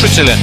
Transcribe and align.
слушатели. 0.00 0.34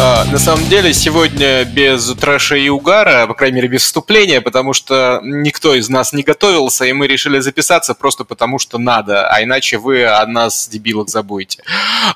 А, 0.00 0.24
на 0.26 0.38
самом 0.38 0.68
деле, 0.68 0.92
сегодня 0.92 1.64
без 1.64 2.06
трэша 2.14 2.54
и 2.54 2.68
угара, 2.68 3.26
по 3.26 3.34
крайней 3.34 3.56
мере, 3.56 3.68
без 3.68 3.82
вступления, 3.82 4.40
потому 4.40 4.72
что 4.72 5.20
никто 5.24 5.74
из 5.74 5.88
нас 5.88 6.12
не 6.12 6.22
готовился, 6.22 6.84
и 6.84 6.92
мы 6.92 7.08
решили 7.08 7.40
записаться 7.40 7.94
просто 7.94 8.22
потому, 8.22 8.60
что 8.60 8.78
надо, 8.78 9.28
а 9.28 9.42
иначе 9.42 9.78
вы 9.78 10.04
о 10.04 10.24
нас, 10.26 10.68
дебилах, 10.68 11.08
забудете. 11.08 11.64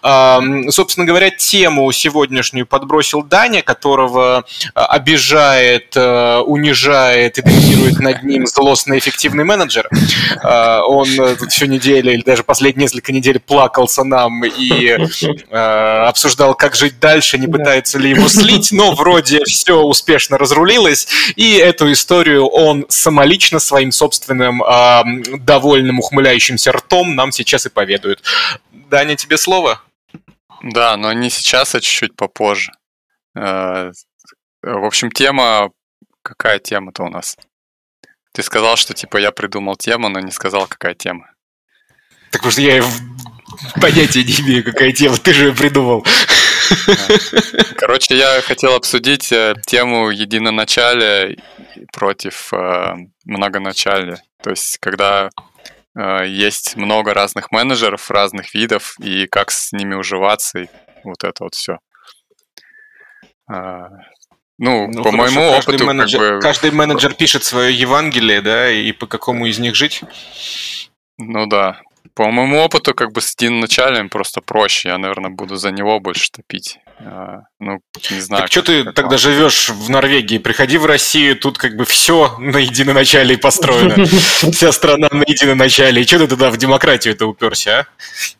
А, 0.02 0.40
собственно 0.68 1.06
говоря, 1.06 1.30
тему 1.30 1.90
сегодняшнюю 1.90 2.66
подбросил 2.66 3.22
Даня, 3.22 3.62
которого 3.62 4.44
обижает, 4.74 5.96
унижает 5.96 7.38
и 7.38 7.42
доминирует 7.42 7.98
над 7.98 8.22
ним 8.22 8.46
злостно 8.46 8.96
эффективный 8.96 9.44
менеджер. 9.44 9.88
А, 10.44 10.82
он 10.82 11.08
тут 11.38 11.50
всю 11.50 11.66
неделю 11.66 12.12
или 12.12 12.22
даже 12.22 12.44
последние 12.44 12.84
несколько 12.84 13.12
недель 13.12 13.40
плакался 13.40 14.04
нам 14.04 14.44
и 14.44 14.88
обсуждал, 15.50 16.54
как 16.54 16.76
жить 16.82 16.98
дальше, 16.98 17.38
не 17.38 17.46
пытается 17.46 17.96
ли 17.98 18.10
его 18.10 18.28
слить, 18.28 18.72
но 18.72 18.92
вроде 18.96 19.44
все 19.44 19.80
успешно 19.82 20.36
разрулилось, 20.36 21.06
и 21.36 21.54
эту 21.54 21.92
историю 21.92 22.46
он 22.46 22.86
самолично 22.88 23.60
своим 23.60 23.92
собственным 23.92 24.62
э, 24.64 25.02
довольным 25.38 26.00
ухмыляющимся 26.00 26.72
ртом 26.72 27.14
нам 27.14 27.30
сейчас 27.30 27.66
и 27.66 27.70
поведает. 27.70 28.20
Даня, 28.72 29.14
тебе 29.14 29.36
слово? 29.36 29.80
Да, 30.62 30.96
но 30.96 31.12
не 31.12 31.30
сейчас, 31.30 31.74
а 31.76 31.80
чуть-чуть 31.80 32.16
попозже. 32.16 32.72
Э, 33.36 33.92
в 34.62 34.84
общем, 34.84 35.10
тема... 35.10 35.70
Какая 36.24 36.60
тема-то 36.60 37.02
у 37.02 37.08
нас? 37.08 37.36
Ты 38.32 38.42
сказал, 38.42 38.76
что 38.76 38.94
типа 38.94 39.18
я 39.18 39.32
придумал 39.32 39.76
тему, 39.76 40.08
но 40.08 40.20
не 40.20 40.30
сказал, 40.30 40.66
какая 40.66 40.94
тема. 40.94 41.30
Так 42.30 42.44
уж 42.46 42.58
я 42.58 42.84
понятия 43.80 44.24
не 44.24 44.32
имею, 44.40 44.64
какая 44.64 44.92
тема, 44.92 45.16
ты 45.16 45.32
же 45.32 45.46
ее 45.46 45.54
придумал. 45.54 46.06
Короче, 47.76 48.16
я 48.16 48.40
хотел 48.42 48.74
обсудить 48.74 49.32
э, 49.32 49.54
тему 49.66 50.10
единоначалия 50.10 51.36
против 51.92 52.52
э, 52.52 52.94
многоначалия. 53.24 54.22
То 54.42 54.50
есть, 54.50 54.78
когда 54.78 55.30
э, 55.96 56.26
есть 56.26 56.76
много 56.76 57.14
разных 57.14 57.50
менеджеров, 57.50 58.10
разных 58.10 58.54
видов, 58.54 58.94
и 58.98 59.26
как 59.26 59.50
с 59.50 59.72
ними 59.72 59.94
уживаться, 59.94 60.60
и 60.60 60.66
вот 61.04 61.24
это 61.24 61.44
вот 61.44 61.54
все. 61.54 61.78
А, 63.48 63.88
ну, 64.58 64.86
ну, 64.88 65.02
по 65.02 65.10
хорошо, 65.10 65.34
моему 65.34 65.50
каждый 65.50 65.74
опыту, 65.74 65.86
менеджер, 65.86 66.20
как 66.20 66.34
бы... 66.34 66.40
каждый 66.40 66.70
менеджер 66.70 67.14
пишет 67.14 67.44
свое 67.44 67.74
Евангелие, 67.74 68.40
да, 68.40 68.70
и 68.70 68.92
по 68.92 69.06
какому 69.06 69.46
из 69.46 69.58
них 69.58 69.74
жить? 69.74 70.02
Ну 71.18 71.46
да, 71.46 71.80
по 72.14 72.30
моему 72.30 72.58
опыту, 72.58 72.94
как 72.94 73.12
бы 73.12 73.20
с 73.20 73.34
Дин 73.34 73.60
началем 73.60 74.08
просто 74.08 74.40
проще. 74.40 74.90
Я, 74.90 74.98
наверное, 74.98 75.30
буду 75.30 75.56
за 75.56 75.70
него 75.70 75.98
больше 76.00 76.30
топить. 76.30 76.78
А, 76.98 77.42
ну, 77.58 77.80
не 78.10 78.20
знаю. 78.20 78.42
Так 78.42 78.52
что 78.52 78.62
ты 78.62 78.80
это... 78.80 78.92
тогда 78.92 79.16
живешь 79.16 79.70
в 79.70 79.90
Норвегии? 79.90 80.38
Приходи 80.38 80.78
в 80.78 80.86
Россию, 80.86 81.36
тут 81.36 81.58
как 81.58 81.76
бы 81.76 81.84
все 81.84 82.36
на 82.38 82.58
едином 82.58 82.94
начале 82.94 83.38
построено. 83.38 84.04
Вся 84.52 84.72
страна 84.72 85.08
на 85.10 85.22
едином 85.26 85.58
начале. 85.58 86.02
И 86.02 86.06
что 86.06 86.18
ты 86.18 86.28
туда 86.28 86.50
в 86.50 86.56
демократию 86.56 87.14
это 87.14 87.26
уперся, 87.26 87.80
а? 87.80 87.86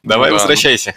Давай 0.02 0.30
ну 0.30 0.36
возвращайся. 0.36 0.94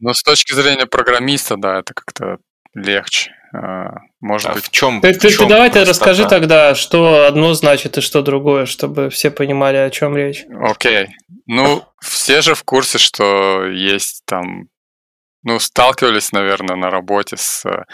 Ну, 0.00 0.12
с 0.12 0.22
точки 0.22 0.52
зрения 0.52 0.86
программиста, 0.86 1.56
да, 1.56 1.78
это 1.78 1.94
как-то 1.94 2.38
легче. 2.74 3.32
А, 3.54 4.00
может 4.20 4.50
а 4.50 4.54
быть, 4.54 4.64
в 4.64 4.70
чем? 4.70 5.00
Ты, 5.00 5.12
в 5.12 5.18
ты, 5.18 5.28
чем 5.28 5.44
ты 5.44 5.54
давай 5.54 5.70
ты 5.70 5.84
расскажи 5.84 6.26
тогда, 6.26 6.74
что 6.74 7.26
одно 7.26 7.54
значит 7.54 7.96
и 7.98 8.00
что 8.00 8.22
другое, 8.22 8.66
чтобы 8.66 9.10
все 9.10 9.30
понимали, 9.30 9.76
о 9.76 9.90
чем 9.90 10.16
речь. 10.16 10.44
Окей. 10.60 11.04
Okay. 11.04 11.08
Ну, 11.46 11.84
все 12.00 12.40
же 12.40 12.54
в 12.54 12.64
курсе, 12.64 12.98
что 12.98 13.66
есть 13.66 14.22
там, 14.26 14.68
ну, 15.44 15.58
сталкивались, 15.58 16.32
наверное, 16.32 16.76
на 16.76 16.90
работе 16.90 17.36
с 17.36 17.64
э, 17.66 17.84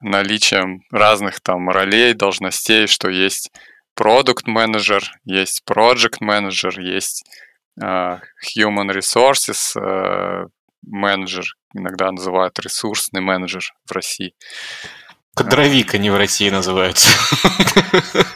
наличием 0.00 0.82
разных 0.90 1.40
там 1.40 1.68
ролей, 1.68 2.14
должностей, 2.14 2.86
что 2.86 3.10
есть 3.10 3.50
продукт 3.94 4.46
менеджер, 4.46 5.02
есть 5.24 5.62
project 5.68 6.18
менеджер, 6.20 6.78
есть 6.78 7.24
uh, 7.82 8.20
human 8.56 8.90
resources 8.90 9.76
uh, 9.76 10.46
менеджер, 10.86 11.44
иногда 11.74 12.10
называют 12.10 12.58
ресурсный 12.58 13.20
менеджер 13.20 13.74
в 13.86 13.92
России. 13.92 14.34
Кадровик 15.36 15.94
они 15.94 16.08
в 16.08 16.16
России 16.16 16.50
называются. 16.50 17.08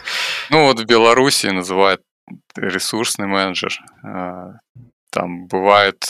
Ну 0.49 0.65
вот 0.65 0.81
в 0.81 0.85
Беларуси 0.85 1.47
называют 1.47 2.01
ресурсный 2.57 3.25
менеджер. 3.25 3.79
А, 4.03 4.55
там 5.09 5.47
бывает... 5.47 6.05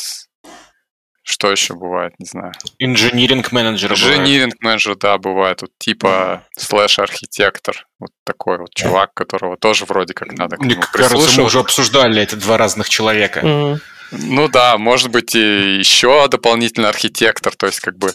Что 1.24 1.52
еще 1.52 1.76
бывает, 1.76 2.16
не 2.18 2.26
знаю. 2.26 2.52
Инжиниринг 2.80 3.52
менеджер. 3.52 3.92
Инжиниринг 3.92 4.56
менеджер, 4.62 4.96
да, 4.96 5.20
бывает. 5.20 5.62
Вот 5.62 5.72
типа 5.78 6.44
слэш-архитектор. 6.58 7.88
Вот 8.00 8.10
такой 8.24 8.58
вот 8.58 8.74
чувак, 8.74 9.14
которого 9.14 9.56
тоже 9.58 9.86
вроде 9.86 10.16
как 10.16 10.34
надо 10.34 10.58
Мне 10.60 10.76
кажется, 10.76 11.40
мы 11.40 11.46
уже 11.46 11.60
обсуждали 11.60 12.20
эти 12.24 12.34
два 12.34 12.58
разных 12.58 12.90
человека. 12.90 13.80
Ну 14.12 14.48
да, 14.50 14.78
может 14.78 15.10
быть 15.10 15.36
и 15.36 15.78
еще 15.78 16.28
дополнительный 16.28 16.90
архитектор, 16.90 17.56
то 17.56 17.66
есть 17.66 17.80
как 17.80 17.98
бы 17.98 18.10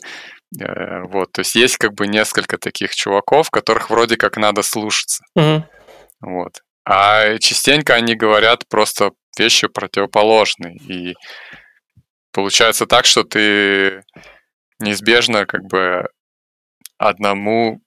э, 0.60 1.02
вот, 1.04 1.32
то 1.32 1.40
есть 1.40 1.54
есть 1.54 1.76
как 1.78 1.94
бы 1.94 2.06
несколько 2.06 2.58
таких 2.58 2.94
чуваков, 2.94 3.50
которых 3.50 3.90
вроде 3.90 4.16
как 4.16 4.36
надо 4.36 4.62
слушаться. 4.62 5.24
Угу. 5.34 5.64
Вот. 6.20 6.60
А 6.84 7.38
частенько 7.38 7.94
они 7.94 8.14
говорят 8.14 8.68
просто 8.68 9.10
вещи 9.38 9.68
противоположные. 9.68 10.76
И 10.76 11.14
получается 12.32 12.86
так, 12.86 13.06
что 13.06 13.24
ты 13.24 14.02
неизбежно 14.78 15.46
как 15.46 15.62
бы 15.64 16.08
одному 16.98 17.80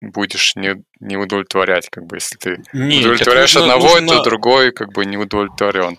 будешь 0.00 0.56
не, 0.56 0.76
не 1.00 1.16
удовлетворять, 1.16 1.88
как 1.90 2.06
бы, 2.06 2.16
если 2.16 2.36
ты 2.36 2.62
Нет, 2.72 3.04
удовлетворяешь 3.04 3.54
нужно, 3.54 3.74
одного, 3.74 4.00
нужно... 4.00 4.16
то 4.18 4.22
другой 4.22 4.72
как 4.72 4.92
бы 4.92 5.04
не 5.04 5.16
удовлетворен 5.16 5.98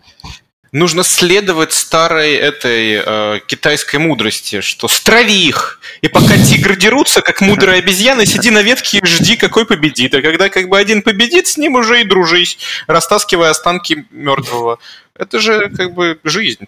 нужно 0.75 1.03
следовать 1.03 1.72
старой 1.72 2.34
этой 2.34 3.02
э, 3.03 3.40
китайской 3.47 3.96
мудрости, 3.96 4.59
что 4.59 4.90
страви 4.90 5.47
их, 5.47 5.80
и 6.02 6.09
пока 6.09 6.38
тигры 6.38 6.75
дерутся, 6.75 7.22
как 7.22 7.40
мудрые 7.40 7.80
обезьяны, 7.80 8.25
сиди 8.25 8.52
на 8.52 8.62
ветке 8.62 8.97
и 8.97 9.06
жди, 9.06 9.38
какой 9.38 9.66
победит. 9.66 10.13
А 10.13 10.22
когда 10.22 10.50
как 10.50 10.68
бы 10.68 10.78
один 10.78 11.02
победит, 11.02 11.47
с 11.47 11.56
ним 11.56 11.75
уже 11.75 12.02
и 12.02 12.03
дружись, 12.03 12.58
растаскивая 12.88 13.52
останки 13.52 14.06
мертвого. 14.12 14.80
Это 15.18 15.40
же 15.40 15.69
как 15.69 15.94
бы 15.94 16.19
жизнь. 16.25 16.68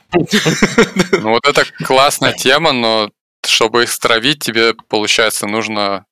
Ну 1.12 1.32
вот 1.32 1.46
это 1.46 1.66
классная 1.84 2.32
тема, 2.32 2.72
но 2.72 3.12
чтобы 3.46 3.84
их 3.84 3.92
стравить, 3.92 4.40
тебе, 4.40 4.74
получается, 4.88 5.48
нужно 5.48 6.06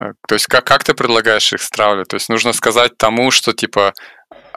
э, 0.00 0.06
то 0.26 0.34
есть 0.34 0.46
как, 0.46 0.64
как 0.64 0.82
ты 0.82 0.94
предлагаешь 0.94 1.52
их 1.52 1.62
стравливать? 1.62 2.08
То 2.08 2.16
есть 2.16 2.28
нужно 2.28 2.52
сказать 2.52 2.98
тому, 2.98 3.30
что 3.30 3.52
типа 3.52 3.94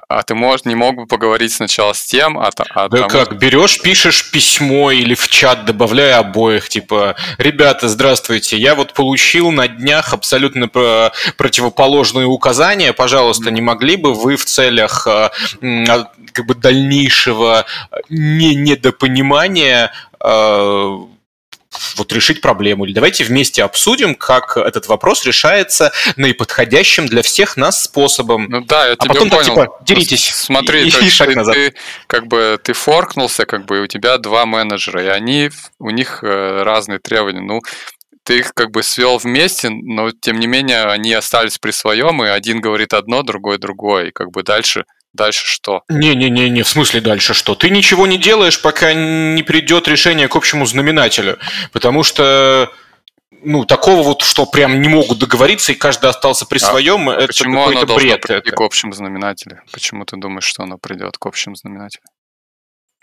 а 0.09 0.23
ты 0.23 0.35
мож, 0.35 0.63
не 0.63 0.75
мог 0.75 0.95
бы 0.95 1.05
поговорить 1.05 1.51
сначала 1.51 1.91
с 1.91 2.05
тем, 2.05 2.39
а, 2.39 2.49
а 2.69 2.87
Да 2.87 2.97
тому... 2.97 3.09
как, 3.09 3.37
берешь, 3.37 3.81
пишешь 3.81 4.31
письмо 4.31 4.91
или 4.91 5.15
в 5.15 5.27
чат, 5.27 5.65
добавляя 5.65 6.19
обоих, 6.19 6.69
типа, 6.69 7.15
ребята, 7.37 7.89
здравствуйте, 7.89 8.57
я 8.57 8.75
вот 8.75 8.93
получил 8.93 9.51
на 9.51 9.67
днях 9.67 10.13
абсолютно 10.13 10.69
противоположные 11.37 12.25
указания, 12.25 12.93
пожалуйста, 12.93 13.51
не 13.51 13.61
могли 13.61 13.97
бы 13.97 14.13
вы 14.13 14.37
в 14.37 14.45
целях 14.45 15.07
а, 15.07 15.31
как 15.59 16.45
бы 16.45 16.55
дальнейшего 16.55 17.65
не 18.09 18.55
недопонимания 18.55 19.91
а, 20.19 21.05
вот 21.95 22.11
решить 22.13 22.41
проблему. 22.41 22.85
Или 22.85 22.93
давайте 22.93 23.23
вместе 23.23 23.63
обсудим, 23.63 24.15
как 24.15 24.57
этот 24.57 24.87
вопрос 24.87 25.25
решается 25.25 25.91
наиподходящим 26.15 27.07
для 27.07 27.21
всех 27.21 27.57
нас 27.57 27.83
способом. 27.83 28.47
Ну 28.49 28.61
да, 28.61 28.87
я 28.87 28.93
а 28.93 29.05
потом 29.05 29.29
понял. 29.29 29.55
Так, 29.55 29.65
типа, 29.65 29.79
деритесь. 29.81 30.29
Смотри, 30.33 30.87
и, 30.87 30.91
то 30.91 30.99
есть 30.99 31.15
шаг 31.15 31.29
ты, 31.29 31.35
назад. 31.35 31.55
ты 31.55 31.73
как 32.07 32.27
бы 32.27 32.59
ты 32.61 32.73
форкнулся, 32.73 33.45
как 33.45 33.65
бы 33.65 33.77
и 33.77 33.81
у 33.81 33.87
тебя 33.87 34.17
два 34.17 34.45
менеджера, 34.45 35.03
и 35.03 35.07
они 35.07 35.49
у 35.79 35.89
них 35.89 36.23
э, 36.23 36.63
разные 36.63 36.99
требования. 36.99 37.41
Ну, 37.41 37.61
ты 38.23 38.39
их 38.39 38.53
как 38.53 38.71
бы 38.71 38.83
свел 38.83 39.17
вместе, 39.17 39.69
но 39.69 40.11
тем 40.11 40.39
не 40.39 40.47
менее 40.47 40.83
они 40.83 41.13
остались 41.13 41.57
при 41.59 41.71
своем, 41.71 42.23
и 42.23 42.27
один 42.27 42.59
говорит 42.59 42.93
одно, 42.93 43.23
другой 43.23 43.57
другое, 43.57 44.07
и 44.07 44.11
как 44.11 44.31
бы 44.31 44.43
дальше 44.43 44.83
Дальше 45.17 45.47
что? 45.47 45.83
Не-не-не, 45.89 46.61
в 46.61 46.67
смысле 46.67 47.01
дальше 47.01 47.33
что? 47.33 47.55
Ты 47.55 47.71
ничего 47.71 48.05
не 48.05 48.17
делаешь, 48.17 48.61
пока 48.61 48.93
не 48.93 49.41
придет 49.41 49.87
решение 49.87 50.27
к 50.27 50.35
общему 50.35 50.67
знаменателю. 50.67 51.39
Потому 51.71 52.03
что 52.03 52.71
ну, 53.41 53.65
такого 53.65 54.03
вот, 54.03 54.21
что 54.21 54.45
прям 54.45 54.79
не 54.79 54.87
могут 54.87 55.17
договориться, 55.17 55.71
и 55.71 55.75
каждый 55.75 56.09
остался 56.09 56.45
при 56.45 56.57
а 56.57 56.61
своем, 56.61 57.09
это 57.09 57.27
почему 57.27 57.65
какой-то 57.65 57.81
оно 57.81 57.95
бред. 57.95 58.21
Прийти 58.21 58.49
это. 58.49 58.55
к 58.55 58.61
общему 58.61 58.93
знаменателю? 58.93 59.61
Почему 59.71 60.05
ты 60.05 60.17
думаешь, 60.17 60.45
что 60.45 60.63
оно 60.63 60.77
придет 60.77 61.17
к 61.17 61.25
общему 61.25 61.55
знаменателю? 61.55 62.03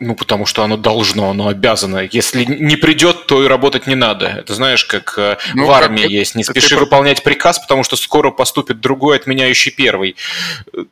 Ну, 0.01 0.17
потому 0.17 0.45
что 0.45 0.65
оно 0.65 0.77
должно, 0.77 1.31
оно 1.31 1.49
обязано. 1.49 2.09
Если 2.11 2.45
не 2.45 2.77
придет, 2.77 3.27
то 3.27 3.45
и 3.45 3.47
работать 3.47 3.87
не 3.87 3.95
надо. 3.95 4.27
Это 4.27 4.53
знаешь, 4.55 4.85
как 4.85 5.15
э, 5.17 5.37
ну, 5.55 5.67
в 5.67 5.71
армии 5.71 6.03
как, 6.03 6.11
есть. 6.11 6.35
Не 6.35 6.43
спеши 6.43 6.71
ты... 6.71 6.77
выполнять 6.77 7.23
приказ, 7.23 7.61
потому 7.61 7.85
что 7.85 7.97
скоро 7.97 8.33
поступит 8.33 8.81
другой, 8.81 9.17
отменяющий 9.17 9.71
первый. 9.71 10.17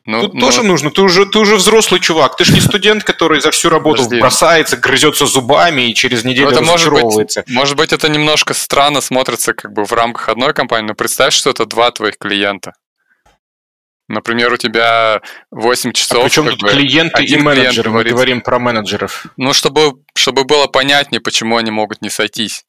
Ну, 0.05 0.21
Тут 0.23 0.35
ну... 0.35 0.41
тоже 0.41 0.63
нужно. 0.63 0.91
Ты 0.93 1.03
уже, 1.03 1.27
ты 1.27 1.41
уже 1.41 1.57
взрослый 1.57 2.01
чувак. 2.01 2.37
Ты 2.37 2.45
же 2.45 2.53
не 2.53 2.61
студент, 2.61 3.03
который 3.03 3.41
за 3.41 3.51
всю 3.51 3.71
работу 3.71 4.05
Подожди. 4.05 4.21
бросается, 4.21 4.77
грызется 4.77 5.27
зубами 5.27 5.91
и 5.91 5.95
через 5.95 6.25
неделю 6.25 6.47
ну, 6.47 6.53
это 6.53 6.61
разочаровывается. 6.61 7.41
Может 7.41 7.49
быть, 7.49 7.57
может 7.57 7.77
быть, 7.77 7.93
это 7.93 8.09
немножко 8.09 8.55
странно 8.55 9.01
смотрится 9.01 9.55
как 9.55 9.73
бы 9.73 9.85
в 9.85 9.93
рамках 9.93 10.29
одной 10.29 10.53
компании, 10.55 10.89
но 10.89 10.95
представь, 10.95 11.35
что 11.35 11.51
это 11.51 11.67
два 11.67 11.91
твоих 11.91 12.19
клиента. 12.19 12.75
Например, 14.12 14.53
у 14.53 14.59
тебя 14.59 15.23
8 15.50 15.91
а 15.91 15.93
часов. 15.94 16.19
А 16.19 16.23
причем 16.25 16.47
тут 16.50 16.61
бы, 16.61 16.69
клиенты 16.69 17.25
и 17.25 17.37
менеджеры, 17.38 17.91
мы 17.91 18.05
говорим 18.05 18.43
про 18.43 18.59
менеджеров. 18.59 19.26
Ну, 19.38 19.55
чтобы, 19.55 19.94
чтобы 20.14 20.44
было 20.44 20.67
понятнее, 20.67 21.23
почему 21.23 21.56
они 21.56 21.70
могут 21.70 22.03
не 22.03 22.11
сойтись. 22.11 22.64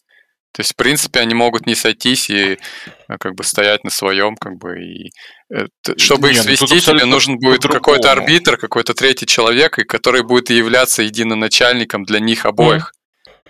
То 0.54 0.62
есть, 0.62 0.72
в 0.72 0.76
принципе, 0.78 1.20
они 1.20 1.34
могут 1.34 1.66
не 1.66 1.76
сойтись 1.76 2.30
и 2.30 2.54
э, 2.54 3.18
как 3.20 3.36
бы 3.36 3.44
стоять 3.44 3.84
на 3.84 3.90
своем, 3.90 4.38
как 4.38 4.56
бы 4.56 4.82
и 4.82 5.12
э, 5.54 5.66
чтобы 5.98 6.32
их 6.32 6.38
ну, 6.38 6.44
свести, 6.44 6.80
тебе 6.80 7.04
нужен 7.04 7.38
будет 7.40 7.64
какой-то 7.64 8.12
арбитр, 8.12 8.56
какой-то 8.58 8.94
третий 8.94 9.26
человек, 9.26 9.76
который 9.88 10.24
будет 10.24 10.50
являться 10.50 11.02
единоначальником 11.02 12.06
для 12.06 12.22
них 12.22 12.46
обоих. 12.46 12.94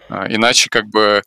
Mm. 0.09 0.35
Иначе, 0.35 0.69
как 0.71 0.85
бы, 0.85 1.21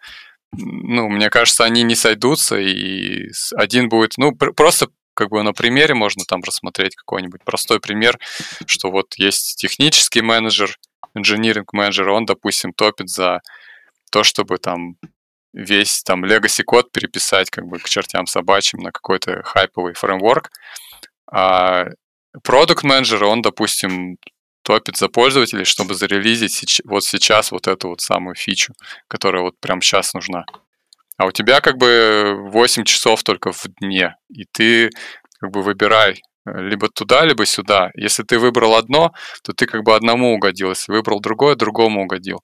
ну, 0.52 1.08
мне 1.10 1.30
кажется, 1.30 1.64
они 1.64 1.82
не 1.84 1.94
сойдутся, 1.94 2.56
и 2.58 3.28
один 3.54 3.88
будет, 3.88 4.14
ну, 4.16 4.32
просто 4.32 4.88
как 5.16 5.30
бы 5.30 5.42
на 5.42 5.52
примере 5.52 5.94
можно 5.94 6.24
там 6.24 6.42
рассмотреть 6.42 6.94
какой-нибудь 6.94 7.42
простой 7.44 7.80
пример, 7.80 8.18
что 8.66 8.90
вот 8.90 9.14
есть 9.16 9.56
технический 9.56 10.22
менеджер, 10.22 10.76
инжиниринг 11.14 11.72
менеджер, 11.72 12.10
он, 12.10 12.26
допустим, 12.26 12.72
топит 12.72 13.08
за 13.08 13.40
то, 14.10 14.22
чтобы 14.22 14.58
там 14.58 14.96
весь 15.52 16.02
там 16.02 16.24
legacy 16.24 16.62
код 16.62 16.92
переписать 16.92 17.50
как 17.50 17.66
бы 17.66 17.78
к 17.78 17.88
чертям 17.88 18.26
собачьим 18.26 18.82
на 18.82 18.92
какой-то 18.92 19.42
хайповый 19.42 19.94
фреймворк. 19.94 20.50
А 21.32 21.86
продукт 22.44 22.84
менеджер, 22.84 23.24
он, 23.24 23.42
допустим, 23.42 24.18
топит 24.62 24.96
за 24.96 25.08
пользователей, 25.08 25.64
чтобы 25.64 25.94
зарелизить 25.94 26.82
вот 26.84 27.04
сейчас 27.04 27.52
вот 27.52 27.68
эту 27.68 27.88
вот 27.88 28.00
самую 28.00 28.34
фичу, 28.34 28.74
которая 29.08 29.42
вот 29.42 29.54
прямо 29.60 29.80
сейчас 29.80 30.12
нужна. 30.12 30.44
А 31.16 31.26
у 31.26 31.32
тебя 31.32 31.60
как 31.60 31.78
бы 31.78 32.36
8 32.50 32.84
часов 32.84 33.22
только 33.22 33.52
в 33.52 33.64
дне, 33.80 34.16
и 34.28 34.44
ты 34.52 34.90
как 35.40 35.50
бы 35.50 35.62
выбирай 35.62 36.22
э, 36.46 36.60
либо 36.60 36.88
туда, 36.88 37.24
либо 37.24 37.46
сюда. 37.46 37.90
Если 37.94 38.22
ты 38.22 38.38
выбрал 38.38 38.74
одно, 38.74 39.12
то 39.42 39.52
ты 39.52 39.66
как 39.66 39.82
бы 39.82 39.94
одному 39.94 40.34
угодил. 40.34 40.70
Если 40.70 40.92
выбрал 40.92 41.20
другое, 41.20 41.54
другому 41.54 42.02
угодил. 42.02 42.42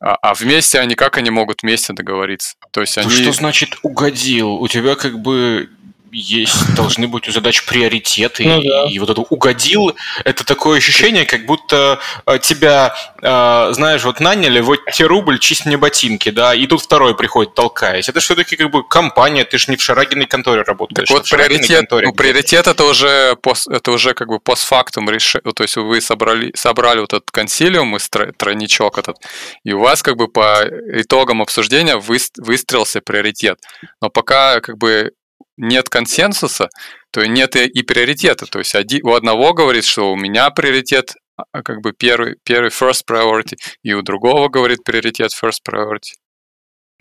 А, 0.00 0.16
а 0.16 0.34
вместе 0.34 0.80
они 0.80 0.94
как 0.94 1.16
они 1.16 1.30
могут 1.30 1.62
вместе 1.62 1.92
договориться? 1.92 2.56
То 2.72 2.80
есть 2.80 2.98
они... 2.98 3.10
Что 3.10 3.32
значит 3.32 3.76
угодил? 3.82 4.54
У 4.54 4.68
тебя 4.68 4.94
как 4.94 5.18
бы 5.20 5.70
есть, 6.12 6.74
должны 6.76 7.08
быть 7.08 7.28
у 7.28 7.32
задач 7.32 7.64
приоритеты. 7.64 8.44
Ну, 8.44 8.60
и, 8.60 8.68
да. 8.68 8.84
и 8.88 8.98
вот 8.98 9.10
это 9.10 9.20
угодил, 9.20 9.94
это 10.24 10.44
такое 10.44 10.78
ощущение, 10.78 11.24
как 11.24 11.46
будто 11.46 12.00
э, 12.26 12.38
тебя, 12.40 12.94
э, 13.22 13.68
знаешь, 13.72 14.04
вот 14.04 14.20
наняли, 14.20 14.60
вот 14.60 14.80
тебе 14.92 15.08
рубль, 15.08 15.38
чисть 15.38 15.66
мне 15.66 15.76
ботинки, 15.76 16.30
да, 16.30 16.54
и 16.54 16.66
тут 16.66 16.82
второй 16.82 17.16
приходит, 17.16 17.54
толкаясь. 17.54 18.08
Это 18.08 18.20
все-таки 18.20 18.56
как 18.56 18.70
бы 18.70 18.86
компания, 18.86 19.44
ты 19.44 19.58
же 19.58 19.66
не 19.70 19.76
в 19.76 19.82
Шарагиной 19.82 20.26
конторе 20.26 20.62
работаешь. 20.62 21.08
Так 21.08 21.16
вот, 21.16 21.28
приоритет, 21.28 21.78
конторе, 21.78 22.06
ну, 22.08 22.12
приоритет 22.14 22.66
это 22.66 22.84
уже, 22.84 23.36
пост, 23.42 23.68
это 23.68 23.90
уже 23.90 24.14
как 24.14 24.28
бы 24.28 24.40
постфактум 24.40 25.10
решение, 25.10 25.52
то 25.52 25.62
есть 25.62 25.76
вы 25.76 26.00
собрали, 26.00 26.52
собрали 26.54 27.00
вот 27.00 27.12
этот 27.12 27.30
консилиум, 27.30 27.96
и 27.96 27.98
тройничок 28.36 28.98
этот, 28.98 29.16
и 29.64 29.72
у 29.72 29.80
вас 29.80 30.02
как 30.02 30.16
бы 30.16 30.28
по 30.28 30.64
итогам 30.92 31.42
обсуждения 31.42 31.96
выстроился 31.96 33.00
приоритет. 33.00 33.58
Но 34.00 34.10
пока 34.10 34.60
как 34.60 34.78
бы 34.78 35.12
нет 35.56 35.88
консенсуса, 35.88 36.68
то 37.10 37.26
нет 37.26 37.56
и, 37.56 37.66
и 37.66 37.82
приоритета. 37.82 38.46
То 38.46 38.58
есть 38.58 38.74
один, 38.74 39.00
у 39.04 39.14
одного 39.14 39.52
говорит, 39.52 39.84
что 39.84 40.12
у 40.12 40.16
меня 40.16 40.50
приоритет 40.50 41.14
а, 41.36 41.62
как 41.62 41.80
бы 41.80 41.92
первый, 41.92 42.36
первый 42.44 42.70
first 42.70 43.02
priority, 43.08 43.56
и 43.82 43.92
у 43.92 44.02
другого 44.02 44.48
говорит 44.48 44.84
приоритет 44.84 45.30
first 45.32 45.60
priority. 45.68 46.14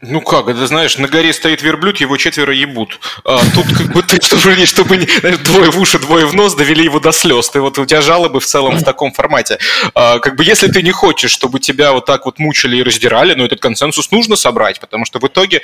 Ну 0.02 0.20
как, 0.20 0.50
это 0.50 0.68
знаешь, 0.68 0.98
на 0.98 1.08
горе 1.08 1.32
стоит 1.32 1.62
верблюд, 1.62 2.02
его 2.02 2.18
четверо 2.18 2.54
ебут. 2.54 3.00
А 3.24 3.40
тут 3.54 3.66
как 3.66 3.94
бы 3.94 4.04
ты, 4.04 4.22
чтобы, 4.22 4.66
чтобы 4.66 5.08
знаешь, 5.22 5.38
двое 5.38 5.72
в 5.72 5.80
уши, 5.80 6.00
двое 6.00 6.26
в 6.26 6.36
нос, 6.36 6.54
довели 6.54 6.84
его 6.84 7.00
до 7.00 7.14
слез. 7.14 7.50
Ты 7.50 7.62
вот 7.62 7.80
у 7.80 7.86
тебя 7.86 8.02
жалобы 8.02 8.42
в 8.42 8.46
целом 8.46 8.76
в 8.76 8.84
таком 8.84 9.14
формате. 9.14 9.58
А, 9.94 10.20
как 10.20 10.36
бы 10.36 10.44
если 10.44 10.68
ты 10.68 10.84
не 10.84 10.92
хочешь, 10.92 11.32
чтобы 11.32 11.62
тебя 11.62 11.94
вот 11.94 12.06
так 12.06 12.26
вот 12.26 12.40
мучили 12.40 12.76
и 12.76 12.84
раздирали, 12.84 13.36
ну 13.36 13.46
этот 13.46 13.62
консенсус 13.62 14.12
нужно 14.12 14.36
собрать, 14.36 14.82
потому 14.82 15.06
что 15.06 15.20
в 15.20 15.28
итоге 15.28 15.62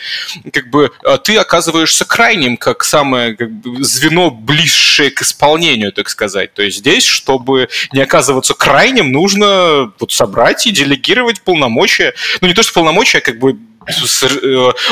как 0.53 0.69
бы 0.69 0.91
а, 1.03 1.17
ты 1.17 1.35
оказываешься 1.35 2.05
крайним, 2.05 2.55
как 2.55 2.85
самое 2.85 3.35
как 3.35 3.51
бы, 3.51 3.83
звено 3.83 4.31
ближшее 4.31 5.11
к 5.11 5.23
исполнению, 5.23 5.91
так 5.91 6.07
сказать. 6.07 6.53
То 6.53 6.61
есть 6.61 6.77
здесь, 6.77 7.03
чтобы 7.03 7.67
не 7.91 8.01
оказываться 8.01 8.53
крайним, 8.53 9.11
нужно 9.11 9.91
вот 9.99 10.13
собрать 10.13 10.65
и 10.67 10.71
делегировать 10.71 11.41
полномочия. 11.41 12.13
Ну 12.39 12.47
не 12.47 12.53
то, 12.53 12.63
что 12.63 12.71
полномочия, 12.71 13.17
а 13.17 13.21
как 13.21 13.37
бы 13.37 13.57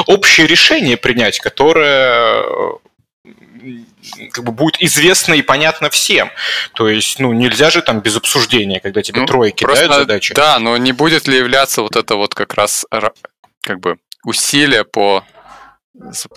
общее 0.07 0.47
решение 0.47 0.97
принять, 0.97 1.39
которое 1.39 2.43
э, 2.43 3.89
как 4.31 4.43
бы 4.43 4.51
будет 4.51 4.81
известно 4.81 5.33
и 5.33 5.41
понятно 5.41 5.89
всем. 5.89 6.31
То 6.73 6.89
есть, 6.89 7.19
ну, 7.19 7.33
нельзя 7.33 7.69
же 7.69 7.81
там 7.81 8.01
без 8.01 8.17
обсуждения, 8.17 8.79
когда 8.79 9.01
тебе 9.01 9.21
ну, 9.21 9.27
трое 9.27 9.51
кидают 9.51 9.79
просто, 9.79 10.01
задачи. 10.01 10.33
Да, 10.33 10.59
но 10.59 10.77
не 10.77 10.91
будет 10.91 11.27
ли 11.27 11.37
являться 11.37 11.81
вот 11.81 11.95
это 11.95 12.15
вот 12.15 12.33
как 12.33 12.53
раз 12.53 12.85
как 13.61 13.79
бы 13.79 13.97
усилие 14.23 14.85
по 14.85 15.23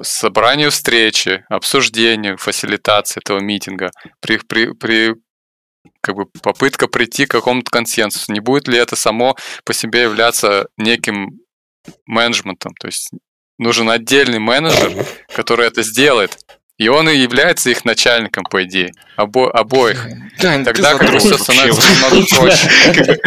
собранию 0.03 0.71
встречи, 0.71 1.45
обсуждению, 1.49 2.37
фасилитации 2.37 3.21
этого 3.21 3.39
митинга, 3.39 3.91
при, 4.21 4.39
при, 4.39 4.73
при 4.73 5.15
как 6.01 6.17
бы 6.17 6.27
попытка 6.43 6.89
прийти 6.89 7.27
к 7.27 7.31
какому-то 7.31 7.71
консенсусу. 7.71 8.33
Не 8.33 8.41
будет 8.41 8.67
ли 8.67 8.79
это 8.79 8.97
само 8.97 9.37
по 9.65 9.73
себе 9.73 10.03
являться 10.03 10.67
неким 10.77 11.42
менеджментом. 12.06 12.75
То 12.79 12.88
есть 12.88 13.11
нужен 13.58 13.90
отдельный 13.90 14.38
менеджер, 14.38 15.06
который 15.34 15.67
это 15.67 15.82
сделает. 15.82 16.38
И 16.79 16.88
он 16.88 17.08
и 17.08 17.17
является 17.17 17.70
их 17.70 17.84
начальником, 17.84 18.44
по 18.44 18.64
идее, 18.64 18.93
обо 19.17 19.50
обоих. 19.52 20.05
Да, 20.40 20.64
Тогда 20.64 20.96
как 20.96 21.12
бы 21.12 21.19
все 21.19 21.37
становится 21.38 21.82
немного 21.93 22.26
проще. 22.34 23.20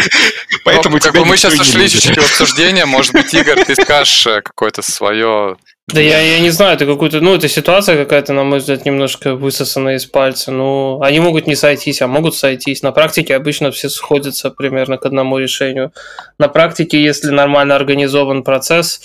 Поэтому 0.66 1.00
как 1.00 1.14
бы 1.14 1.24
мы 1.24 1.38
сейчас 1.38 1.54
ушли 1.54 1.88
чуть-чуть 1.88 2.18
в 2.18 2.26
обсуждение, 2.26 2.86
может 2.86 3.14
быть, 3.14 3.34
Игорь, 3.34 3.64
ты 3.64 3.76
скажешь 3.76 4.28
э, 4.28 4.42
какое-то 4.42 4.82
свое 4.82 5.58
да 5.88 6.02
я, 6.02 6.20
я 6.20 6.40
не 6.40 6.50
знаю, 6.50 6.76
это 6.76 6.88
какую-то, 6.88 7.22
ну, 7.22 7.36
это 7.36 7.48
ситуация 7.48 7.96
какая-то, 7.96 8.34
на 8.34 8.44
мой 8.44 8.58
взгляд, 8.58 8.86
немножко 8.86 9.36
высосанная 9.36 9.98
из 9.98 10.06
пальца. 10.08 10.52
Ну, 10.52 11.00
они 11.02 11.20
могут 11.20 11.46
не 11.46 11.56
сойтись, 11.56 12.02
а 12.02 12.08
могут 12.08 12.36
сойтись. 12.36 12.82
На 12.82 12.92
практике 12.92 13.36
обычно 13.36 13.70
все 13.70 13.90
сходятся 13.90 14.50
примерно 14.50 14.98
к 14.98 15.06
одному 15.06 15.38
решению. 15.38 15.94
На 16.40 16.48
практике, 16.48 17.04
если 17.04 17.30
нормально 17.30 17.76
организован 17.76 18.44
процесс, 18.44 19.02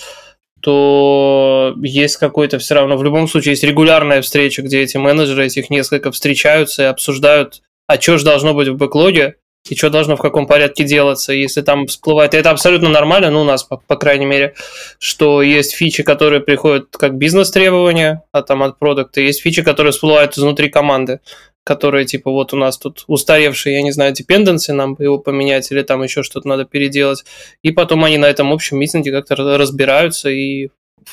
то 0.61 1.75
есть 1.83 2.17
какой-то 2.17 2.57
все 2.57 2.73
равно, 2.73 2.97
в 2.97 3.03
любом 3.03 3.27
случае, 3.27 3.51
есть 3.51 3.63
регулярная 3.63 4.23
встреча, 4.23 4.63
где 4.63 4.81
эти 4.81 4.97
менеджеры, 4.97 5.45
этих 5.45 5.69
несколько 5.69 6.11
встречаются 6.11 6.83
и 6.83 6.85
обсуждают, 6.85 7.61
а 7.85 8.01
что 8.01 8.17
же 8.17 8.25
должно 8.25 8.55
быть 8.55 8.69
в 8.69 8.75
бэклоге, 8.75 9.35
и 9.69 9.75
что 9.75 9.89
должно 9.89 10.15
в 10.15 10.21
каком 10.21 10.47
порядке 10.47 10.83
делаться, 10.83 11.33
если 11.33 11.61
там 11.61 11.87
всплывает. 11.87 12.33
И 12.33 12.37
это 12.37 12.49
абсолютно 12.49 12.89
нормально, 12.89 13.29
ну, 13.29 13.41
у 13.41 13.45
нас, 13.45 13.63
по, 13.63 13.77
по 13.77 13.95
крайней 13.95 14.25
мере, 14.25 14.55
что 14.99 15.41
есть 15.41 15.73
фичи, 15.73 16.03
которые 16.03 16.41
приходят 16.41 16.87
как 16.91 17.15
бизнес-требования, 17.15 18.23
а 18.31 18.41
там 18.41 18.63
от 18.63 18.79
продукта, 18.79 19.21
есть 19.21 19.41
фичи, 19.41 19.61
которые 19.61 19.91
всплывают 19.91 20.37
изнутри 20.37 20.69
команды, 20.69 21.19
которые, 21.63 22.05
типа, 22.05 22.31
вот 22.31 22.53
у 22.53 22.57
нас 22.57 22.77
тут 22.77 23.03
устаревший, 23.07 23.73
я 23.73 23.83
не 23.83 23.91
знаю, 23.91 24.13
dependency, 24.13 24.73
нам 24.73 24.95
его 24.97 25.19
поменять, 25.19 25.71
или 25.71 25.83
там 25.83 26.01
еще 26.01 26.23
что-то 26.23 26.47
надо 26.47 26.65
переделать. 26.65 27.23
И 27.61 27.71
потом 27.71 28.03
они 28.03 28.17
на 28.17 28.25
этом 28.25 28.51
общем 28.51 28.79
митинге 28.79 29.11
как-то 29.11 29.35
разбираются 29.35 30.29
и 30.29 30.69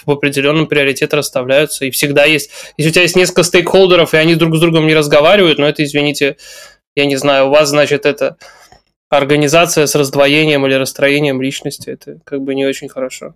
в 0.07 0.11
определенном 0.11 0.67
приоритете 0.67 1.17
расставляются. 1.17 1.85
И 1.85 1.90
всегда 1.90 2.25
есть... 2.25 2.50
Если 2.76 2.90
у 2.90 2.93
тебя 2.93 3.02
есть 3.02 3.17
несколько 3.17 3.43
стейкхолдеров, 3.43 4.14
и 4.14 4.17
они 4.17 4.35
друг 4.35 4.57
с 4.57 4.61
другом 4.61 4.87
не 4.87 4.95
разговаривают, 4.95 5.59
но 5.59 5.69
это, 5.69 5.85
извините, 5.85 6.37
я 6.99 7.07
не 7.07 7.17
знаю, 7.17 7.47
у 7.47 7.50
вас, 7.50 7.69
значит, 7.69 8.05
это 8.05 8.37
организация 9.09 9.87
с 9.87 9.95
раздвоением 9.95 10.67
или 10.67 10.75
расстроением 10.75 11.40
личности, 11.40 11.90
это 11.90 12.19
как 12.25 12.43
бы 12.43 12.55
не 12.55 12.67
очень 12.67 12.88
хорошо. 12.88 13.35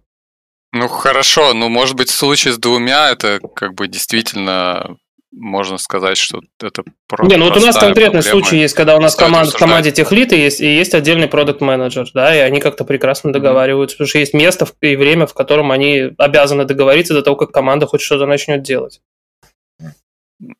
Ну, 0.73 0.89
хорошо, 0.89 1.55
но 1.55 1.69
может 1.69 1.97
быть 1.97 2.09
в 2.09 2.15
случае 2.15 2.55
с 2.55 2.59
двумя 2.59 3.11
это 3.11 3.41
как 3.55 3.75
бы 3.75 3.89
действительно 3.89 4.97
можно 5.31 5.79
сказать, 5.79 6.19
что 6.19 6.41
это 6.61 6.83
просто. 7.09 7.35
Не, 7.35 7.39
ну 7.39 7.49
вот 7.49 7.57
у 7.57 7.65
нас 7.65 7.79
конкретный 7.79 8.23
случай 8.23 8.59
есть, 8.59 8.75
когда 8.75 8.97
у 8.97 9.01
нас 9.01 9.15
команд, 9.15 9.51
в 9.51 9.57
команде 9.57 9.91
техлиты 9.91 10.37
есть, 10.37 10.61
и 10.61 10.67
есть 10.67 10.95
отдельный 10.95 11.29
продукт 11.29 11.61
менеджер 11.61 12.07
да, 12.13 12.35
и 12.35 12.41
они 12.41 12.61
как-то 12.61 12.85
прекрасно 12.85 13.33
договариваются, 13.33 13.95
mm-hmm. 13.95 13.99
потому 13.99 14.09
что 14.09 14.19
есть 14.19 14.35
место 14.35 14.69
и 14.83 14.97
время, 14.97 15.27
в 15.27 15.35
котором 15.35 15.71
они 15.71 16.11
обязаны 16.19 16.65
договориться 16.65 17.15
до 17.15 17.23
того, 17.23 17.37
как 17.37 17.53
команда 17.53 17.87
хоть 17.87 18.03
что-то 18.03 18.27
начнет 18.27 18.63
делать. 18.63 19.01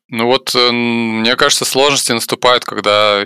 Ну 0.07 0.25
вот, 0.25 0.53
э, 0.55 0.71
мне 0.71 1.35
кажется, 1.35 1.65
сложности 1.65 2.11
наступают, 2.11 2.63
когда 2.63 3.25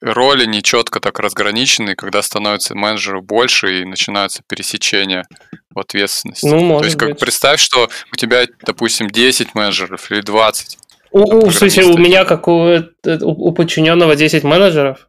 роли 0.00 0.46
не 0.46 0.62
четко 0.62 1.00
так 1.00 1.18
разграничены, 1.18 1.94
когда 1.94 2.22
становится 2.22 2.74
менеджеров 2.74 3.24
больше 3.24 3.80
и 3.80 3.84
начинаются 3.84 4.42
пересечения 4.46 5.26
в 5.70 5.78
ответственности. 5.78 6.46
Ну, 6.46 6.60
может 6.60 6.80
То 6.80 6.86
есть, 6.86 6.98
как 6.98 7.08
быть. 7.10 7.20
представь, 7.20 7.60
что 7.60 7.88
у 8.12 8.16
тебя, 8.16 8.46
допустим, 8.64 9.08
10 9.08 9.54
менеджеров 9.54 10.10
или 10.10 10.20
20. 10.20 10.78
У, 11.12 11.18
у, 11.18 11.46
в 11.48 11.52
смысле, 11.52 11.84
у 11.86 11.98
меня, 11.98 12.24
как 12.24 12.48
у, 12.48 12.52
у, 12.52 13.48
у 13.48 13.52
подчиненного 13.52 14.16
10 14.16 14.44
менеджеров? 14.44 15.08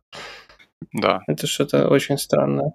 Да. 0.93 1.21
Это 1.27 1.47
что-то 1.47 1.87
очень 1.87 2.17
странное. 2.17 2.73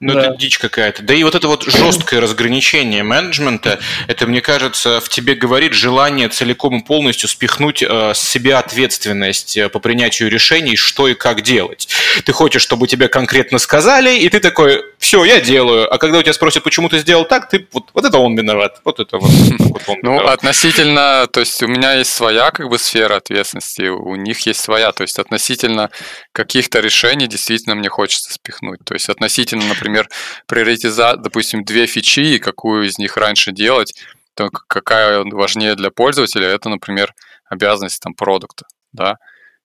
Ну, 0.00 0.12
да. 0.12 0.26
это 0.26 0.36
дичь 0.36 0.58
какая-то. 0.58 1.02
Да 1.02 1.14
и 1.14 1.24
вот 1.24 1.34
это 1.34 1.48
вот 1.48 1.64
жесткое 1.64 2.20
разграничение 2.20 3.02
менеджмента, 3.02 3.80
это, 4.06 4.26
мне 4.26 4.42
кажется, 4.42 5.00
в 5.00 5.08
тебе 5.08 5.34
говорит 5.34 5.72
желание 5.72 6.28
целиком 6.28 6.80
и 6.80 6.84
полностью 6.84 7.28
спихнуть 7.28 7.82
э, 7.82 8.12
с 8.14 8.18
себя 8.18 8.58
ответственность 8.58 9.56
э, 9.56 9.70
по 9.70 9.78
принятию 9.78 10.28
решений, 10.28 10.76
что 10.76 11.08
и 11.08 11.14
как 11.14 11.40
делать. 11.40 11.88
Ты 12.24 12.32
хочешь, 12.32 12.60
чтобы 12.60 12.86
тебе 12.86 13.08
конкретно 13.08 13.58
сказали, 13.58 14.18
и 14.18 14.28
ты 14.28 14.40
такой, 14.40 14.82
все, 14.98 15.24
я 15.24 15.40
делаю. 15.40 15.92
А 15.92 15.96
когда 15.96 16.18
у 16.18 16.22
тебя 16.22 16.34
спросят, 16.34 16.64
почему 16.64 16.90
ты 16.90 16.98
сделал 16.98 17.24
так, 17.24 17.48
ты 17.48 17.66
вот, 17.72 17.90
вот 17.94 18.04
это 18.04 18.18
он 18.18 18.36
виноват, 18.36 18.82
вот 18.84 19.00
это 19.00 19.16
вот, 19.18 19.30
вот 19.58 19.82
он 19.86 19.98
Ну, 20.02 20.18
относительно, 20.26 21.26
то 21.32 21.40
есть 21.40 21.62
у 21.62 21.66
меня 21.66 21.94
есть 21.94 22.12
своя 22.12 22.50
как 22.50 22.68
бы 22.68 22.78
сфера 22.78 23.16
ответственности, 23.16 23.88
у 23.88 24.16
них 24.16 24.40
есть 24.40 24.60
своя, 24.60 24.92
то 24.92 25.02
есть 25.02 25.18
относительно 25.18 25.90
каких-то 26.32 26.80
решений 26.80 27.26
действительно 27.26 27.74
мне 27.74 27.88
хочется 27.88 28.34
спихнуть. 28.34 28.80
То 28.84 28.94
есть 28.94 29.08
относительно, 29.08 29.53
например, 29.60 30.08
приоритиза, 30.46 31.16
допустим, 31.16 31.64
две 31.64 31.86
фичи, 31.86 32.34
и 32.34 32.38
какую 32.38 32.86
из 32.86 32.98
них 32.98 33.16
раньше 33.16 33.52
делать, 33.52 33.94
то 34.34 34.50
какая 34.50 35.24
важнее 35.24 35.74
для 35.74 35.90
пользователя, 35.90 36.48
это, 36.48 36.68
например, 36.68 37.14
обязанность 37.48 38.02
там 38.02 38.14
продукта, 38.14 38.66
да. 38.92 39.16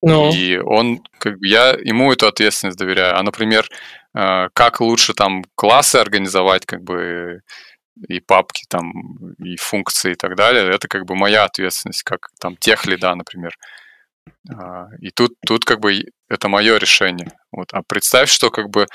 Ну. 0.02 0.32
И 0.34 0.58
он, 0.58 1.02
как 1.18 1.38
бы, 1.40 1.48
я 1.48 1.72
ему 1.72 2.12
эту 2.14 2.28
ответственность 2.28 2.78
доверяю. 2.78 3.18
А, 3.18 3.24
например, 3.24 3.68
э, 4.16 4.48
как 4.54 4.80
лучше 4.80 5.14
там 5.14 5.44
классы 5.56 5.98
организовать, 5.98 6.66
как 6.66 6.84
бы 6.84 7.42
и 8.08 8.22
папки 8.22 8.66
там, 8.70 8.94
и 9.44 9.58
функции 9.58 10.14
и 10.14 10.16
так 10.16 10.36
далее, 10.36 10.70
это 10.70 10.88
как 10.88 11.06
бы 11.06 11.16
моя 11.16 11.44
ответственность, 11.44 12.04
как 12.04 12.30
там 12.40 12.56
тех 12.56 12.86
лида, 12.86 13.14
например. 13.16 13.52
А, 14.50 14.88
и 15.00 15.10
тут, 15.12 15.34
тут 15.46 15.66
как 15.66 15.80
бы 15.80 16.06
это 16.30 16.48
мое 16.48 16.78
решение. 16.78 17.32
Вот. 17.52 17.74
А 17.74 17.82
представь, 17.86 18.30
что 18.30 18.52
как 18.52 18.70
бы 18.70 18.88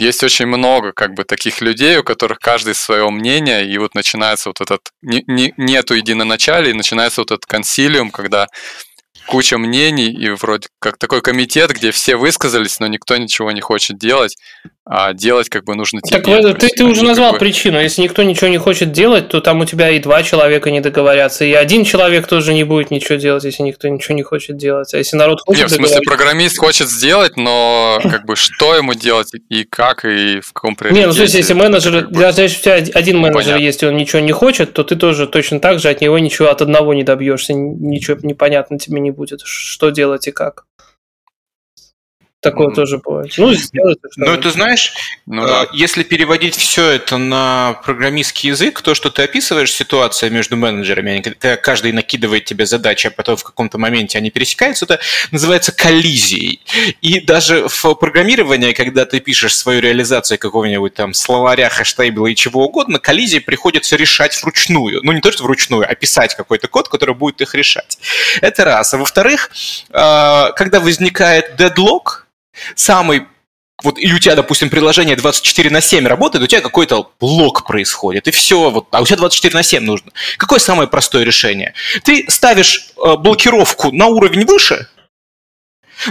есть 0.00 0.22
очень 0.22 0.46
много 0.46 0.92
как 0.92 1.14
бы 1.14 1.24
таких 1.24 1.60
людей, 1.60 1.98
у 1.98 2.02
которых 2.02 2.38
каждый 2.38 2.74
свое 2.74 3.08
мнение, 3.10 3.66
и 3.66 3.78
вот 3.78 3.94
начинается 3.94 4.48
вот 4.48 4.60
этот, 4.60 4.80
не, 5.02 5.22
не, 5.26 5.52
нету 5.56 5.94
единоначалия, 5.94 6.70
и 6.70 6.74
начинается 6.74 7.20
вот 7.20 7.30
этот 7.30 7.46
консилиум, 7.46 8.10
когда 8.10 8.46
куча 9.26 9.58
мнений, 9.58 10.10
и 10.10 10.30
вроде 10.30 10.68
как 10.78 10.98
такой 10.98 11.22
комитет, 11.22 11.70
где 11.70 11.90
все 11.90 12.16
высказались, 12.16 12.80
но 12.80 12.86
никто 12.86 13.16
ничего 13.16 13.52
не 13.52 13.60
хочет 13.60 13.98
делать, 13.98 14.36
а 14.92 15.12
делать 15.12 15.48
как 15.48 15.64
бы 15.64 15.76
нужно 15.76 16.00
тебе. 16.00 16.20
Так 16.20 16.58
ты, 16.58 16.68
ты 16.68 16.84
уже 16.84 17.04
назвал 17.04 17.30
как 17.30 17.40
бы... 17.40 17.46
причину. 17.46 17.80
Если 17.80 18.02
никто 18.02 18.24
ничего 18.24 18.48
не 18.48 18.58
хочет 18.58 18.90
делать, 18.90 19.28
то 19.28 19.40
там 19.40 19.60
у 19.60 19.64
тебя 19.64 19.90
и 19.90 20.00
два 20.00 20.24
человека 20.24 20.72
не 20.72 20.80
договорятся, 20.80 21.44
и 21.44 21.52
один 21.52 21.84
человек 21.84 22.26
тоже 22.26 22.54
не 22.54 22.64
будет 22.64 22.90
ничего 22.90 23.16
делать, 23.16 23.44
если 23.44 23.62
никто 23.62 23.86
ничего 23.86 24.16
не 24.16 24.24
хочет 24.24 24.56
делать. 24.56 24.92
А 24.92 24.98
если 24.98 25.16
народ 25.16 25.42
хочет 25.46 25.62
Нет, 25.62 25.70
в 25.70 25.74
смысле, 25.76 26.00
программист 26.00 26.58
хочет 26.58 26.88
сделать, 26.88 27.36
но 27.36 28.00
как 28.02 28.26
бы 28.26 28.34
что 28.34 28.74
ему 28.74 28.94
делать 28.94 29.30
и 29.48 29.62
как, 29.62 30.04
и 30.04 30.40
в 30.40 30.52
каком 30.52 30.74
приоритете. 30.74 31.02
Не, 31.02 31.06
ну, 31.06 31.12
слушай, 31.12 31.36
если 31.36 31.52
менеджер, 31.52 32.08
даже 32.08 32.42
если 32.42 32.58
у 32.58 32.62
тебя 32.62 32.74
один 32.98 33.18
менеджер 33.18 33.44
Понятно. 33.44 33.62
есть, 33.62 33.82
и 33.84 33.86
он 33.86 33.96
ничего 33.96 34.20
не 34.20 34.32
хочет, 34.32 34.72
то 34.72 34.82
ты 34.82 34.96
тоже 34.96 35.28
точно 35.28 35.60
так 35.60 35.78
же 35.78 35.88
от 35.88 36.00
него 36.00 36.18
ничего 36.18 36.48
от 36.48 36.62
одного 36.62 36.94
не 36.94 37.04
добьешься, 37.04 37.52
ничего 37.52 38.16
непонятно 38.22 38.76
тебе 38.76 38.98
не 38.98 39.09
будет, 39.12 39.40
что 39.42 39.90
делать 39.90 40.28
и 40.28 40.32
как. 40.32 40.66
Такое 42.40 42.68
mm. 42.68 42.74
тоже 42.74 42.98
бывает. 42.98 43.34
Ну, 43.36 43.52
сделать, 43.52 43.98
ну, 44.16 44.36
ты 44.38 44.50
знаешь, 44.50 44.94
ну, 45.26 45.46
да. 45.46 45.66
если 45.74 46.02
переводить 46.02 46.56
все 46.56 46.92
это 46.92 47.18
на 47.18 47.78
программистский 47.84 48.48
язык, 48.48 48.80
то, 48.80 48.94
что 48.94 49.10
ты 49.10 49.22
описываешь, 49.22 49.70
ситуация 49.70 50.30
между 50.30 50.56
менеджерами, 50.56 51.20
когда 51.20 51.58
каждый 51.58 51.92
накидывает 51.92 52.46
тебе 52.46 52.64
задачи, 52.64 53.08
а 53.08 53.10
потом 53.10 53.36
в 53.36 53.44
каком-то 53.44 53.76
моменте 53.76 54.16
они 54.16 54.30
пересекаются, 54.30 54.86
это 54.86 55.00
называется 55.30 55.72
коллизией. 55.72 56.62
И 57.02 57.20
даже 57.20 57.68
в 57.68 57.94
программировании, 57.94 58.72
когда 58.72 59.04
ты 59.04 59.20
пишешь 59.20 59.54
свою 59.54 59.82
реализацию 59.82 60.38
какого-нибудь 60.38 60.94
там 60.94 61.12
словаря, 61.12 61.68
хэштейбла 61.68 62.28
и 62.28 62.34
чего 62.34 62.64
угодно, 62.64 62.98
коллизии 62.98 63.40
приходится 63.40 63.96
решать 63.96 64.42
вручную. 64.42 65.00
Ну, 65.02 65.12
не 65.12 65.20
то, 65.20 65.30
что 65.30 65.42
вручную, 65.42 65.86
а 65.86 65.94
писать 65.94 66.34
какой-то 66.34 66.68
код, 66.68 66.88
который 66.88 67.14
будет 67.14 67.42
их 67.42 67.54
решать. 67.54 67.98
Это 68.40 68.64
раз. 68.64 68.94
А 68.94 68.96
во-вторых, 68.96 69.50
а, 69.90 70.52
когда 70.52 70.80
возникает 70.80 71.56
дедлог, 71.56 72.28
самый 72.74 73.26
вот 73.82 73.98
и 73.98 74.12
у 74.12 74.18
тебя, 74.18 74.36
допустим, 74.36 74.68
приложение 74.68 75.16
24 75.16 75.70
на 75.70 75.80
7 75.80 76.06
работает, 76.06 76.44
у 76.44 76.46
тебя 76.46 76.60
какой-то 76.60 77.10
блок 77.18 77.66
происходит, 77.66 78.28
и 78.28 78.30
все, 78.30 78.70
вот, 78.70 78.88
а 78.90 79.00
у 79.00 79.06
тебя 79.06 79.16
24 79.16 79.54
на 79.54 79.62
7 79.62 79.82
нужно. 79.82 80.12
Какое 80.36 80.58
самое 80.58 80.88
простое 80.88 81.24
решение? 81.24 81.72
Ты 82.04 82.26
ставишь 82.28 82.90
э, 82.96 83.16
блокировку 83.16 83.90
на 83.92 84.06
уровень 84.06 84.44
выше, 84.44 84.86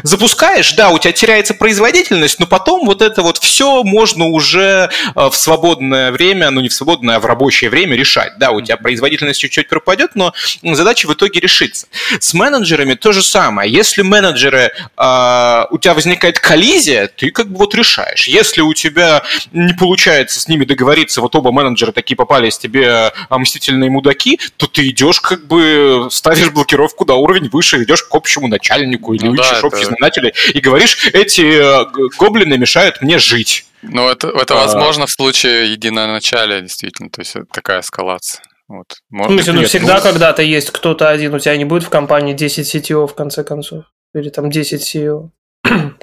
Запускаешь, 0.03 0.73
да, 0.73 0.89
у 0.89 0.99
тебя 0.99 1.11
теряется 1.11 1.53
производительность, 1.53 2.39
но 2.39 2.47
потом 2.47 2.85
вот 2.85 3.01
это 3.01 3.21
вот 3.21 3.37
все 3.37 3.83
можно 3.83 4.25
уже 4.25 4.89
э, 5.15 5.29
в 5.29 5.35
свободное 5.35 6.11
время, 6.11 6.49
ну 6.49 6.61
не 6.61 6.69
в 6.69 6.73
свободное, 6.73 7.15
а 7.15 7.19
в 7.19 7.25
рабочее 7.25 7.69
время 7.69 7.95
решать. 7.95 8.37
Да, 8.37 8.51
у 8.51 8.61
тебя 8.61 8.77
производительность 8.77 9.39
чуть-чуть 9.39 9.67
пропадет, 9.67 10.11
но 10.15 10.33
задача 10.63 11.07
в 11.07 11.13
итоге 11.13 11.39
решится. 11.39 11.87
С 12.19 12.33
менеджерами 12.33 12.93
то 12.93 13.11
же 13.11 13.21
самое. 13.21 13.71
Если 13.71 14.01
менеджеры, 14.01 14.71
э, 14.97 15.65
у 15.69 15.77
тебя 15.77 15.93
возникает 15.93 16.39
коллизия, 16.39 17.07
ты 17.07 17.31
как 17.31 17.49
бы 17.49 17.57
вот 17.57 17.75
решаешь. 17.75 18.27
Если 18.27 18.61
у 18.61 18.73
тебя 18.73 19.23
не 19.51 19.73
получается 19.73 20.39
с 20.39 20.47
ними 20.47 20.65
договориться, 20.65 21.21
вот 21.21 21.35
оба 21.35 21.51
менеджера 21.51 21.91
такие 21.91 22.15
попались 22.15 22.57
тебе 22.57 23.11
э, 23.29 23.37
мстительные 23.37 23.89
мудаки, 23.89 24.39
то 24.57 24.67
ты 24.67 24.87
идешь 24.89 25.19
как 25.19 25.47
бы 25.47 26.07
ставишь 26.11 26.49
блокировку 26.49 27.05
до 27.05 27.15
уровень 27.15 27.49
выше, 27.49 27.83
идешь 27.83 28.03
к 28.03 28.13
общему 28.13 28.47
начальнику 28.47 29.13
или 29.13 29.27
ну, 29.27 29.35
ищешь 29.35 29.61
да, 29.61 29.69
знаменателей 29.85 30.33
и 30.53 30.59
говоришь, 30.59 31.09
эти 31.13 31.41
э, 31.41 31.85
гоблины 32.17 32.57
мешают 32.57 33.01
мне 33.01 33.19
жить. 33.19 33.65
Ну, 33.81 34.09
это, 34.09 34.29
это 34.29 34.55
а... 34.55 34.65
возможно 34.65 35.05
в 35.07 35.11
случае 35.11 35.71
единоначалия, 35.71 36.61
действительно, 36.61 37.09
то 37.09 37.21
есть 37.21 37.35
такая 37.51 37.81
эскалация. 37.81 38.43
Вот. 38.67 38.97
Может, 39.09 39.31
в 39.31 39.35
смысле, 39.35 39.53
ну 39.53 39.63
всегда 39.67 39.95
ну... 39.97 40.01
когда-то 40.03 40.43
есть 40.43 40.71
кто-то 40.71 41.09
один, 41.09 41.33
у 41.33 41.39
тебя 41.39 41.57
не 41.57 41.65
будет 41.65 41.83
в 41.83 41.89
компании 41.89 42.33
10 42.33 42.75
CTO 42.75 43.07
в 43.07 43.15
конце 43.15 43.43
концов, 43.43 43.85
или 44.13 44.29
там 44.29 44.49
10 44.51 44.95
CEO. 44.95 45.29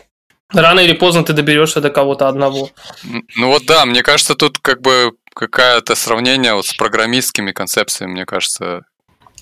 Рано 0.52 0.80
или 0.80 0.92
поздно 0.92 1.24
ты 1.24 1.32
доберешься 1.32 1.80
до 1.80 1.90
кого-то 1.90 2.28
одного. 2.28 2.70
Ну 3.04 3.48
вот 3.48 3.66
да, 3.66 3.84
мне 3.84 4.02
кажется, 4.02 4.34
тут 4.34 4.58
как 4.58 4.80
бы 4.80 5.12
какое-то 5.34 5.94
сравнение 5.94 6.54
вот 6.54 6.66
с 6.66 6.74
программистскими 6.74 7.52
концепциями, 7.52 8.12
мне 8.12 8.26
кажется, 8.26 8.82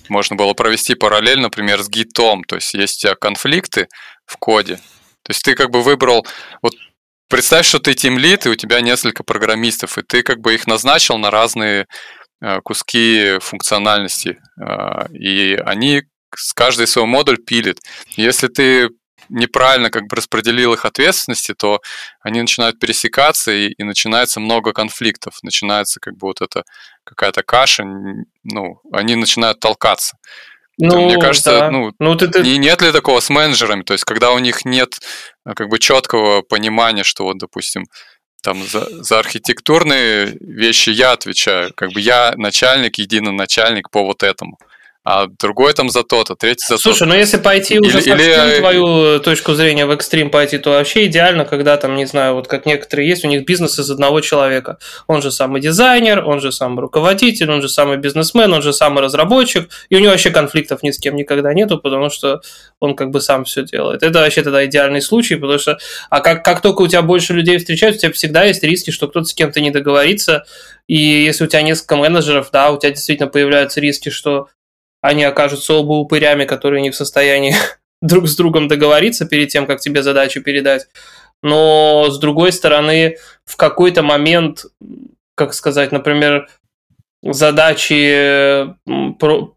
можно 0.09 0.35
было 0.35 0.53
провести 0.53 0.95
параллель, 0.95 1.39
например, 1.39 1.81
с 1.81 1.89
гитом. 1.89 2.43
То 2.43 2.55
есть 2.55 2.73
есть 2.73 2.97
у 2.97 3.07
тебя 3.07 3.15
конфликты, 3.15 3.87
в 4.25 4.37
коде. 4.37 4.75
То 4.75 5.31
есть 5.31 5.43
ты 5.43 5.55
как 5.55 5.71
бы 5.71 5.81
выбрал, 5.81 6.25
вот 6.61 6.73
представь, 7.29 7.65
что 7.65 7.79
ты 7.79 7.93
тимлит, 7.93 8.45
и 8.45 8.49
у 8.49 8.55
тебя 8.55 8.81
несколько 8.81 9.23
программистов, 9.23 9.97
и 9.97 10.03
ты 10.03 10.23
как 10.23 10.39
бы 10.39 10.53
их 10.53 10.67
назначил 10.67 11.17
на 11.17 11.31
разные 11.31 11.87
э, 12.41 12.59
куски 12.61 13.39
функциональности, 13.39 14.37
э, 14.59 15.13
и 15.13 15.55
они 15.65 16.03
с 16.35 16.53
каждый 16.53 16.87
свой 16.87 17.05
модуль 17.05 17.37
пилит. 17.37 17.79
Если 18.17 18.47
ты 18.47 18.89
неправильно 19.29 19.89
как 19.89 20.07
бы 20.07 20.15
распределил 20.15 20.73
их 20.73 20.85
ответственности, 20.85 21.53
то 21.53 21.81
они 22.21 22.41
начинают 22.41 22.79
пересекаться, 22.79 23.51
и, 23.51 23.69
и 23.69 23.83
начинается 23.83 24.39
много 24.39 24.73
конфликтов, 24.73 25.39
начинается 25.43 25.99
как 25.99 26.15
бы 26.17 26.27
вот 26.27 26.41
эта 26.41 26.63
какая-то 27.03 27.43
каша, 27.43 27.85
ну, 28.43 28.81
они 28.91 29.15
начинают 29.15 29.59
толкаться. 29.59 30.17
Ну, 30.77 31.05
Мне 31.05 31.17
кажется, 31.17 31.51
да. 31.51 31.71
ну, 31.71 31.93
ну 31.99 32.15
ты, 32.15 32.27
ты... 32.27 32.41
Не, 32.41 32.57
нет 32.57 32.81
ли 32.81 32.91
такого 32.91 33.21
с 33.21 33.29
менеджерами? 33.29 33.83
То 33.83 33.93
есть, 33.93 34.03
когда 34.03 34.31
у 34.33 34.39
них 34.39 34.65
нет 34.65 34.99
э, 35.45 35.53
как 35.53 35.69
бы 35.69 35.79
четкого 35.79 36.41
понимания, 36.41 37.03
что 37.03 37.23
вот, 37.23 37.37
допустим, 37.37 37.85
там 38.41 38.61
за, 38.63 39.03
за 39.03 39.19
архитектурные 39.19 40.37
вещи 40.41 40.89
я 40.89 41.13
отвечаю, 41.13 41.73
как 41.73 41.91
бы 41.93 42.01
я 42.01 42.33
начальник, 42.35 42.97
единый 42.97 43.31
начальник 43.31 43.89
по 43.89 44.03
вот 44.03 44.21
этому 44.21 44.57
а 45.05 45.27
другой 45.27 45.71
там 45.73 45.89
за 45.89 46.01
то-то, 46.03 46.35
третий 46.35 46.65
за 46.67 46.77
то-то. 46.77 46.81
Слушай, 46.81 47.07
ну 47.07 47.13
если 47.13 47.37
пойти 47.37 47.79
уже 47.79 48.01
или, 48.01 48.11
или... 48.11 48.59
твою 48.59 49.19
точку 49.19 49.53
зрения 49.53 49.85
в 49.85 49.91
экстрим 49.91 50.31
пойти, 50.31 50.57
то 50.57 50.71
вообще 50.71 51.05
идеально, 51.05 51.45
когда 51.45 51.77
там, 51.77 51.95
не 51.95 52.07
знаю, 52.07 52.33
вот 52.33 52.47
как 52.47 52.65
некоторые 52.65 53.07
есть, 53.07 53.23
у 53.23 53.27
них 53.27 53.45
бизнес 53.45 53.77
из 53.77 53.87
одного 53.91 54.21
человека. 54.21 54.79
Он 55.05 55.21
же 55.21 55.31
самый 55.31 55.61
дизайнер, 55.61 56.25
он 56.25 56.41
же 56.41 56.51
самый 56.51 56.79
руководитель, 56.81 57.51
он 57.51 57.61
же 57.61 57.69
самый 57.69 57.97
бизнесмен, 57.97 58.51
он 58.51 58.63
же 58.63 58.73
самый 58.73 59.03
разработчик, 59.03 59.69
и 59.89 59.95
у 59.95 59.99
него 59.99 60.09
вообще 60.09 60.31
конфликтов 60.31 60.81
ни 60.81 60.89
с 60.89 60.97
кем 60.97 61.15
никогда 61.15 61.53
нету, 61.53 61.77
потому 61.77 62.09
что 62.09 62.41
он 62.79 62.95
как 62.95 63.11
бы 63.11 63.21
сам 63.21 63.45
все 63.45 63.63
делает. 63.63 64.01
Это 64.01 64.19
вообще 64.19 64.41
тогда 64.41 64.65
идеальный 64.65 65.01
случай, 65.01 65.35
потому 65.35 65.59
что, 65.59 65.77
а 66.09 66.19
как, 66.19 66.43
как 66.43 66.61
только 66.61 66.81
у 66.81 66.87
тебя 66.87 67.03
больше 67.03 67.33
людей 67.33 67.59
встречаются, 67.59 67.99
у 67.99 68.01
тебя 68.01 68.13
всегда 68.13 68.43
есть 68.45 68.63
риски, 68.63 68.89
что 68.89 69.07
кто-то 69.07 69.27
с 69.27 69.35
кем-то 69.35 69.61
не 69.61 69.69
договорится, 69.69 70.45
и 70.87 70.97
если 70.97 71.43
у 71.43 71.47
тебя 71.47 71.61
несколько 71.61 71.95
менеджеров, 71.95 72.49
да, 72.51 72.71
у 72.71 72.79
тебя 72.79 72.89
действительно 72.89 73.29
появляются 73.29 73.79
риски, 73.79 74.09
что 74.09 74.47
они 75.05 75.23
окажутся 75.23 75.73
оба 75.73 75.93
упырями, 75.93 76.45
которые 76.45 76.81
не 76.81 76.89
в 76.89 76.95
состоянии 76.95 77.55
друг 78.01 78.27
с 78.27 78.35
другом 78.35 78.67
договориться 78.67 79.25
перед 79.25 79.49
тем, 79.49 79.67
как 79.67 79.79
тебе 79.79 80.03
задачу 80.03 80.41
передать. 80.41 80.87
Но, 81.43 82.09
с 82.09 82.17
другой 82.17 82.51
стороны, 82.51 83.17
в 83.45 83.55
какой-то 83.55 84.01
момент, 84.01 84.65
как 85.35 85.53
сказать, 85.53 85.91
например, 85.91 86.47
задачи 87.21 88.73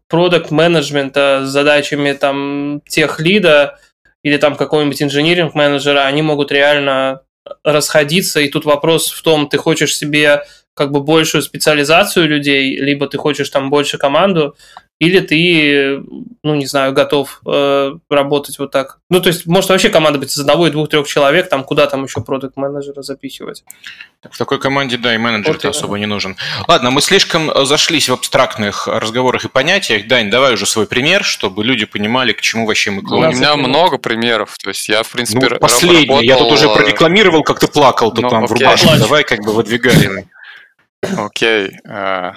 продукт 0.07 0.51
менеджмента 0.51 1.41
с 1.45 1.49
задачами 1.49 2.13
там 2.13 2.81
тех 2.87 3.19
лида 3.19 3.79
или 4.23 4.37
там 4.37 4.55
какого-нибудь 4.55 5.01
инжиниринг 5.01 5.55
менеджера, 5.55 6.01
они 6.01 6.21
могут 6.21 6.51
реально 6.51 7.21
расходиться, 7.63 8.39
и 8.39 8.49
тут 8.49 8.65
вопрос 8.65 9.11
в 9.11 9.21
том, 9.23 9.47
ты 9.47 9.57
хочешь 9.57 9.95
себе 9.95 10.43
как 10.75 10.91
бы 10.91 11.01
большую 11.01 11.41
специализацию 11.41 12.27
людей, 12.27 12.77
либо 12.77 13.07
ты 13.07 13.17
хочешь 13.17 13.49
там 13.49 13.69
больше 13.69 13.97
команду, 13.97 14.55
или 14.99 15.21
ты, 15.21 16.03
ну, 16.43 16.55
не 16.55 16.65
знаю, 16.65 16.91
готов 16.91 17.41
э, 17.47 17.93
работать 18.09 18.59
вот 18.59 18.71
так. 18.71 18.99
Ну, 19.09 19.21
то 19.21 19.29
есть, 19.29 19.45
может 19.45 19.69
вообще 19.69 19.89
команда 19.89 20.19
быть 20.19 20.33
из 20.33 20.37
одного 20.37 20.67
и 20.67 20.71
двух-трех 20.71 21.07
человек, 21.07 21.47
там 21.47 21.63
куда 21.63 21.87
там 21.87 22.03
еще 22.03 22.19
продукт 22.19 22.57
менеджера 22.57 23.01
запихивать. 23.01 23.63
В 24.29 24.37
такой 24.37 24.59
команде, 24.59 24.97
да, 24.97 25.15
и 25.15 25.17
менеджер 25.17 25.53
вот 25.53 25.63
особо 25.63 25.97
не 25.97 26.05
нужен. 26.05 26.35
Ладно, 26.67 26.91
мы 26.91 27.01
слишком 27.01 27.49
зашлись 27.65 28.09
в 28.09 28.13
абстрактных 28.13 28.89
разговорах 28.89 29.45
и 29.45 29.47
понятиях. 29.47 30.05
Дань, 30.07 30.29
давай 30.29 30.55
уже 30.55 30.65
свой 30.65 30.85
пример, 30.85 31.23
чтобы 31.23 31.63
люди 31.63 31.85
понимали, 31.85 32.33
к 32.33 32.41
чему 32.41 32.65
вообще 32.65 32.91
мы 32.91 33.01
клоним. 33.01 33.29
У 33.29 33.31
меня 33.39 33.55
много 33.55 33.97
примеров, 33.99 34.57
то 34.61 34.69
есть 34.69 34.89
я, 34.89 35.03
в 35.03 35.09
принципе, 35.09 35.47
ну, 35.47 35.59
последний, 35.59 36.07
работал... 36.07 36.21
я 36.21 36.35
тут 36.35 36.51
уже 36.51 36.67
прорекламировал, 36.67 37.43
как 37.43 37.59
ты 37.59 37.69
плакал, 37.69 38.11
то 38.11 38.21
ну, 38.21 38.29
там 38.29 38.43
окей. 38.43 38.55
в 38.57 38.59
рубашке. 38.59 38.97
Давай 38.97 39.23
как 39.23 39.39
бы 39.45 39.53
выдвигай. 39.53 40.27
Окей. 41.01 41.71
Э, 41.87 42.33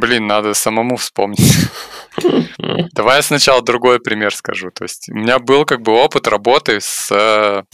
Блин, 0.00 0.26
надо 0.26 0.54
самому 0.54 0.96
вспомнить. 0.96 1.68
Давай 2.92 3.16
я 3.16 3.22
сначала 3.22 3.60
другой 3.60 4.00
пример 4.00 4.34
скажу. 4.34 4.70
То 4.70 4.84
есть 4.84 5.10
у 5.10 5.14
меня 5.14 5.38
был 5.38 5.66
как 5.66 5.82
бы 5.82 5.92
опыт 5.92 6.26
работы 6.26 6.80
с... 6.80 7.12
Э, 7.12 7.64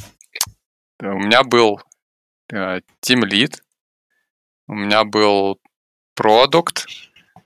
у 1.01 1.19
меня 1.19 1.45
был 1.45 1.81
э, 2.53 2.81
Team 3.01 3.23
Lead, 3.23 3.61
у 4.67 4.75
меня 4.75 5.05
был 5.05 5.61
продукт, 6.17 6.87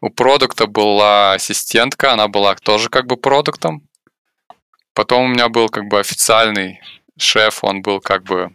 у 0.01 0.09
продукта 0.09 0.67
была 0.67 1.35
ассистентка, 1.35 2.15
она 2.15 2.29
была 2.29 2.55
тоже 2.55 2.89
как 2.89 3.07
бы 3.07 3.19
продуктом. 3.19 3.87
Потом 4.95 5.25
у 5.25 5.29
меня 5.29 5.51
был 5.51 5.69
как 5.69 5.89
бы 5.89 6.01
официальный 6.01 6.81
шеф, 7.19 7.63
он 7.65 7.83
был 7.83 8.01
как 8.01 8.23
бы 8.23 8.51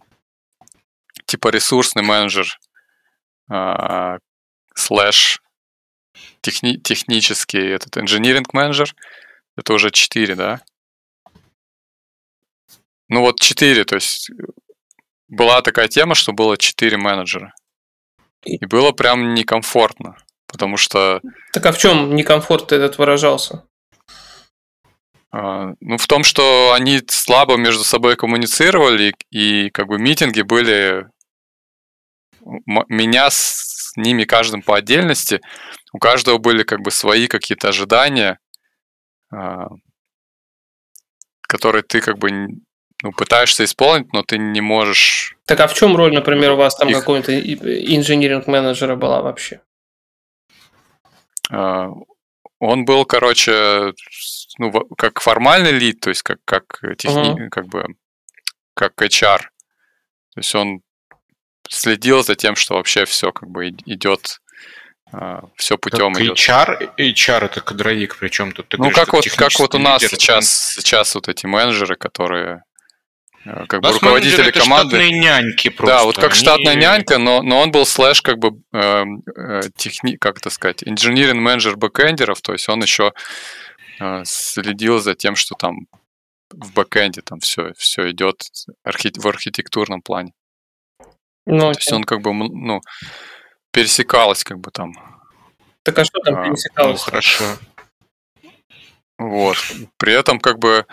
типа 1.27 1.49
ресурсный 1.49 2.01
менеджер 2.01 2.47
э, 3.51 4.17
слэш 4.73 5.39
техни- 6.41 6.77
технический 6.77 7.59
этот 7.59 7.97
engineering 7.97 8.45
менеджер, 8.53 8.93
это 9.57 9.73
уже 9.73 9.91
4, 9.91 10.35
да? 10.35 10.61
Ну 13.07 13.21
вот 13.21 13.39
4, 13.39 13.85
то 13.85 13.95
есть 13.95 14.29
была 15.27 15.61
такая 15.61 15.87
тема, 15.87 16.15
что 16.15 16.33
было 16.33 16.57
4 16.57 16.97
менеджера. 16.97 17.53
И 18.43 18.63
было 18.65 18.91
прям 18.91 19.33
некомфортно, 19.33 20.17
потому 20.47 20.77
что... 20.77 21.21
Так 21.51 21.65
а 21.65 21.71
в 21.71 21.77
чем 21.77 22.15
некомфорт 22.15 22.71
этот 22.71 22.97
выражался? 22.97 23.63
А, 25.31 25.73
ну, 25.81 25.97
в 25.97 26.07
том, 26.07 26.23
что 26.23 26.73
они 26.73 27.01
слабо 27.07 27.57
между 27.57 27.83
собой 27.83 28.15
коммуницировали, 28.15 29.15
и 29.31 29.69
как 29.71 29.87
бы 29.87 29.99
митинги 29.99 30.41
были... 30.41 31.07
Меня 32.87 33.31
с 33.31 33.93
ними 33.95 34.23
каждым 34.23 34.61
по 34.61 34.77
отдельности 34.77 35.41
у 35.95 35.97
каждого 35.97 36.39
были 36.39 36.63
как 36.63 36.81
бы 36.81 36.91
свои 36.91 37.27
какие-то 37.27 37.69
ожидания, 37.69 38.37
а, 39.31 39.69
которые 41.43 41.83
ты 41.83 42.01
как 42.01 42.17
бы 42.17 42.29
ну, 43.01 43.13
пытаешься 43.13 43.63
исполнить, 43.63 44.11
но 44.11 44.21
ты 44.21 44.37
не 44.37 44.59
можешь. 44.59 45.37
Так 45.45 45.61
а 45.61 45.67
в 45.67 45.73
чем 45.73 45.95
роль, 45.95 46.13
например, 46.13 46.51
у 46.51 46.55
вас 46.57 46.75
там 46.75 46.89
их... 46.89 46.99
какой-то 46.99 47.31
инжиниринг 47.39 48.45
менеджера 48.47 48.97
была 48.97 49.21
вообще? 49.21 49.61
А, 51.49 51.91
он 52.59 52.83
был, 52.83 53.05
короче, 53.05 53.93
ну, 54.57 54.71
как 54.97 55.21
формальный 55.21 55.71
лид, 55.71 56.01
то 56.01 56.09
есть 56.09 56.23
как, 56.23 56.39
как, 56.43 56.81
техни... 56.97 57.45
uh-huh. 57.45 57.49
как 57.49 57.67
бы 57.67 57.85
как 58.73 59.01
HR. 59.01 59.39
То 60.33 60.39
есть 60.39 60.53
он 60.55 60.81
следил 61.69 62.21
за 62.21 62.35
тем, 62.35 62.57
что 62.57 62.73
вообще 62.73 63.05
все 63.05 63.31
как 63.31 63.49
бы 63.49 63.69
идет 63.69 64.41
все 65.55 65.77
путем 65.77 66.13
как 66.13 66.23
идет. 66.23 66.37
HR, 66.37 66.95
HR 66.97 67.45
это 67.45 67.61
кадровик, 67.61 68.17
причем 68.17 68.51
тут 68.51 68.69
ты 68.69 68.77
Ну, 68.77 68.89
говоришь, 68.89 68.97
как 68.97 69.13
вот, 69.13 69.25
как 69.29 69.59
вот 69.59 69.75
у 69.75 69.79
нас 69.79 70.01
лидер, 70.01 70.17
сейчас, 70.17 70.75
сейчас 70.75 71.15
вот 71.15 71.27
эти 71.27 71.45
менеджеры, 71.45 71.95
которые 71.95 72.63
э, 73.45 73.65
как 73.67 73.81
бы 73.81 73.91
руководители 73.91 74.49
это 74.49 74.59
команды. 74.59 74.97
штатные 74.97 75.19
няньки 75.19 75.69
просто. 75.69 75.97
Да, 75.97 76.03
вот 76.03 76.15
как 76.15 76.31
Они... 76.31 76.39
штатная 76.41 76.75
нянька, 76.75 77.17
но, 77.17 77.41
но 77.43 77.61
он 77.61 77.71
был 77.71 77.85
слэш 77.85 78.21
как 78.21 78.39
бы 78.39 78.59
э, 78.73 79.03
э, 79.37 79.61
техни, 79.77 80.17
как 80.17 80.39
это 80.39 80.49
сказать, 80.49 80.83
engineering 80.83 81.39
manager 81.39 81.77
бэкэндеров, 81.77 82.41
то 82.41 82.53
есть 82.53 82.67
он 82.67 82.81
еще 82.81 83.13
э, 83.99 84.23
следил 84.25 84.99
за 84.99 85.13
тем, 85.13 85.35
что 85.35 85.55
там 85.55 85.87
в 86.51 86.73
бэкэнде 86.73 87.21
там 87.21 87.39
все, 87.39 87.73
все 87.77 88.11
идет 88.11 88.41
архи... 88.83 89.11
в 89.15 89.27
архитектурном 89.27 90.01
плане. 90.01 90.33
Ну, 91.45 91.71
то 91.71 91.79
есть 91.79 91.91
он 91.91 92.03
как 92.03 92.21
бы, 92.21 92.33
ну, 92.33 92.81
пересекалось 93.75 94.45
как 94.45 94.59
бы 94.59 94.71
там. 94.71 94.93
Так 95.83 95.99
а 95.99 96.05
что 96.05 96.19
там 96.21 96.37
а, 96.37 96.45
пересекалось? 96.45 97.01
Ну, 97.01 97.11
хорошо. 97.11 97.43
Вот. 99.17 99.57
При 99.97 100.13
этом 100.13 100.39
как 100.39 100.59
бы... 100.59 100.85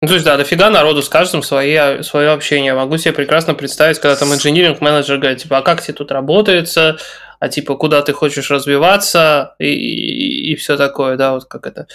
Ну, 0.00 0.06
то 0.06 0.14
есть, 0.14 0.24
да, 0.24 0.36
дофига 0.36 0.70
народу 0.70 1.02
с 1.02 1.08
каждым 1.08 1.44
свои, 1.44 2.02
свое 2.02 2.30
общение. 2.30 2.74
Могу 2.74 2.98
себе 2.98 3.14
прекрасно 3.14 3.54
представить, 3.54 4.00
когда 4.00 4.16
там 4.16 4.34
инжиниринг 4.34 4.80
менеджер 4.80 5.18
говорит, 5.18 5.42
типа, 5.42 5.58
а 5.58 5.62
как 5.62 5.82
тебе 5.82 5.94
тут 5.94 6.10
работается, 6.10 6.98
а 7.38 7.48
типа, 7.48 7.76
куда 7.76 8.02
ты 8.02 8.12
хочешь 8.12 8.50
развиваться, 8.50 9.54
и, 9.60 9.66
и, 9.66 10.52
и 10.52 10.56
все 10.56 10.76
такое, 10.76 11.16
да, 11.16 11.34
вот 11.34 11.44
как 11.44 11.66
это. 11.66 11.86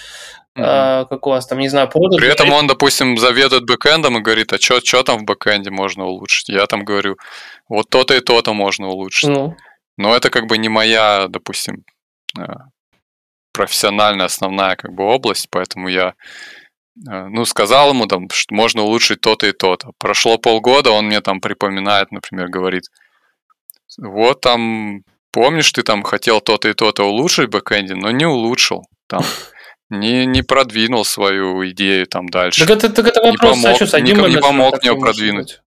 А, 0.55 1.05
как 1.05 1.25
у 1.25 1.31
вас 1.31 1.47
там, 1.47 1.59
не 1.59 1.67
знаю, 1.67 1.89
продукт. 1.89 2.17
При 2.17 2.29
этом 2.29 2.51
он, 2.51 2.67
допустим, 2.67 3.17
заведует 3.17 3.65
бэкэндом 3.65 4.17
и 4.17 4.21
говорит, 4.21 4.53
а 4.53 4.59
что 4.59 5.03
там 5.03 5.19
в 5.19 5.23
бэкэнде 5.23 5.71
можно 5.71 6.05
улучшить? 6.05 6.49
Я 6.49 6.67
там 6.67 6.83
говорю, 6.83 7.17
вот 7.67 7.89
то-то 7.89 8.13
и 8.13 8.19
то-то 8.19 8.53
можно 8.53 8.87
улучшить. 8.87 9.29
Ну. 9.29 9.55
Но 9.97 10.15
это 10.15 10.29
как 10.29 10.45
бы 10.47 10.57
не 10.57 10.69
моя, 10.69 11.27
допустим, 11.27 11.83
э, 12.37 12.43
профессиональная 13.51 14.27
основная 14.27 14.75
как 14.75 14.93
бы 14.93 15.03
область, 15.03 15.47
поэтому 15.49 15.87
я 15.87 16.13
э, 17.09 17.25
ну, 17.29 17.45
сказал 17.45 17.89
ему 17.89 18.05
там, 18.05 18.29
что 18.31 18.53
можно 18.53 18.83
улучшить 18.83 19.21
то-то 19.21 19.47
и 19.47 19.53
то-то. 19.53 19.91
Прошло 19.97 20.37
полгода, 20.37 20.91
он 20.91 21.07
мне 21.07 21.21
там 21.21 21.41
припоминает, 21.41 22.11
например, 22.11 22.49
говорит, 22.49 22.83
вот 23.97 24.41
там, 24.41 25.01
помнишь, 25.31 25.71
ты 25.71 25.81
там 25.81 26.03
хотел 26.03 26.41
то-то 26.41 26.69
и 26.69 26.73
то-то 26.73 27.05
улучшить 27.05 27.47
в 27.47 27.51
бэкэнде, 27.51 27.95
но 27.95 28.11
не 28.11 28.25
улучшил. 28.25 28.83
Там 29.07 29.23
не, 29.99 30.25
не 30.25 30.41
продвинул 30.41 31.05
свою 31.05 31.67
идею 31.69 32.05
там 32.07 32.29
дальше. 32.29 32.65
Так 32.65 32.77
это, 32.77 32.89
так 32.89 33.07
это 33.07 33.21
вопрос, 33.21 33.57
не 33.57 33.63
помог, 33.63 33.81
а 33.81 33.85
что, 33.85 34.01
не, 34.01 34.11
не 34.11 34.37
помог 34.37 34.81
мне 34.81 34.93
продвинуть. 34.95 35.61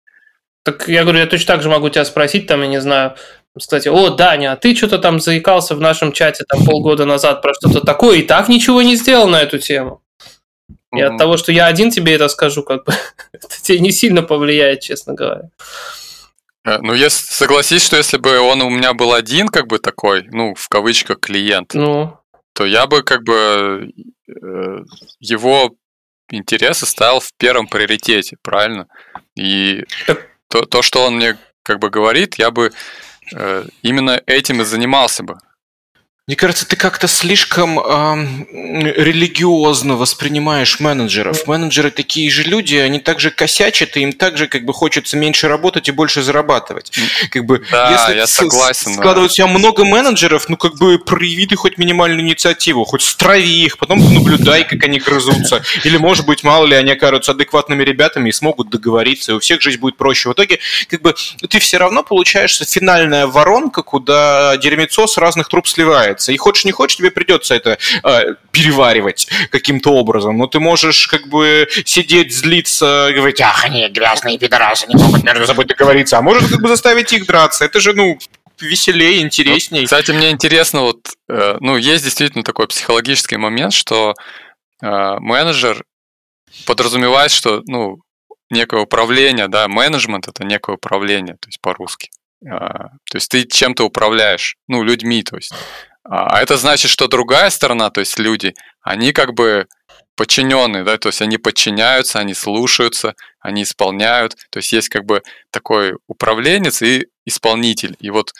Так 0.63 0.87
я 0.87 1.03
говорю, 1.03 1.19
я 1.19 1.27
точно 1.27 1.53
так 1.53 1.63
же 1.63 1.69
могу 1.69 1.89
тебя 1.89 2.05
спросить, 2.05 2.47
там, 2.47 2.61
я 2.61 2.67
не 2.67 2.81
знаю, 2.81 3.15
кстати, 3.57 3.87
о, 3.87 4.09
Даня, 4.09 4.53
а 4.53 4.55
ты 4.55 4.75
что-то 4.75 4.97
там 4.97 5.19
заикался 5.19 5.75
в 5.75 5.81
нашем 5.81 6.11
чате 6.11 6.43
там 6.47 6.65
полгода 6.65 7.05
назад 7.05 7.41
про 7.41 7.53
что-то 7.53 7.81
такое, 7.81 8.17
и 8.17 8.23
так 8.23 8.49
ничего 8.49 8.81
не 8.81 8.95
сделал 8.95 9.27
на 9.27 9.41
эту 9.41 9.59
тему. 9.59 10.01
И 10.67 10.97
mm-hmm. 10.97 11.03
от 11.03 11.17
того, 11.17 11.37
что 11.37 11.51
я 11.51 11.67
один 11.67 11.91
тебе 11.91 12.15
это 12.15 12.27
скажу, 12.27 12.63
как 12.63 12.83
бы, 12.85 12.93
это 13.31 13.47
тебе 13.61 13.79
не 13.79 13.91
сильно 13.91 14.23
повлияет, 14.23 14.81
честно 14.81 15.13
говоря. 15.13 15.49
Э, 16.65 16.79
ну, 16.79 16.93
если 16.93 17.25
согласись, 17.31 17.85
что 17.85 17.95
если 17.95 18.17
бы 18.17 18.39
он 18.39 18.61
у 18.61 18.69
меня 18.69 18.93
был 18.93 19.13
один, 19.13 19.47
как 19.49 19.67
бы 19.67 19.79
такой, 19.79 20.23
ну, 20.31 20.53
в 20.55 20.67
кавычках, 20.67 21.19
клиент, 21.19 21.73
ну 21.73 22.17
то 22.55 22.65
я 22.65 22.87
бы 22.87 23.03
как 23.03 23.23
бы 23.23 23.91
э, 24.27 24.77
его 25.19 25.75
интересы 26.31 26.85
ставил 26.85 27.19
в 27.19 27.33
первом 27.37 27.67
приоритете, 27.67 28.37
правильно? 28.41 28.87
И 29.35 29.83
то, 30.47 30.65
то, 30.65 30.81
что 30.81 31.05
он 31.05 31.17
мне 31.17 31.37
как 31.63 31.79
бы 31.79 31.89
говорит, 31.89 32.35
я 32.35 32.51
бы 32.51 32.71
э, 33.35 33.65
именно 33.81 34.21
этим 34.25 34.61
и 34.61 34.65
занимался 34.65 35.23
бы. 35.23 35.37
Мне 36.27 36.35
кажется, 36.35 36.67
ты 36.67 36.75
как-то 36.75 37.07
слишком 37.07 37.77
э, 37.77 37.83
религиозно 38.49 39.95
воспринимаешь 39.95 40.79
менеджеров. 40.79 41.45
Менеджеры 41.45 41.91
такие 41.91 42.31
же 42.31 42.41
люди, 42.41 42.77
они 42.77 42.97
также 42.97 43.29
косячат, 43.29 43.95
и 43.95 43.99
им 43.99 44.11
также 44.11 44.47
как 44.47 44.65
бы 44.65 44.73
хочется 44.73 45.17
меньше 45.17 45.47
работать 45.47 45.87
и 45.87 45.91
больше 45.91 46.23
зарабатывать. 46.23 46.91
Как 47.29 47.45
бы, 47.45 47.63
да, 47.69 47.91
если 47.91 48.17
я 48.17 48.25
согласен. 48.25 48.93
Складывать 48.95 49.29
да. 49.29 49.33
у 49.33 49.35
тебя 49.35 49.47
много 49.59 49.85
менеджеров, 49.85 50.49
ну 50.49 50.57
как 50.57 50.79
бы 50.79 50.97
прояви 50.97 51.45
ты 51.45 51.55
хоть 51.57 51.77
минимальную 51.77 52.21
инициативу, 52.21 52.85
хоть 52.85 53.03
страви 53.03 53.63
их, 53.63 53.77
потом 53.77 53.99
наблюдай, 54.11 54.63
как 54.63 54.83
они 54.83 54.97
грызутся. 54.97 55.63
Или, 55.83 55.97
может 55.97 56.25
быть, 56.25 56.43
мало 56.43 56.65
ли, 56.65 56.75
они 56.75 56.93
окажутся 56.93 57.33
адекватными 57.33 57.83
ребятами 57.83 58.29
и 58.29 58.31
смогут 58.31 58.71
договориться, 58.71 59.33
и 59.33 59.35
у 59.35 59.39
всех 59.39 59.61
жизнь 59.61 59.79
будет 59.79 59.95
проще. 59.95 60.29
В 60.29 60.33
итоге, 60.33 60.57
как 60.89 61.03
бы, 61.03 61.13
ты 61.47 61.59
все 61.59 61.77
равно 61.77 62.01
получаешься 62.01 62.65
финальная 62.65 63.27
воронка, 63.27 63.83
куда 63.83 64.57
дерьмецо 64.57 65.05
с 65.05 65.19
разных 65.19 65.49
труб 65.49 65.67
сливает 65.67 66.14
нравится. 66.15 66.31
И 66.31 66.37
хочешь 66.37 66.65
не 66.65 66.71
хочешь, 66.71 66.97
тебе 66.97 67.11
придется 67.11 67.55
это 67.55 67.77
э, 68.03 68.35
переваривать 68.51 69.27
каким-то 69.51 69.91
образом. 69.91 70.37
Но 70.37 70.47
ты 70.47 70.59
можешь 70.59 71.07
как 71.07 71.27
бы 71.27 71.67
сидеть, 71.85 72.33
злиться, 72.33 73.11
говорить, 73.13 73.41
ах, 73.41 73.65
они 73.65 73.87
грязные 73.89 74.37
пидорасы, 74.37 74.87
не 74.87 74.95
могут 74.95 75.23
между 75.23 75.45
собой 75.45 75.65
договориться. 75.65 76.17
А 76.17 76.21
может 76.21 76.49
как 76.49 76.61
бы 76.61 76.67
заставить 76.67 77.13
их 77.13 77.25
драться. 77.25 77.65
Это 77.65 77.79
же, 77.79 77.93
ну, 77.93 78.17
веселее, 78.59 79.21
интереснее. 79.21 79.81
Ну, 79.81 79.85
кстати, 79.85 80.11
мне 80.11 80.31
интересно, 80.31 80.81
вот, 80.81 80.99
э, 81.29 81.57
ну, 81.59 81.77
есть 81.77 82.03
действительно 82.03 82.43
такой 82.43 82.67
психологический 82.67 83.37
момент, 83.37 83.73
что 83.73 84.13
э, 84.81 85.19
менеджер 85.19 85.83
подразумевает, 86.65 87.31
что, 87.31 87.61
ну, 87.67 87.97
некое 88.49 88.81
управление, 88.81 89.47
да, 89.47 89.67
менеджмент 89.67 90.27
это 90.27 90.45
некое 90.45 90.75
управление, 90.75 91.35
то 91.35 91.47
есть 91.47 91.59
по-русски. 91.61 92.09
А, 92.47 92.89
то 93.09 93.15
есть 93.15 93.29
ты 93.29 93.45
чем-то 93.45 93.83
управляешь, 93.85 94.55
ну, 94.67 94.83
людьми, 94.83 95.23
то 95.23 95.35
есть. 95.35 95.53
А, 96.07 96.41
это 96.41 96.57
значит, 96.57 96.91
что 96.91 97.07
другая 97.07 97.49
сторона, 97.49 97.89
то 97.89 97.99
есть 97.99 98.19
люди, 98.19 98.53
они 98.81 99.11
как 99.11 99.33
бы 99.33 99.67
подчиненные, 100.15 100.83
да, 100.83 100.97
то 100.97 101.09
есть 101.09 101.21
они 101.21 101.37
подчиняются, 101.37 102.19
они 102.19 102.33
слушаются, 102.33 103.15
они 103.39 103.63
исполняют, 103.63 104.35
то 104.49 104.57
есть 104.57 104.71
есть 104.71 104.89
как 104.89 105.05
бы 105.05 105.23
такой 105.51 105.95
управленец 106.07 106.81
и 106.81 107.07
исполнитель, 107.25 107.97
и 107.99 108.11
вот 108.11 108.33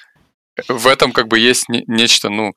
в 0.67 0.88
этом 0.88 1.12
как 1.12 1.28
бы 1.28 1.39
есть 1.39 1.65
нечто, 1.67 2.30
ну, 2.30 2.54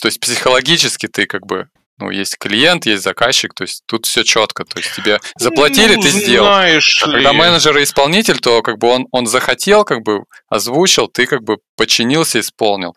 то 0.00 0.08
есть 0.08 0.20
психологически 0.20 1.06
ты 1.06 1.26
как 1.26 1.46
бы 1.46 1.68
ну, 1.98 2.10
есть 2.10 2.36
клиент, 2.38 2.84
есть 2.84 3.02
заказчик, 3.02 3.54
то 3.54 3.62
есть 3.62 3.82
тут 3.86 4.04
все 4.04 4.22
четко, 4.22 4.64
то 4.64 4.78
есть 4.78 4.94
тебе 4.94 5.18
заплатили, 5.38 5.94
ну, 5.94 6.02
ты 6.02 6.10
сделал. 6.10 6.46
Знаешь 6.46 7.02
а 7.02 7.10
когда 7.10 7.32
менеджер 7.32 7.78
и 7.78 7.84
исполнитель, 7.84 8.38
то 8.38 8.60
как 8.60 8.78
бы 8.78 8.88
он, 8.88 9.06
он 9.12 9.26
захотел, 9.26 9.84
как 9.84 10.02
бы 10.02 10.24
озвучил, 10.48 11.08
ты 11.08 11.26
как 11.26 11.42
бы 11.42 11.58
подчинился, 11.74 12.40
исполнил. 12.40 12.94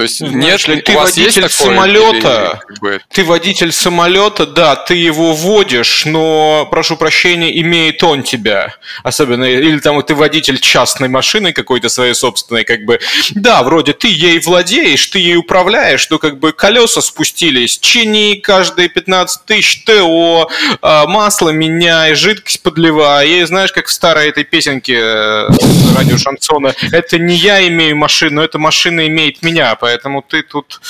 То 0.00 0.04
есть 0.04 0.16
Знаешь, 0.16 0.66
нет, 0.66 0.84
ты 0.84 0.92
водитель 0.96 1.50
самолета, 1.50 2.62
или, 2.64 2.74
как 2.74 2.78
бы... 2.80 3.00
ты 3.12 3.22
водитель 3.22 3.70
самолета, 3.70 4.46
да, 4.46 4.74
ты 4.74 4.94
его 4.94 5.34
водишь, 5.34 6.06
но, 6.06 6.66
прошу 6.70 6.96
прощения, 6.96 7.60
имеет 7.60 8.02
он 8.02 8.22
тебя, 8.22 8.76
особенно, 9.02 9.44
или 9.44 9.78
там 9.78 10.02
ты 10.02 10.14
водитель 10.14 10.58
частной 10.58 11.08
машины 11.08 11.52
какой-то 11.52 11.90
своей 11.90 12.14
собственной, 12.14 12.64
как 12.64 12.86
бы, 12.86 12.98
да, 13.34 13.62
вроде 13.62 13.92
ты 13.92 14.08
ей 14.08 14.38
владеешь, 14.38 15.06
ты 15.08 15.18
ей 15.18 15.36
управляешь, 15.36 16.08
но 16.08 16.18
как 16.18 16.38
бы 16.38 16.52
колеса 16.52 17.02
спустились, 17.02 17.78
чини 17.78 18.36
каждые 18.42 18.88
15 18.88 19.44
тысяч, 19.44 19.84
ТО, 19.84 20.48
а, 20.80 21.06
масло 21.06 21.50
меняй, 21.50 22.14
жидкость 22.14 22.62
подливай, 22.62 23.28
и 23.28 23.44
знаешь, 23.44 23.70
как 23.70 23.88
в 23.88 23.92
старой 23.92 24.30
этой 24.30 24.44
песенке 24.44 24.94
э, 24.94 25.48
радио 25.94 26.16
Шансона, 26.16 26.74
это 26.90 27.18
не 27.18 27.34
я 27.34 27.68
имею 27.68 27.98
машину, 27.98 28.40
это 28.40 28.58
машина 28.58 29.06
имеет 29.06 29.42
меня, 29.42 29.74
поэтому 29.74 29.89
поэтому 29.90 30.22
ты 30.22 30.42
тут... 30.42 30.80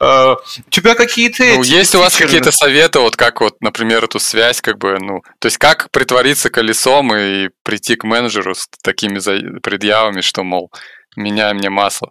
Э, 0.00 0.34
у 0.34 0.70
тебя 0.70 0.94
какие-то... 0.94 1.42
Ну, 1.44 1.62
есть 1.62 1.94
у 1.94 1.98
вас 1.98 2.16
какие-то 2.16 2.52
советы, 2.52 2.98
вот 2.98 3.16
как 3.16 3.40
вот, 3.40 3.60
например, 3.60 4.04
эту 4.04 4.20
связь, 4.20 4.60
как 4.60 4.78
бы, 4.78 4.98
ну, 5.00 5.22
то 5.38 5.46
есть 5.46 5.56
как 5.56 5.90
притвориться 5.90 6.50
колесом 6.50 7.14
и 7.14 7.48
прийти 7.62 7.96
к 7.96 8.04
менеджеру 8.04 8.54
с 8.54 8.68
такими 8.82 9.18
предъявами, 9.60 10.20
что, 10.20 10.44
мол, 10.44 10.70
меняй 11.16 11.54
мне 11.54 11.70
масло. 11.70 12.10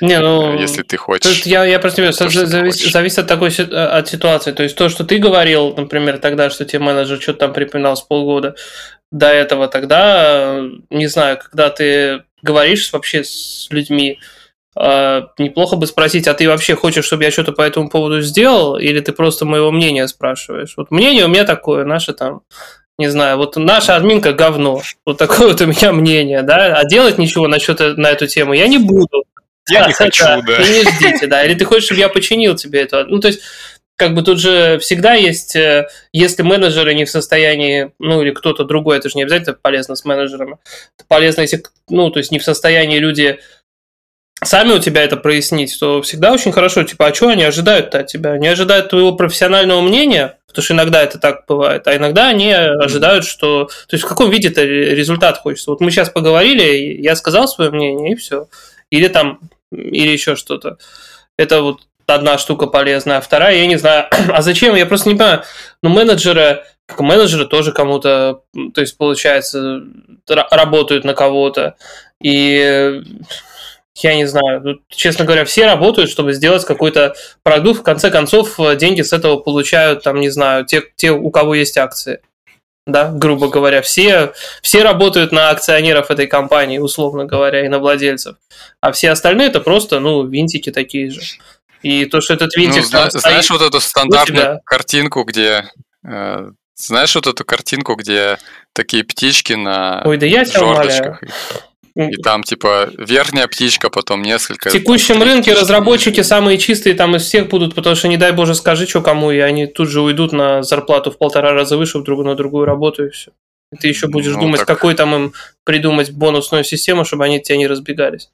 Не, 0.00 0.20
ну, 0.20 0.58
если 0.58 0.82
ты 0.82 0.96
хочешь. 0.96 1.42
Я, 1.42 1.64
я 1.64 1.78
просто 1.78 2.00
не 2.00 2.12
знаю, 2.12 2.30
завис, 2.46 2.76
зависит 2.90 3.18
от 3.18 3.26
такой 3.26 3.50
от 3.50 4.08
ситуации. 4.08 4.52
То 4.52 4.62
есть 4.62 4.76
то, 4.76 4.88
что 4.88 5.04
ты 5.04 5.18
говорил, 5.18 5.74
например, 5.76 6.18
тогда, 6.18 6.48
что 6.48 6.64
тебе 6.64 6.78
менеджер 6.78 7.20
что-то 7.20 7.40
там 7.40 7.52
припоминал 7.52 7.96
с 7.96 8.02
полгода 8.02 8.54
до 9.10 9.26
этого, 9.26 9.68
тогда, 9.68 10.62
не 10.88 11.08
знаю, 11.08 11.38
когда 11.38 11.68
ты 11.68 12.22
говоришь 12.42 12.92
вообще 12.92 13.24
с 13.24 13.66
людьми, 13.70 14.18
неплохо 14.76 15.76
бы 15.76 15.86
спросить, 15.86 16.28
а 16.28 16.34
ты 16.34 16.48
вообще 16.48 16.76
хочешь, 16.76 17.04
чтобы 17.04 17.24
я 17.24 17.30
что-то 17.30 17.52
по 17.52 17.62
этому 17.62 17.90
поводу 17.90 18.20
сделал, 18.20 18.76
или 18.76 19.00
ты 19.00 19.12
просто 19.12 19.44
моего 19.44 19.70
мнения 19.70 20.06
спрашиваешь? 20.06 20.74
Вот 20.76 20.90
мнение 20.90 21.24
у 21.24 21.28
меня 21.28 21.44
такое, 21.44 21.84
наше 21.84 22.12
там, 22.12 22.42
не 23.00 23.08
знаю, 23.08 23.38
вот 23.38 23.56
наша 23.56 23.96
админка 23.96 24.34
говно, 24.34 24.82
вот 25.06 25.16
такое 25.18 25.48
вот 25.48 25.60
у 25.60 25.66
меня 25.66 25.92
мнение, 25.92 26.42
да, 26.42 26.76
а 26.76 26.84
делать 26.84 27.18
ничего 27.18 27.48
насчет 27.48 27.80
на 27.96 28.10
эту 28.10 28.26
тему 28.26 28.52
я 28.52 28.68
не 28.68 28.78
буду. 28.78 29.24
Я 29.70 29.86
не 29.86 29.92
хочу, 29.94 30.22
да. 30.22 30.42
да. 30.42 30.56
И 30.58 30.68
не 30.70 30.82
ждите, 30.82 31.26
да. 31.26 31.44
Или 31.44 31.54
ты 31.54 31.64
хочешь, 31.64 31.86
чтобы 31.86 32.00
я 32.00 32.08
починил 32.08 32.54
тебе 32.54 32.82
это? 32.82 33.04
Ну, 33.06 33.18
то 33.18 33.28
есть, 33.28 33.40
как 33.96 34.14
бы 34.14 34.22
тут 34.22 34.38
же 34.38 34.78
всегда 34.80 35.14
есть, 35.14 35.56
э, 35.56 35.88
если 36.12 36.42
менеджеры 36.42 36.94
не 36.94 37.04
в 37.04 37.10
состоянии, 37.10 37.92
ну, 37.98 38.22
или 38.22 38.32
кто-то 38.32 38.64
другой, 38.64 38.98
это 38.98 39.08
же 39.08 39.16
не 39.16 39.22
обязательно 39.22 39.56
полезно 39.60 39.96
с 39.96 40.04
менеджерами, 40.04 40.58
это 40.98 41.06
полезно, 41.08 41.42
если, 41.42 41.62
ну, 41.88 42.10
то 42.10 42.18
есть 42.18 42.30
не 42.30 42.38
в 42.38 42.44
состоянии 42.44 42.98
люди 42.98 43.40
сами 44.42 44.72
у 44.72 44.78
тебя 44.78 45.02
это 45.02 45.16
прояснить, 45.16 45.76
то 45.78 46.02
всегда 46.02 46.32
очень 46.32 46.52
хорошо, 46.52 46.82
типа, 46.82 47.06
а 47.06 47.14
что 47.14 47.28
они 47.28 47.44
ожидают-то 47.44 48.00
от 48.00 48.06
тебя? 48.06 48.32
Они 48.32 48.48
ожидают 48.48 48.90
твоего 48.90 49.12
профессионального 49.12 49.80
мнения, 49.80 50.38
потому 50.46 50.64
что 50.64 50.74
иногда 50.74 51.02
это 51.02 51.18
так 51.18 51.44
бывает, 51.46 51.86
а 51.86 51.96
иногда 51.96 52.28
они 52.28 52.52
ожидают, 52.52 53.24
что... 53.24 53.66
То 53.66 53.96
есть 53.96 54.04
в 54.04 54.08
каком 54.08 54.30
виде 54.30 54.48
это 54.48 54.64
результат 54.64 55.38
хочется? 55.38 55.70
Вот 55.70 55.80
мы 55.80 55.90
сейчас 55.90 56.10
поговорили, 56.10 57.00
я 57.00 57.16
сказал 57.16 57.48
свое 57.48 57.70
мнение, 57.70 58.12
и 58.12 58.16
все. 58.16 58.48
Или 58.90 59.08
там, 59.08 59.40
или 59.70 60.10
еще 60.10 60.36
что-то. 60.36 60.78
Это 61.36 61.62
вот 61.62 61.82
одна 62.06 62.38
штука 62.38 62.66
полезная, 62.66 63.18
а 63.18 63.20
вторая, 63.20 63.56
я 63.56 63.66
не 63.66 63.76
знаю, 63.76 64.06
а 64.28 64.42
зачем, 64.42 64.74
я 64.74 64.86
просто 64.86 65.08
не 65.08 65.14
понимаю, 65.16 65.42
ну, 65.82 65.90
менеджеры, 65.90 66.64
как 66.86 67.00
менеджеры 67.00 67.46
тоже 67.46 67.72
кому-то, 67.72 68.42
то 68.74 68.80
есть, 68.80 68.96
получается, 68.96 69.82
работают 70.26 71.04
на 71.04 71.14
кого-то, 71.14 71.76
и 72.22 73.02
я 73.96 74.14
не 74.14 74.26
знаю, 74.26 74.60
ну, 74.62 74.80
честно 74.88 75.24
говоря, 75.24 75.44
все 75.44 75.66
работают, 75.66 76.10
чтобы 76.10 76.32
сделать 76.32 76.64
какой-то 76.64 77.14
продукт. 77.42 77.80
В 77.80 77.84
конце 77.84 78.10
концов, 78.10 78.58
э, 78.58 78.76
деньги 78.76 79.02
с 79.02 79.12
этого 79.12 79.36
получают, 79.36 80.02
там, 80.02 80.20
не 80.20 80.30
знаю, 80.30 80.64
те, 80.64 80.82
те 80.96 81.10
у 81.10 81.30
кого 81.30 81.54
есть 81.54 81.76
акции. 81.76 82.20
Да, 82.86 83.10
грубо 83.10 83.48
говоря, 83.48 83.82
все, 83.82 84.32
все 84.62 84.82
работают 84.82 85.32
на 85.32 85.50
акционеров 85.50 86.10
этой 86.10 86.26
компании, 86.26 86.78
условно 86.78 87.24
говоря, 87.24 87.64
и 87.64 87.68
на 87.68 87.78
владельцев. 87.78 88.36
А 88.80 88.90
все 88.92 89.10
остальные 89.10 89.48
это 89.48 89.60
просто, 89.60 90.00
ну, 90.00 90.26
винтики 90.26 90.70
такие 90.72 91.10
же. 91.10 91.20
И 91.82 92.06
то, 92.06 92.20
что 92.20 92.34
этот 92.34 92.56
винтик... 92.56 92.82
Ну, 92.82 92.88
зна- 92.88 93.10
знаешь 93.10 93.50
вот 93.50 93.62
эту 93.62 93.80
стандартную 93.80 94.60
картинку, 94.64 95.24
где... 95.24 95.70
Э, 96.06 96.50
знаешь 96.74 97.14
вот 97.14 97.26
эту 97.26 97.44
картинку, 97.44 97.94
где 97.94 98.38
такие 98.72 99.04
птички 99.04 99.52
на 99.52 100.02
Ой, 100.04 100.16
да 100.16 100.26
я 100.26 100.44
тебя? 100.44 100.62
Умоляю. 100.62 101.18
И 101.94 102.16
там, 102.16 102.42
типа, 102.42 102.90
верхняя 102.98 103.46
птичка, 103.46 103.90
потом 103.90 104.22
несколько... 104.22 104.70
В 104.70 104.72
текущем 104.72 105.22
рынке 105.22 105.54
разработчики 105.54 106.22
самые 106.22 106.58
чистые 106.58 106.94
там 106.94 107.16
из 107.16 107.22
всех 107.24 107.48
будут, 107.48 107.74
потому 107.74 107.96
что, 107.96 108.08
не 108.08 108.16
дай 108.16 108.32
боже, 108.32 108.54
скажи, 108.54 108.86
что 108.86 109.02
кому, 109.02 109.30
и 109.30 109.38
они 109.38 109.66
тут 109.66 109.88
же 109.88 110.00
уйдут 110.00 110.32
на 110.32 110.62
зарплату 110.62 111.10
в 111.10 111.18
полтора 111.18 111.52
раза 111.52 111.76
выше 111.76 111.98
в 111.98 112.04
другую, 112.04 112.26
на 112.26 112.34
другую 112.36 112.64
работу, 112.64 113.06
и 113.06 113.10
все. 113.10 113.32
И 113.72 113.76
ты 113.76 113.88
еще 113.88 114.08
будешь 114.08 114.34
ну, 114.34 114.40
думать, 114.40 114.60
так... 114.60 114.66
какой 114.66 114.94
там 114.94 115.14
им 115.14 115.32
придумать 115.64 116.10
бонусную 116.10 116.64
систему, 116.64 117.04
чтобы 117.04 117.24
они 117.24 117.36
от 117.38 117.44
тебя 117.44 117.58
не 117.58 117.66
разбегались. 117.66 118.30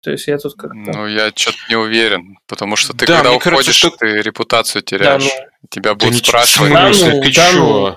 То 0.00 0.12
есть 0.12 0.28
я 0.28 0.38
тут 0.38 0.54
как-то... 0.54 0.76
Ну, 0.76 1.06
я 1.08 1.32
что-то 1.34 1.58
не 1.68 1.76
уверен, 1.76 2.38
потому 2.46 2.76
что 2.76 2.92
ты 2.92 3.06
да, 3.06 3.16
когда 3.16 3.32
уходишь, 3.32 3.50
кажется, 3.50 3.72
что... 3.72 3.90
ты 3.90 4.22
репутацию 4.22 4.82
теряешь. 4.82 5.24
Да, 5.24 5.30
ну... 5.40 5.68
Тебя 5.70 5.94
будут 5.94 6.22
да 6.22 6.28
спрашивать. 6.28 6.72
Да, 6.72 6.88
ну, 6.88 7.22
ты 7.22 7.32
да, 7.32 7.48
ну, 7.54 7.96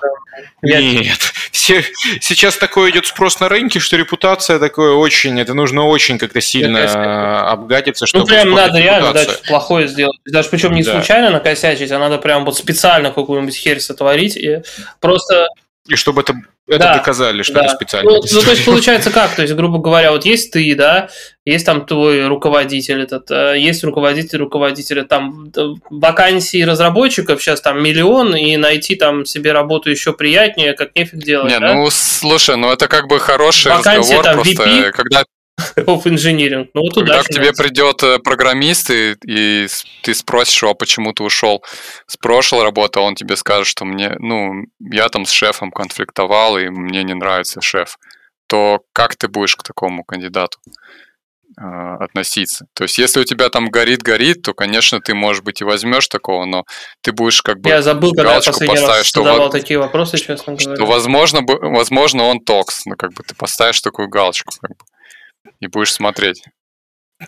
Нет, 0.62 1.32
сейчас 1.52 2.56
такое 2.56 2.90
идет 2.90 3.06
спрос 3.06 3.38
на 3.40 3.48
рынке, 3.48 3.78
что 3.78 3.96
репутация 3.96 4.58
такое 4.58 4.94
очень, 4.94 5.38
это 5.38 5.54
нужно 5.54 5.86
очень 5.86 6.18
как-то 6.18 6.40
сильно 6.40 7.50
обгадиться, 7.50 8.06
чтобы... 8.06 8.24
Ну, 8.24 8.26
прям 8.26 8.50
надо 8.50 8.78
реально 8.78 9.12
да, 9.12 9.26
плохое 9.46 9.86
сделать. 9.86 10.18
Даже 10.24 10.48
причем 10.48 10.72
не 10.72 10.82
да. 10.82 10.92
случайно 10.92 11.30
накосячить, 11.30 11.90
а 11.92 11.98
надо 11.98 12.18
прям 12.18 12.44
вот 12.44 12.56
специально 12.56 13.10
какую-нибудь 13.10 13.56
херь 13.56 13.80
сотворить 13.80 14.36
и 14.36 14.62
просто 15.00 15.46
и 15.88 15.96
чтобы 15.96 16.22
это, 16.22 16.34
это 16.68 16.78
да, 16.78 16.94
доказали, 16.94 17.42
что 17.42 17.54
да. 17.54 17.64
это 17.64 17.74
специально. 17.74 18.08
Ну, 18.08 18.20
ну, 18.20 18.42
то 18.42 18.50
есть, 18.50 18.64
получается 18.64 19.10
как? 19.10 19.34
То 19.34 19.42
есть, 19.42 19.54
грубо 19.54 19.78
говоря, 19.78 20.12
вот 20.12 20.24
есть 20.24 20.52
ты, 20.52 20.74
да, 20.76 21.08
есть 21.44 21.66
там 21.66 21.86
твой 21.86 22.26
руководитель 22.28 23.02
этот, 23.02 23.30
э, 23.32 23.58
есть 23.58 23.82
руководитель 23.82 24.38
руководителя, 24.38 25.04
там 25.04 25.50
вакансий 25.90 26.64
разработчиков 26.64 27.42
сейчас 27.42 27.60
там 27.60 27.82
миллион, 27.82 28.36
и 28.36 28.56
найти 28.56 28.94
там 28.94 29.24
себе 29.24 29.52
работу 29.52 29.90
еще 29.90 30.12
приятнее, 30.12 30.74
как 30.74 30.94
нефиг 30.94 31.18
делать, 31.18 31.50
Не, 31.50 31.58
да? 31.58 31.74
ну, 31.74 31.88
слушай, 31.90 32.56
ну 32.56 32.72
это 32.72 32.86
как 32.86 33.08
бы 33.08 33.18
хороший 33.18 33.72
Вакансия, 33.72 34.18
разговор, 34.18 34.24
там, 34.24 34.34
просто 34.36 34.62
VP, 34.62 34.90
когда 34.92 35.24
of 35.76 36.04
engineering. 36.04 36.68
Ну, 36.74 36.82
вот 36.82 36.94
Когда 36.94 37.22
к 37.22 37.28
тебе 37.28 37.52
придет 37.52 38.02
э, 38.02 38.18
программист, 38.18 38.90
и, 38.90 39.16
и 39.26 39.66
ты 40.02 40.14
спросишь 40.14 40.62
его, 40.62 40.74
почему 40.74 41.12
ты 41.12 41.22
ушел 41.22 41.62
с 42.06 42.16
прошлой 42.16 42.64
работы, 42.64 43.00
он 43.00 43.14
тебе 43.14 43.36
скажет, 43.36 43.66
что 43.66 43.84
мне, 43.84 44.14
ну, 44.18 44.64
я 44.80 45.08
там 45.08 45.24
с 45.24 45.30
шефом 45.30 45.70
конфликтовал, 45.70 46.58
и 46.58 46.68
мне 46.68 47.02
не 47.04 47.14
нравится 47.14 47.60
шеф, 47.60 47.98
то 48.46 48.80
как 48.92 49.16
ты 49.16 49.28
будешь 49.28 49.56
к 49.56 49.62
такому 49.62 50.04
кандидату 50.04 50.58
э, 51.58 51.62
относиться? 52.00 52.66
То 52.74 52.84
есть, 52.84 52.98
если 52.98 53.20
у 53.20 53.24
тебя 53.24 53.48
там 53.48 53.70
горит-горит, 53.70 54.42
то, 54.42 54.54
конечно, 54.54 55.00
ты, 55.00 55.14
может 55.14 55.44
быть, 55.44 55.60
и 55.60 55.64
возьмешь 55.64 56.08
такого, 56.08 56.44
но 56.44 56.64
ты 57.00 57.12
будешь 57.12 57.42
как 57.42 57.60
бы 57.60 57.70
Я 57.70 57.82
забыл, 57.82 58.12
когда 58.12 58.34
я 58.34 58.40
последний 58.40 58.86
раз 58.86 59.06
что 59.06 59.22
задавал 59.22 59.50
такие 59.50 59.78
вопросы, 59.78 60.18
честно 60.18 60.54
говоря. 60.54 60.76
Что, 60.76 60.86
возможно, 60.86 61.40
возможно, 61.46 62.24
он 62.24 62.40
токс, 62.40 62.82
ну, 62.84 62.94
как 62.96 63.12
бы 63.14 63.22
ты 63.22 63.34
поставишь 63.34 63.80
такую 63.80 64.08
галочку, 64.08 64.52
как 64.60 64.76
бы 64.76 64.84
и 65.60 65.66
будешь 65.66 65.92
смотреть. 65.92 66.44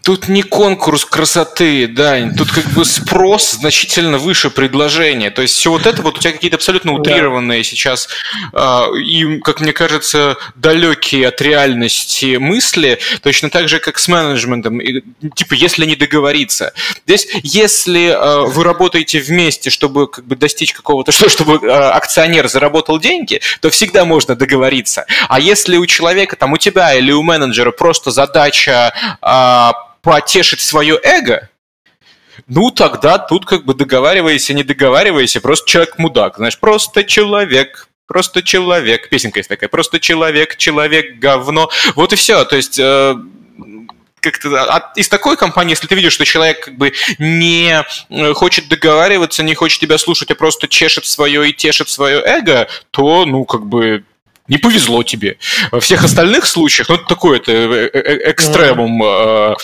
Тут 0.02 0.28
не 0.28 0.42
конкурс 0.42 1.04
красоты, 1.04 1.87
да, 1.87 2.28
тут 2.37 2.50
как 2.50 2.64
бы 2.72 2.85
спрос 2.85 3.52
значительно 3.52 4.18
выше 4.18 4.50
предложения. 4.50 5.30
То 5.30 5.42
есть 5.42 5.54
все 5.54 5.70
вот 5.70 5.87
это 5.87 6.02
вот 6.02 6.18
у 6.18 6.20
тебя 6.20 6.33
какие-то 6.33 6.57
абсолютно 6.57 6.92
утрированные 6.92 7.61
да. 7.61 7.64
сейчас 7.64 8.09
э, 8.52 8.83
и, 8.98 9.38
как 9.40 9.61
мне 9.61 9.72
кажется, 9.72 10.37
далекие 10.57 11.28
от 11.28 11.40
реальности 11.40 12.37
мысли, 12.37 12.98
точно 13.22 13.50
так 13.50 13.68
же, 13.68 13.78
как 13.78 13.98
с 13.98 14.09
менеджментом. 14.09 14.80
И, 14.80 15.02
типа, 15.35 15.54
если 15.54 15.87
не 15.87 15.96
договориться. 15.96 16.72
Здесь, 17.07 17.28
если 17.42 18.09
э, 18.09 18.46
вы 18.46 18.64
работаете 18.64 19.20
вместе, 19.20 19.70
чтобы 19.70 20.09
как 20.09 20.24
бы 20.24 20.37
достичь 20.37 20.72
какого-то, 20.72 21.12
что, 21.12 21.28
чтобы 21.35 21.66
э, 21.66 21.70
акционер 21.70 22.48
заработал 22.48 22.98
деньги, 22.98 23.40
то 23.61 23.70
всегда 23.70 24.04
можно 24.04 24.35
договориться. 24.35 25.07
А 25.28 25.40
если 25.40 25.76
у 25.76 25.87
человека, 25.87 26.37
там, 26.37 26.52
у 26.52 26.57
тебя 26.57 26.94
или 26.94 27.12
у 27.12 27.22
менеджера 27.22 27.70
просто 27.70 28.11
задача 28.11 28.92
э, 29.22 29.84
потешить 30.05 30.61
свое 30.61 31.01
эго, 31.03 31.49
ну, 32.47 32.71
тогда 32.71 33.19
тут 33.19 33.47
как 33.47 33.64
бы 33.64 33.75
договаривайся, 33.75 34.55
не 34.55 34.62
договаривайся, 34.62 35.40
просто 35.40 35.69
человек 35.69 35.99
мудак, 35.99 36.37
знаешь, 36.37 36.59
просто 36.59 37.05
человек, 37.05 37.88
просто 38.07 38.43
человек. 38.43 39.09
Песенка 39.09 39.40
есть 39.40 39.49
такая, 39.49 39.69
просто 39.69 39.99
человек, 39.99 40.57
человек, 40.57 41.19
говно. 41.19 41.71
Вот 41.95 42.12
и 42.12 42.17
все. 42.17 42.45
То 42.45 42.57
есть 42.57 42.79
э, 42.79 43.14
как-то 44.21 44.64
а 44.64 44.93
из 44.97 45.09
такой 45.09 45.37
компании, 45.37 45.71
если 45.73 45.87
ты 45.87 45.95
видишь, 45.95 46.12
что 46.12 46.25
человек 46.25 46.64
как 46.64 46.77
бы 46.77 46.93
не 47.19 47.85
э, 48.11 48.33
хочет 48.35 48.69
договариваться, 48.69 49.43
не 49.43 49.55
хочет 49.55 49.81
тебя 49.81 49.97
слушать, 49.97 50.31
а 50.31 50.35
просто 50.35 50.69
чешет 50.69 51.07
свое 51.07 51.49
и 51.49 51.53
тешит 51.53 51.88
свое 51.88 52.21
эго, 52.21 52.69
то, 52.90 53.25
ну, 53.27 53.45
как 53.45 53.67
бы 53.67 54.05
не 54.46 54.59
повезло 54.59 55.02
тебе. 55.02 55.38
Во 55.72 55.80
всех 55.80 56.04
остальных 56.04 56.44
случаях, 56.44 56.90
ну, 56.90 56.96
это 56.96 57.04
такой 57.07 57.38
это 57.38 57.50
э, 57.50 57.90
э, 57.94 57.98
э, 57.98 58.30
экстремум 58.30 59.02
э, 59.02 59.54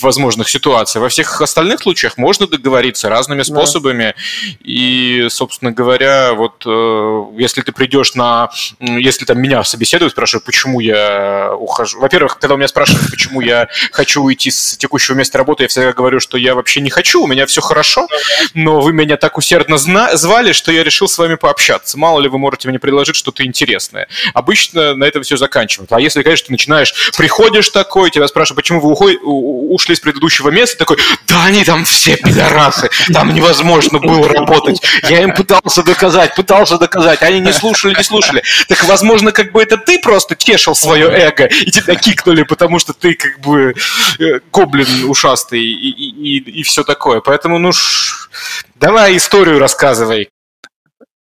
возможных 0.00 0.48
ситуаций. 0.48 1.00
Во 1.00 1.08
всех 1.08 1.40
остальных 1.40 1.82
случаях 1.82 2.16
можно 2.18 2.48
договориться 2.48 3.08
разными 3.08 3.42
способами. 3.42 4.14
Да. 4.16 4.56
И, 4.64 5.28
собственно 5.30 5.70
говоря, 5.70 6.34
вот 6.34 6.64
э, 6.66 7.24
если 7.38 7.62
ты 7.62 7.70
придешь 7.70 8.14
на... 8.14 8.50
Если 8.80 9.24
там 9.24 9.40
меня 9.40 9.62
собеседуют, 9.62 10.12
спрашивают, 10.12 10.44
почему 10.44 10.80
я 10.80 11.52
ухожу. 11.56 12.00
Во-первых, 12.00 12.40
когда 12.40 12.54
у 12.54 12.56
меня 12.56 12.68
спрашивают, 12.68 13.08
почему 13.10 13.40
я 13.40 13.68
хочу 13.92 14.24
уйти 14.24 14.50
с 14.50 14.76
текущего 14.76 15.14
места 15.14 15.38
работы, 15.38 15.64
я 15.64 15.68
всегда 15.68 15.92
говорю, 15.92 16.18
что 16.18 16.36
я 16.36 16.56
вообще 16.56 16.80
не 16.80 16.90
хочу, 16.90 17.22
у 17.22 17.28
меня 17.28 17.46
все 17.46 17.60
хорошо, 17.60 18.08
но 18.54 18.80
вы 18.80 18.92
меня 18.92 19.16
так 19.16 19.38
усердно 19.38 19.78
звали, 19.78 20.50
что 20.50 20.72
я 20.72 20.82
решил 20.82 21.06
с 21.06 21.16
вами 21.16 21.36
пообщаться. 21.36 21.96
Мало 21.96 22.20
ли 22.20 22.28
вы 22.28 22.38
можете 22.38 22.68
мне 22.68 22.80
предложить 22.80 23.14
что-то 23.14 23.44
интересное 23.44 24.08
обычно 24.34 24.94
на 24.94 25.04
этом 25.04 25.22
все 25.22 25.36
заканчивают. 25.36 25.92
А 25.92 26.00
если, 26.00 26.22
конечно, 26.22 26.46
ты 26.46 26.52
начинаешь, 26.52 26.94
приходишь 27.16 27.68
такой, 27.70 28.10
тебя 28.10 28.28
спрашивают, 28.28 28.56
почему 28.56 28.80
вы 28.80 28.90
уходи, 28.92 29.18
ушли 29.22 29.94
с 29.94 30.00
предыдущего 30.00 30.50
места, 30.50 30.78
такой, 30.78 30.98
да 31.28 31.44
они 31.44 31.64
там 31.64 31.84
все 31.84 32.16
пидорасы, 32.16 32.90
там 33.12 33.34
невозможно 33.34 33.98
было 33.98 34.28
работать. 34.28 34.80
Я 35.08 35.22
им 35.22 35.34
пытался 35.34 35.82
доказать, 35.82 36.34
пытался 36.34 36.78
доказать, 36.78 37.22
они 37.22 37.40
не 37.40 37.52
слушали, 37.52 37.94
не 37.94 38.02
слушали. 38.02 38.42
Так, 38.68 38.82
возможно, 38.84 39.32
как 39.32 39.52
бы 39.52 39.62
это 39.62 39.76
ты 39.76 39.98
просто 39.98 40.34
тешил 40.34 40.74
свое 40.74 41.08
эго, 41.08 41.44
и 41.46 41.70
тебя 41.70 41.94
кикнули, 41.94 42.42
потому 42.42 42.78
что 42.78 42.92
ты 42.92 43.14
как 43.14 43.40
бы 43.40 43.74
э, 44.18 44.40
гоблин 44.52 44.86
ушастый 45.08 45.60
и, 45.60 45.88
и, 45.90 46.38
и, 46.38 46.60
и 46.60 46.62
все 46.62 46.84
такое. 46.84 47.20
Поэтому, 47.20 47.58
ну, 47.58 47.72
ш... 47.72 48.28
давай 48.76 49.16
историю 49.16 49.58
рассказывай. 49.58 50.28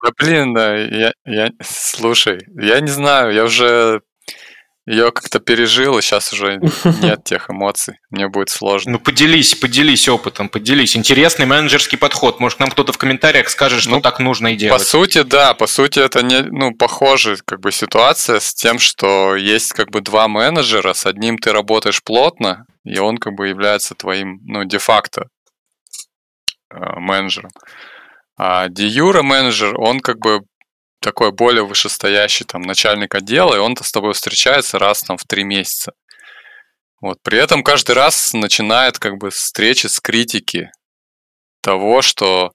Да 0.04 0.12
блин, 0.18 0.54
да, 0.54 0.76
я, 0.76 1.14
я, 1.26 1.52
слушай, 1.62 2.40
я 2.56 2.80
не 2.80 2.90
знаю, 2.90 3.34
я 3.34 3.44
уже 3.44 4.02
ее 4.90 5.12
как-то 5.12 5.40
пережил, 5.40 6.00
и 6.00 6.02
сейчас 6.02 6.34
уже 6.34 6.60
нет 7.02 7.24
тех 7.24 7.50
эмоций. 7.52 8.00
Мне 8.10 8.28
будет 8.28 8.50
сложно. 8.50 8.94
Ну, 8.94 9.00
поделись, 9.00 9.54
поделись 9.54 10.10
опытом, 10.10 10.50
поделись. 10.50 10.98
Интересный 10.98 11.46
менеджерский 11.46 11.98
подход. 11.98 12.40
Может, 12.40 12.60
нам 12.60 12.72
кто-то 12.72 12.92
в 12.92 12.98
комментариях 12.98 13.50
скажет, 13.50 13.82
что 13.82 13.92
ну, 13.92 14.02
так 14.02 14.20
нужно 14.20 14.48
и 14.48 14.56
делать. 14.56 14.82
По 14.82 14.84
сути, 14.84 15.22
да, 15.22 15.54
по 15.54 15.68
сути, 15.68 16.00
это 16.00 16.24
не, 16.24 16.42
ну, 16.42 16.74
похожая 16.74 17.38
как 17.46 17.60
бы 17.60 17.72
ситуация 17.72 18.40
с 18.40 18.54
тем, 18.56 18.80
что 18.80 19.36
есть 19.36 19.74
как 19.74 19.92
бы 19.92 20.02
два 20.02 20.28
менеджера, 20.28 20.94
с 20.94 21.06
одним 21.06 21.38
ты 21.38 21.52
работаешь 21.52 22.02
плотно, 22.02 22.66
и 22.84 22.98
он 22.98 23.18
как 23.20 23.34
бы 23.34 23.48
является 23.48 23.94
твоим, 23.94 24.40
ну, 24.44 24.64
де-факто 24.64 25.28
э, 26.72 27.00
менеджером. 27.00 27.52
А 28.40 28.70
Диюра 28.70 29.22
менеджер, 29.22 29.78
он 29.78 30.00
как 30.00 30.20
бы 30.20 30.40
такой 31.02 31.34
более 31.34 31.66
вышестоящий 31.66 32.46
там 32.46 32.62
начальник 32.62 33.14
отдела, 33.14 33.54
и 33.54 33.60
он-то 33.60 33.84
с 33.84 33.92
тобой 33.92 34.14
встречается 34.14 34.80
раз 34.80 35.02
там 35.02 35.18
в 35.18 35.26
три 35.26 35.44
месяца. 35.44 35.92
Вот. 37.02 37.18
При 37.22 37.38
этом 37.38 37.64
каждый 37.64 37.96
раз 37.96 38.32
начинает 38.32 38.98
как 38.98 39.18
бы 39.18 39.30
встречи 39.30 39.88
с 39.88 40.00
критики 40.00 40.72
того, 41.62 42.02
что 42.02 42.54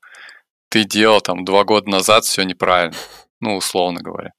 ты 0.70 0.84
делал 0.84 1.20
там 1.20 1.44
два 1.44 1.64
года 1.64 1.90
назад 1.90 2.24
все 2.24 2.44
неправильно, 2.44 2.96
ну, 3.40 3.56
условно 3.56 4.00
говоря. 4.00 4.30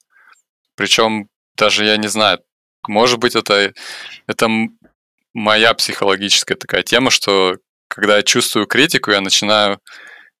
Причем 0.74 1.28
даже 1.56 1.84
я 1.84 1.96
не 1.96 2.08
знаю, 2.08 2.40
может 2.88 3.20
быть, 3.20 3.36
это, 3.36 3.72
это 4.26 4.48
моя 5.32 5.74
психологическая 5.74 6.56
такая 6.56 6.82
тема, 6.82 7.12
что 7.12 7.54
когда 7.86 8.16
я 8.16 8.24
чувствую 8.24 8.66
критику, 8.66 9.12
я 9.12 9.20
начинаю 9.20 9.78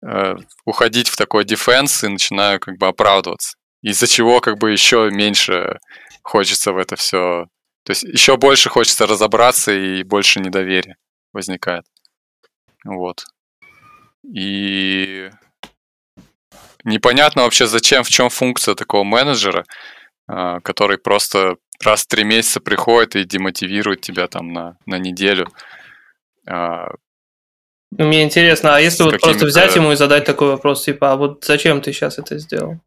Э, 0.04 0.36
уходить 0.64 1.08
в 1.08 1.16
такой 1.16 1.44
дефенс 1.44 2.04
и 2.04 2.08
начинаю 2.08 2.60
как 2.60 2.76
бы 2.78 2.86
оправдываться. 2.86 3.56
Из-за 3.82 4.06
чего 4.06 4.40
как 4.40 4.58
бы 4.58 4.70
еще 4.70 5.10
меньше 5.10 5.78
хочется 6.22 6.72
в 6.72 6.78
это 6.78 6.96
все... 6.96 7.46
То 7.84 7.92
есть 7.92 8.02
еще 8.02 8.36
больше 8.36 8.68
хочется 8.68 9.06
разобраться 9.06 9.72
и 9.72 10.02
больше 10.02 10.40
недоверия 10.40 10.96
возникает. 11.32 11.84
Вот. 12.84 13.24
И 14.24 15.30
непонятно 16.84 17.42
вообще 17.42 17.66
зачем, 17.66 18.02
в 18.02 18.08
чем 18.08 18.28
функция 18.28 18.74
такого 18.74 19.04
менеджера, 19.04 19.64
э, 20.28 20.60
который 20.62 20.98
просто 20.98 21.56
раз 21.82 22.02
в 22.04 22.08
три 22.08 22.24
месяца 22.24 22.60
приходит 22.60 23.16
и 23.16 23.24
демотивирует 23.24 24.00
тебя 24.02 24.26
там 24.26 24.52
на, 24.52 24.76
на 24.84 24.98
неделю. 24.98 25.48
Мне 27.92 28.22
интересно, 28.22 28.76
а 28.76 28.80
если 28.80 29.04
вот 29.04 29.20
просто 29.20 29.46
взять 29.46 29.74
ему 29.76 29.92
и 29.92 29.96
задать 29.96 30.24
такой 30.24 30.48
вопрос, 30.48 30.84
типа, 30.84 31.12
а 31.12 31.16
вот 31.16 31.44
зачем 31.44 31.80
ты 31.80 31.92
сейчас 31.92 32.18
это 32.18 32.38
сделал? 32.38 32.80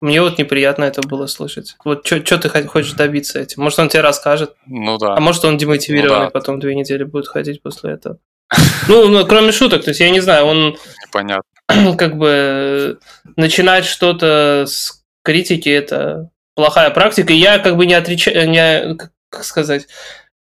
Мне 0.00 0.20
вот 0.20 0.38
неприятно 0.38 0.84
это 0.84 1.00
было 1.00 1.26
слышать. 1.26 1.76
Вот 1.84 2.06
что 2.06 2.38
ты 2.38 2.48
хочешь 2.66 2.92
добиться 2.92 3.40
этим? 3.40 3.62
Может, 3.62 3.78
он 3.78 3.88
тебе 3.88 4.02
расскажет? 4.02 4.54
Ну 4.66 4.98
да. 4.98 5.14
А 5.14 5.20
может, 5.20 5.44
он 5.44 5.56
демотивированный 5.56 6.18
ну, 6.18 6.24
да. 6.26 6.30
потом 6.30 6.60
две 6.60 6.74
недели 6.74 7.04
будет 7.04 7.28
ходить 7.28 7.62
после 7.62 7.92
этого? 7.92 8.18
Ну, 8.88 9.08
ну, 9.08 9.26
кроме 9.26 9.52
шуток, 9.52 9.82
то 9.82 9.90
есть 9.90 10.00
я 10.00 10.10
не 10.10 10.20
знаю, 10.20 10.44
он... 10.44 10.76
Понятно. 11.12 11.42
Как 11.98 12.16
бы 12.16 12.98
начинать 13.36 13.84
что-то 13.84 14.64
с 14.66 15.02
критики– 15.24 15.68
это 15.70 16.30
плохая 16.54 16.90
практика. 16.90 17.32
И 17.32 17.36
я 17.36 17.58
как 17.58 17.76
бы 17.76 17.86
не 17.86 17.94
отречаю, 17.94 18.48
не, 18.48 18.96
как 19.30 19.44
сказать, 19.44 19.86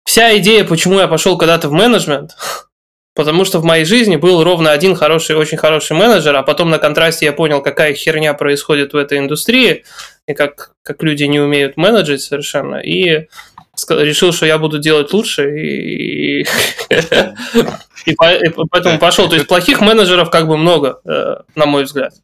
вся 0.04 0.36
идея, 0.38 0.64
почему 0.64 0.98
я 0.98 1.08
пошел 1.08 1.36
когда-то 1.36 1.68
в 1.68 1.72
менеджмент, 1.72 2.32
Потому 3.14 3.44
что 3.44 3.60
в 3.60 3.64
моей 3.64 3.84
жизни 3.84 4.16
был 4.16 4.42
ровно 4.42 4.72
один 4.72 4.96
хороший, 4.96 5.36
очень 5.36 5.56
хороший 5.56 5.96
менеджер, 5.96 6.34
а 6.34 6.42
потом 6.42 6.70
на 6.70 6.78
контрасте 6.78 7.26
я 7.26 7.32
понял, 7.32 7.62
какая 7.62 7.94
херня 7.94 8.34
происходит 8.34 8.92
в 8.92 8.96
этой 8.96 9.18
индустрии, 9.18 9.84
и 10.26 10.34
как, 10.34 10.72
как 10.82 11.02
люди 11.02 11.24
не 11.24 11.38
умеют 11.38 11.76
менеджить 11.76 12.22
совершенно, 12.22 12.76
и 12.76 13.28
решил, 13.88 14.32
что 14.32 14.46
я 14.46 14.58
буду 14.58 14.78
делать 14.78 15.12
лучше, 15.12 15.58
и, 15.58 16.46
поэтому 18.16 18.98
пошел. 18.98 19.28
То 19.28 19.36
есть 19.36 19.46
плохих 19.46 19.80
менеджеров 19.80 20.30
как 20.30 20.48
бы 20.48 20.56
много, 20.56 21.00
э, 21.04 21.36
на 21.54 21.66
мой 21.66 21.84
взгляд. 21.84 22.14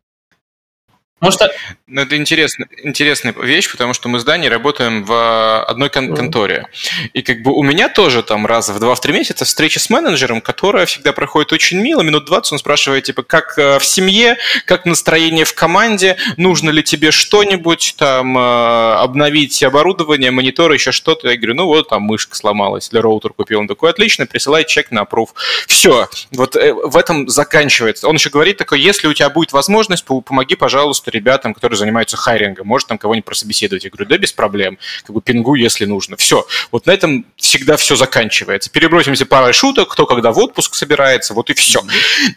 Может, 1.21 1.43
ну, 1.87 2.01
это 2.01 2.17
интересно, 2.17 2.67
интересная 2.83 3.35
вещь, 3.35 3.71
потому 3.71 3.93
что 3.93 4.09
мы 4.09 4.21
с 4.21 4.25
Даней 4.25 4.49
работаем 4.49 5.05
в 5.05 5.63
одной 5.65 5.91
кон- 5.91 6.15
конторе. 6.17 6.67
И 7.13 7.21
как 7.21 7.43
бы 7.43 7.53
у 7.53 7.63
меня 7.63 7.91
тоже 7.91 8.23
там 8.23 8.47
раз 8.47 8.71
в 8.71 8.79
два 8.79 8.95
в 8.95 9.01
три 9.01 9.13
месяца 9.13 9.45
встреча 9.45 9.81
с 9.81 9.91
менеджером, 9.91 10.41
которая 10.41 10.87
всегда 10.87 11.13
проходит 11.13 11.53
очень 11.53 11.79
мило, 11.79 12.01
минут 12.01 12.25
20 12.25 12.53
он 12.53 12.59
спрашивает, 12.59 13.05
типа, 13.05 13.23
как 13.23 13.59
э, 13.59 13.79
в 13.79 13.85
семье, 13.85 14.39
как 14.65 14.87
настроение 14.87 15.45
в 15.45 15.55
команде, 15.55 16.17
нужно 16.39 16.71
ли 16.71 16.83
тебе 16.83 17.11
что-нибудь, 17.11 17.97
там, 17.99 18.39
э, 18.39 18.95
обновить 18.95 19.63
оборудование, 19.63 20.31
монитор, 20.31 20.73
еще 20.73 20.91
что-то. 20.91 21.29
Я 21.29 21.37
говорю, 21.37 21.55
ну 21.55 21.67
вот, 21.67 21.91
там 21.91 22.03
мышка 22.03 22.35
сломалась, 22.35 22.89
для 22.89 23.03
роутер 23.03 23.35
купил. 23.35 23.61
Он 23.61 23.69
такой, 23.69 23.91
отлично, 23.91 24.25
присылай 24.25 24.65
чек 24.65 24.91
на 24.91 25.03
approve. 25.03 25.29
Все, 25.67 26.09
вот 26.31 26.57
э, 26.57 26.73
в 26.73 26.97
этом 26.97 27.29
заканчивается. 27.29 28.09
Он 28.09 28.15
еще 28.15 28.31
говорит 28.31 28.57
такой, 28.57 28.81
если 28.81 29.07
у 29.07 29.13
тебя 29.13 29.29
будет 29.29 29.53
возможность, 29.53 30.07
помоги, 30.07 30.55
пожалуйста, 30.55 31.10
ребятам, 31.11 31.55
которые 31.55 31.79
занимаются 31.79 32.17
хайрингом, 32.17 32.67
может 32.67 32.89
там 32.89 32.99
кого-нибудь 32.99 33.25
прособеседовать. 33.25 33.85
Я 33.85 33.91
говорю, 33.91 34.09
да, 34.09 34.19
без 34.19 34.33
проблем, 34.33 34.79
как 35.05 35.15
бы 35.15 35.21
пингу, 35.21 35.55
если 35.55 35.85
нужно. 35.85 36.17
Все, 36.17 36.47
вот 36.71 36.87
на 36.87 36.93
этом 36.93 37.27
всегда 37.37 37.77
все 37.77 37.97
заканчивается. 37.97 38.71
Перебросимся 38.71 39.27
парой 39.27 39.53
шуток, 39.53 39.89
кто 39.89 40.07
когда 40.07 40.33
в 40.33 40.39
отпуск 40.39 40.75
собирается, 40.75 41.35
вот 41.35 41.51
и 41.51 41.55
все. 41.55 41.83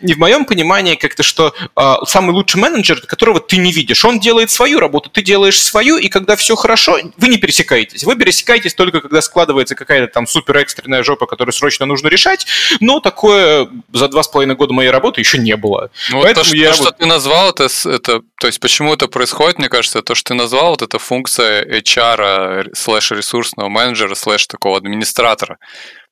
И 0.02 0.14
в 0.14 0.18
моем 0.18 0.46
понимании 0.46 0.96
как-то, 0.96 1.24
что 1.24 1.54
э, 1.76 1.94
самый 2.06 2.32
лучший 2.32 2.60
менеджер, 2.60 3.02
которого 3.02 3.40
ты 3.40 3.58
не 3.58 3.72
видишь, 3.72 4.04
он 4.06 4.20
делает 4.20 4.52
свою 4.52 4.80
работу, 4.80 5.10
ты 5.10 5.22
делаешь 5.22 5.62
свою, 5.62 5.98
и 5.98 6.10
когда 6.10 6.36
все 6.36 6.56
хорошо, 6.56 6.98
вы 7.18 7.28
не 7.28 7.38
пересекаетесь. 7.38 8.04
Вы 8.04 8.16
пересекаетесь 8.16 8.74
только 8.74 9.02
когда 9.02 9.22
складывается 9.22 9.76
какая-то 9.76 10.12
там 10.12 10.28
супер 10.28 10.58
экстренная 10.58 11.04
жопа, 11.04 11.26
которую 11.26 11.54
срочно 11.54 11.86
нужно 11.86 12.08
решать, 12.08 12.46
но 12.80 13.00
такое 13.00 13.70
за 13.92 14.08
два 14.08 14.24
с 14.24 14.28
половиной 14.28 14.56
года 14.56 14.74
моей 14.74 14.90
работы 14.90 15.22
еще 15.22 15.38
не 15.38 15.56
было. 15.56 15.90
Ну, 16.10 16.22
Поэтому 16.22 16.50
то, 16.50 16.56
я 16.56 16.72
то, 16.72 16.76
что 16.76 16.92
ты 16.92 17.06
назвал, 17.06 17.50
это, 17.50 17.68
это, 17.86 18.22
то 18.40 18.48
есть 18.48 18.60
почему 18.64 18.94
это 18.94 19.10
происходит, 19.10 19.60
мне 19.60 19.68
кажется, 19.68 20.02
то, 20.02 20.16
что 20.16 20.30
ты 20.30 20.36
назвал, 20.36 20.70
вот 20.70 20.82
эта 20.82 20.98
функция 20.98 21.66
HR, 21.66 22.70
слэш 22.74 23.12
ресурсного 23.12 23.68
менеджера, 23.68 24.16
слэш 24.16 24.48
такого 24.48 24.78
администратора, 24.78 25.58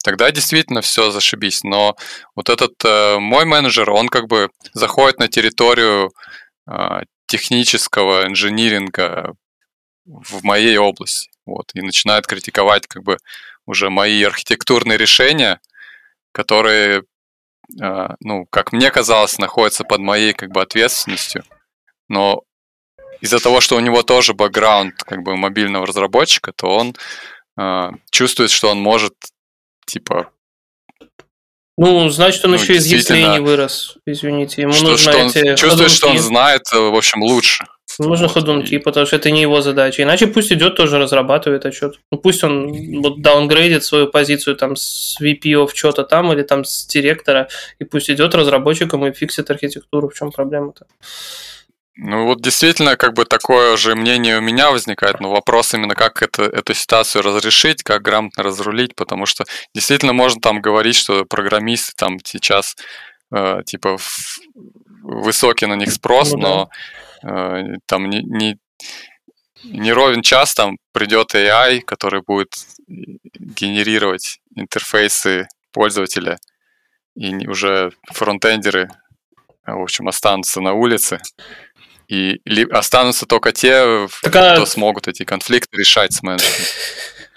тогда 0.03 0.29
действительно 0.31 0.81
все 0.81 1.11
зашибись. 1.11 1.63
Но 1.63 1.95
вот 2.35 2.49
этот 2.49 2.73
э, 2.83 3.19
мой 3.19 3.45
менеджер, 3.45 3.89
он 3.89 4.09
как 4.09 4.27
бы 4.27 4.49
заходит 4.73 5.17
на 5.17 5.29
территорию 5.29 6.11
э, 6.69 7.03
технического 7.25 8.27
инжиниринга 8.27 9.33
в 10.03 10.43
моей 10.43 10.75
области, 10.75 11.31
вот, 11.45 11.71
и 11.73 11.81
начинает 11.81 12.27
критиковать 12.27 12.85
как 12.85 13.03
бы 13.03 13.17
уже 13.65 13.89
мои 13.89 14.21
архитектурные 14.23 14.97
решения, 14.97 15.61
которые, 16.33 17.03
э, 17.81 18.07
ну, 18.19 18.45
как 18.49 18.73
мне 18.73 18.91
казалось, 18.91 19.37
находятся 19.37 19.85
под 19.85 20.01
моей 20.01 20.33
как 20.33 20.49
бы 20.49 20.61
ответственностью, 20.61 21.45
но 22.11 22.43
из-за 23.21 23.39
того, 23.39 23.61
что 23.61 23.77
у 23.77 23.79
него 23.79 24.03
тоже 24.03 24.33
бэкграунд 24.33 25.03
как 25.03 25.23
бы 25.23 25.37
мобильного 25.37 25.85
разработчика, 25.87 26.51
то 26.53 26.67
он 26.67 26.95
э, 27.57 27.89
чувствует, 28.11 28.51
что 28.51 28.69
он 28.69 28.79
может 28.79 29.13
типа 29.85 30.29
ну, 31.77 32.09
значит, 32.09 32.45
он 32.45 32.51
ну, 32.51 32.57
еще 32.57 32.75
из 32.75 32.85
яслей 32.85 33.27
не 33.27 33.39
вырос, 33.39 33.97
извините. 34.05 34.61
Ему 34.61 34.73
что, 34.73 34.91
нужно 34.91 35.11
что 35.11 35.11
эти 35.11 35.49
он 35.49 35.55
чувствует, 35.55 35.71
ходунки. 35.71 35.95
что 35.95 36.09
он 36.09 36.19
знает, 36.19 36.61
э, 36.73 36.77
в 36.77 36.95
общем, 36.95 37.23
лучше. 37.23 37.65
Нужно 37.97 38.27
ходунки, 38.27 38.77
потому 38.77 39.05
что 39.05 39.15
это 39.15 39.31
не 39.31 39.41
его 39.41 39.61
задача. 39.61 40.03
Иначе 40.03 40.27
пусть 40.27 40.51
идет 40.51 40.75
тоже 40.75 40.99
разрабатывает 40.99 41.65
отчет. 41.65 41.99
Ну, 42.11 42.17
пусть 42.17 42.43
он 42.43 43.01
вот 43.01 43.21
даунгрейдит 43.21 43.83
свою 43.83 44.07
позицию 44.07 44.55
там 44.55 44.75
с 44.75 45.17
VP 45.21 45.41
of 45.53 45.71
что-то 45.73 46.03
там 46.03 46.31
или 46.33 46.43
там 46.43 46.65
с 46.65 46.85
директора, 46.85 47.47
и 47.79 47.83
пусть 47.83 48.09
идет 48.09 48.35
разработчиком 48.35 49.05
и 49.05 49.13
фиксит 49.13 49.49
архитектуру. 49.49 50.09
В 50.09 50.13
чем 50.13 50.31
проблема-то? 50.31 50.85
Ну 51.95 52.25
вот 52.25 52.41
действительно, 52.41 52.95
как 52.95 53.13
бы 53.13 53.25
такое 53.25 53.75
же 53.75 53.95
мнение 53.95 54.37
у 54.37 54.41
меня 54.41 54.71
возникает, 54.71 55.19
но 55.19 55.29
вопрос 55.29 55.73
именно, 55.73 55.93
как 55.93 56.21
это, 56.21 56.43
эту 56.43 56.73
ситуацию 56.73 57.21
разрешить, 57.21 57.83
как 57.83 58.01
грамотно 58.01 58.43
разрулить, 58.43 58.95
потому 58.95 59.25
что 59.25 59.43
действительно 59.75 60.13
можно 60.13 60.39
там 60.39 60.61
говорить, 60.61 60.95
что 60.95 61.25
программисты 61.25 61.91
там 61.97 62.17
сейчас 62.23 62.77
э, 63.33 63.61
типа 63.65 63.97
в, 63.97 64.39
высокий 65.03 65.65
на 65.65 65.75
них 65.75 65.91
спрос, 65.91 66.31
ну, 66.31 66.39
но 66.39 66.69
э, 67.23 67.75
там 67.85 68.09
не, 68.09 68.21
не, 68.23 68.57
не 69.65 69.91
ровен 69.91 70.21
час 70.21 70.53
там 70.53 70.77
придет 70.93 71.35
AI, 71.35 71.81
который 71.81 72.21
будет 72.21 72.53
генерировать 72.87 74.39
интерфейсы 74.55 75.47
пользователя, 75.73 76.37
и 77.15 77.47
уже 77.47 77.91
фронтендеры, 78.05 78.89
в 79.65 79.81
общем, 79.81 80.07
останутся 80.07 80.61
на 80.61 80.73
улице, 80.73 81.19
и 82.11 82.41
останутся 82.71 83.25
только 83.25 83.53
те, 83.53 84.07
так, 84.21 84.31
кто 84.31 84.63
а... 84.63 84.65
смогут 84.65 85.07
эти 85.07 85.23
конфликты 85.23 85.77
решать 85.77 86.11
с 86.11 86.21
менеджером. 86.21 86.65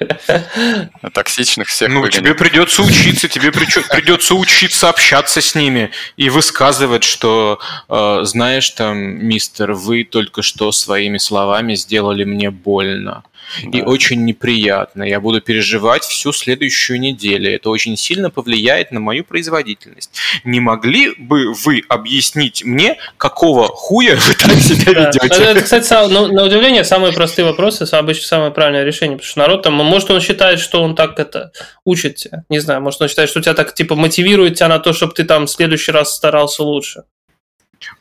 Токсичных 1.15 1.69
всех 1.69 1.91
Ну, 1.91 2.01
выгонят. 2.01 2.17
тебе 2.17 2.35
придется 2.35 2.83
учиться, 2.83 3.29
тебе 3.29 3.53
придется 3.53 4.35
учиться 4.35 4.89
общаться 4.89 5.41
с 5.41 5.55
ними 5.55 5.93
и 6.17 6.29
высказывать, 6.29 7.05
что, 7.05 7.61
э, 7.89 8.21
знаешь, 8.25 8.71
там, 8.71 8.99
мистер, 8.99 9.75
вы 9.75 10.03
только 10.03 10.43
что 10.43 10.73
своими 10.73 11.19
словами 11.19 11.77
сделали 11.77 12.25
мне 12.25 12.51
больно 12.51 13.23
да. 13.65 13.79
и 13.79 13.83
очень 13.83 14.25
неприятно. 14.25 15.03
Я 15.03 15.21
буду 15.21 15.41
переживать 15.41 16.05
всю 16.05 16.33
следующую 16.33 17.01
неделю. 17.01 17.53
Это 17.55 17.71
очень 17.71 17.97
сильно 17.97 18.31
повлияет 18.31 18.91
на 18.91 19.01
мою 19.01 19.25
производительность. 19.25 20.11
Не 20.45 20.61
могли 20.61 21.15
бы 21.17 21.53
вы 21.53 21.83
объяснить 21.89 22.65
мне, 22.65 22.97
какого 23.17 23.69
хуя 23.69 24.17
вы 24.17 24.35
так 24.35 24.53
себя 24.59 24.93
ведете? 24.93 25.45
Это, 25.45 25.63
кстати, 25.63 25.93
на 26.09 26.45
удивление, 26.45 26.85
самые 26.85 27.13
простые 27.13 27.47
вопросы, 27.47 27.83
обычно 27.83 28.27
самое 28.27 28.51
правильное 28.51 28.85
решение, 28.85 29.17
потому 29.17 29.29
что 29.29 29.39
народ 29.41 29.63
там, 29.63 29.75
может, 29.75 30.11
он 30.11 30.21
считает, 30.21 30.61
что 30.61 30.83
он 30.83 30.95
так 30.95 31.19
это 31.19 31.53
учит 31.85 32.17
тебя, 32.17 32.45
не 32.49 32.59
знаю, 32.59 32.81
может, 32.81 33.01
он 33.01 33.09
считает, 33.09 33.31
что 33.31 33.41
тебя 33.41 33.55
так, 33.55 33.75
типа, 33.75 33.95
мотивирует 33.95 34.57
тебя 34.57 34.69
на 34.69 34.79
то, 34.79 34.93
чтобы 34.93 35.15
ты 35.15 35.25
там 35.25 35.47
в 35.47 35.51
следующий 35.51 35.93
раз 35.93 36.15
старался 36.15 36.63
лучше. 36.63 37.05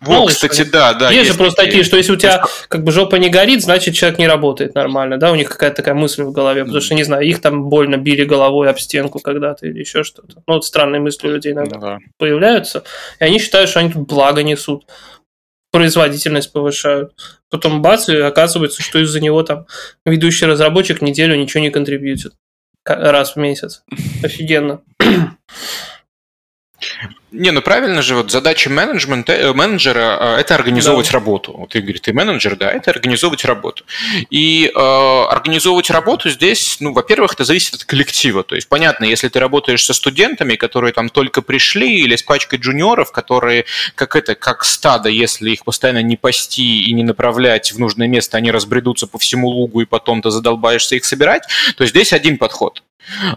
Вот, 0.06 0.20
ну, 0.20 0.28
кстати, 0.28 0.64
да, 0.64 0.94
да. 0.94 1.10
Есть, 1.10 1.20
есть 1.20 1.32
же 1.32 1.38
просто 1.38 1.58
такие, 1.58 1.72
такие, 1.72 1.84
что 1.86 1.98
если 1.98 2.12
у 2.12 2.16
тебя 2.16 2.44
как 2.68 2.84
бы 2.84 2.92
жопа 2.92 3.16
не 3.16 3.30
горит, 3.30 3.64
значит 3.64 3.96
человек 3.96 4.20
не 4.20 4.28
работает 4.28 4.76
нормально, 4.76 5.18
да, 5.18 5.32
у 5.32 5.36
них 5.36 5.50
какая-то 5.50 5.78
такая 5.78 5.94
мысль 5.94 6.24
в 6.24 6.32
голове, 6.32 6.64
потому 6.64 6.82
что, 6.82 6.96
не 6.96 7.04
знаю, 7.04 7.26
их 7.26 7.42
там 7.42 7.70
больно 7.70 7.98
били 7.98 8.24
головой 8.24 8.70
об 8.70 8.80
стенку 8.80 9.20
когда-то 9.20 9.66
или 9.68 9.80
еще 9.80 10.04
что-то. 10.04 10.44
Ну, 10.48 10.56
вот 10.56 10.66
странные 10.66 11.02
мысли 11.02 11.28
у 11.28 11.32
людей 11.32 11.54
иногда 11.54 11.78
да. 11.78 11.98
появляются, 12.18 12.84
и 13.20 13.24
они 13.24 13.40
считают, 13.40 13.70
что 13.70 13.80
они 13.80 13.92
тут 13.92 14.08
благо 14.08 14.44
несут, 14.44 14.86
производительность 15.72 16.52
повышают. 16.52 17.14
Потом 17.50 17.82
бац, 17.82 18.10
и 18.10 18.16
оказывается, 18.16 18.82
что 18.82 19.00
из-за 19.00 19.20
него 19.20 19.44
там 19.44 19.66
ведущий 20.06 20.46
разработчик 20.46 21.02
неделю 21.02 21.36
ничего 21.36 21.62
не 21.62 21.72
контрибьютит 21.72 22.34
раз 22.86 23.36
в 23.36 23.40
месяц. 23.40 23.84
Офигенно. 24.24 24.82
Не, 27.34 27.50
ну 27.50 27.64
правильно 27.64 28.04
же, 28.04 28.16
вот 28.16 28.30
задача 28.30 28.70
менеджмента, 28.70 29.34
э, 29.34 29.54
менеджера 29.54 30.18
э,– 30.20 30.36
это 30.42 30.54
организовывать 30.54 31.08
да. 31.08 31.14
работу. 31.14 31.54
Вот 31.58 31.76
Игорь, 31.76 31.98
ты 31.98 32.14
менеджер, 32.14 32.56
да, 32.56 32.72
это 32.72 32.92
организовывать 32.92 33.44
работу. 33.44 33.86
И 34.30 34.72
э, 34.74 34.80
организовывать 34.80 35.90
работу 35.90 36.30
здесь, 36.30 36.78
ну, 36.80 36.94
во-первых, 36.94 37.34
это 37.34 37.44
зависит 37.44 37.74
от 37.74 37.86
коллектива. 37.86 38.44
То 38.44 38.54
есть, 38.54 38.70
понятно, 38.70 39.06
если 39.06 39.30
ты 39.30 39.40
работаешь 39.40 39.84
со 39.84 39.96
студентами, 39.96 40.56
которые 40.56 40.94
там 40.94 41.10
только 41.10 41.42
пришли, 41.42 42.02
или 42.02 42.16
с 42.16 42.22
пачкой 42.22 42.60
джуниоров, 42.60 43.12
которые, 43.12 43.66
как 43.96 44.16
это, 44.16 44.36
как 44.36 44.64
стадо, 44.64 45.10
если 45.10 45.50
их 45.50 45.66
постоянно 45.66 46.04
не 46.04 46.18
пасти 46.18 46.82
и 46.82 46.94
не 46.94 47.04
направлять 47.04 47.72
в 47.72 47.80
нужное 47.80 48.08
место, 48.08 48.38
они 48.38 48.52
разбредутся 48.52 49.08
по 49.08 49.18
всему 49.18 49.48
лугу, 49.48 49.82
и 49.82 49.86
потом 49.86 50.22
ты 50.22 50.30
задолбаешься 50.30 50.98
их 50.98 51.04
собирать, 51.04 51.48
то 51.78 51.86
здесь 51.88 52.14
один 52.14 52.38
подход. 52.38 52.84